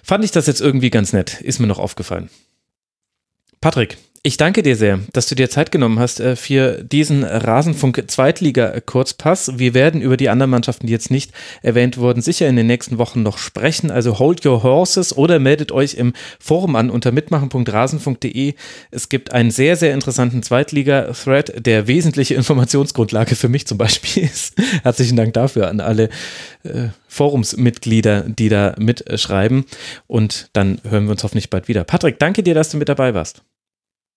fand 0.03 0.23
ich 0.23 0.31
das 0.31 0.47
jetzt 0.47 0.61
irgendwie 0.61 0.89
ganz 0.89 1.13
nett. 1.13 1.41
Ist 1.41 1.59
mir 1.59 1.67
noch 1.67 1.79
aufgefallen. 1.79 2.29
Patrick, 3.61 3.97
ich 4.23 4.37
danke 4.37 4.61
dir 4.61 4.75
sehr, 4.75 4.99
dass 5.13 5.25
du 5.25 5.33
dir 5.33 5.49
Zeit 5.49 5.71
genommen 5.71 5.97
hast 5.97 6.19
äh, 6.19 6.35
für 6.35 6.83
diesen 6.83 7.23
Rasenfunk 7.23 8.03
Zweitliga 8.05 8.79
Kurzpass. 8.81 9.57
Wir 9.57 9.73
werden 9.73 9.99
über 9.99 10.15
die 10.15 10.29
anderen 10.29 10.51
Mannschaften, 10.51 10.85
die 10.85 10.93
jetzt 10.93 11.09
nicht 11.09 11.31
erwähnt 11.63 11.97
wurden, 11.97 12.21
sicher 12.21 12.47
in 12.47 12.55
den 12.55 12.67
nächsten 12.67 12.99
Wochen 12.99 13.23
noch 13.23 13.39
sprechen. 13.39 13.89
Also 13.89 14.19
hold 14.19 14.45
your 14.45 14.61
horses 14.61 15.17
oder 15.17 15.39
meldet 15.39 15.71
euch 15.71 15.95
im 15.95 16.13
Forum 16.39 16.75
an 16.75 16.91
unter 16.91 17.11
mitmachen.rasenfunk.de. 17.11 18.53
Es 18.91 19.09
gibt 19.09 19.31
einen 19.31 19.49
sehr, 19.49 19.75
sehr 19.75 19.95
interessanten 19.95 20.43
Zweitliga-Thread, 20.43 21.65
der 21.65 21.87
wesentliche 21.87 22.35
Informationsgrundlage 22.35 23.35
für 23.35 23.49
mich 23.49 23.65
zum 23.65 23.79
Beispiel 23.79 24.23
ist. 24.31 24.53
Herzlichen 24.83 25.15
Dank 25.15 25.33
dafür 25.33 25.67
an 25.67 25.79
alle 25.79 26.09
äh, 26.63 26.89
Forumsmitglieder, 27.07 28.25
die 28.29 28.49
da 28.49 28.75
mitschreiben. 28.77 29.65
Und 30.05 30.51
dann 30.53 30.79
hören 30.87 31.05
wir 31.05 31.11
uns 31.11 31.23
hoffentlich 31.23 31.49
bald 31.49 31.67
wieder. 31.67 31.83
Patrick, 31.83 32.19
danke 32.19 32.43
dir, 32.43 32.53
dass 32.53 32.69
du 32.69 32.77
mit 32.77 32.87
dabei 32.87 33.15
warst. 33.15 33.41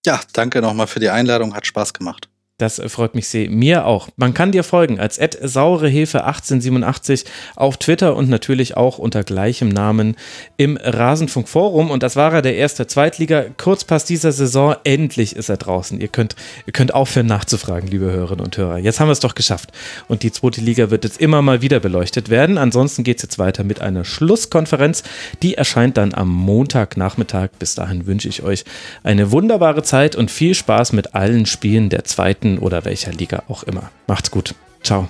Ja, 0.07 0.21
danke 0.35 0.61
nochmal 0.61 0.87
für 0.87 1.01
die 1.01 1.09
Einladung, 1.09 1.55
hat 1.55 1.67
Spaß 1.67 1.95
gemacht. 1.95 2.29
Das 2.59 2.81
freut 2.87 3.17
mich 3.17 3.27
sehr. 3.27 3.51
Mir 3.51 3.85
auch. 3.85 4.09
Man 4.15 4.33
kann 4.33 4.53
dir 4.53 4.63
folgen 4.63 5.01
als 5.01 5.21
saurehefe1887 5.21 7.25
auf 7.57 7.79
Twitter 7.79 8.15
und 8.15 8.29
natürlich 8.29 8.77
auch 8.77 8.99
unter 8.99 9.25
gleichem 9.25 9.71
Namen 9.71 10.15
im 10.57 10.79
Rasenfunk 10.81 11.49
Forum. 11.49 11.91
Und 11.91 12.05
das 12.05 12.15
war 12.15 12.33
er, 12.33 12.43
der 12.43 12.55
erste 12.55 12.87
Zweitliga. 12.87 13.47
Kurzpass 13.57 14.05
dieser 14.05 14.31
Saison. 14.31 14.77
Endlich 14.85 15.35
ist 15.35 15.49
er 15.49 15.57
draußen. 15.57 16.01
Ihr 16.01 16.07
könnt, 16.07 16.37
ihr 16.65 16.73
könnt 16.73 16.95
aufhören 16.95 17.27
nachzufragen, 17.27 17.89
liebe 17.89 18.05
Hörerinnen 18.05 18.45
und 18.45 18.57
Hörer. 18.57 18.79
Jetzt 18.79 19.01
haben 19.01 19.09
wir 19.09 19.15
es 19.15 19.19
doch 19.19 19.35
geschafft. 19.35 19.73
Und 20.07 20.23
die 20.23 20.31
zweite 20.31 20.61
Liga 20.61 20.93
wird 20.93 21.03
jetzt 21.03 21.21
immer 21.21 21.43
mal 21.43 21.61
wieder 21.61 21.81
beleuchtet 21.81 22.31
werden. 22.31 22.57
Ansonsten 22.57 23.03
geht 23.03 23.17
es 23.17 23.25
jetzt 23.25 23.41
weiter 23.41 23.65
mit 23.65 23.81
einer 23.81 24.05
Schlusskonferenz. 24.05 25.03
Die 25.43 25.55
erscheint 25.55 25.97
dann 25.97 26.15
am 26.15 26.29
Montagnachmittag. 26.29 27.49
Bis 27.59 27.75
dahin 27.75 28.07
wünsche 28.07 28.29
ich 28.29 28.45
euch 28.45 28.65
eine 29.03 29.33
wunderbare 29.33 29.83
Zeit 29.83 30.15
und 30.15 30.31
viel 30.31 30.55
Spaß 30.55 30.93
mit 30.93 31.17
allen 31.17 31.47
Spielen 31.47 31.89
der 31.89 32.05
zweiten 32.45 32.59
oder 32.59 32.85
welcher 32.85 33.13
Liga 33.13 33.43
auch 33.49 33.63
immer. 33.65 33.91
Macht's 34.07 34.31
gut. 34.31 34.55
Ciao. 34.83 35.09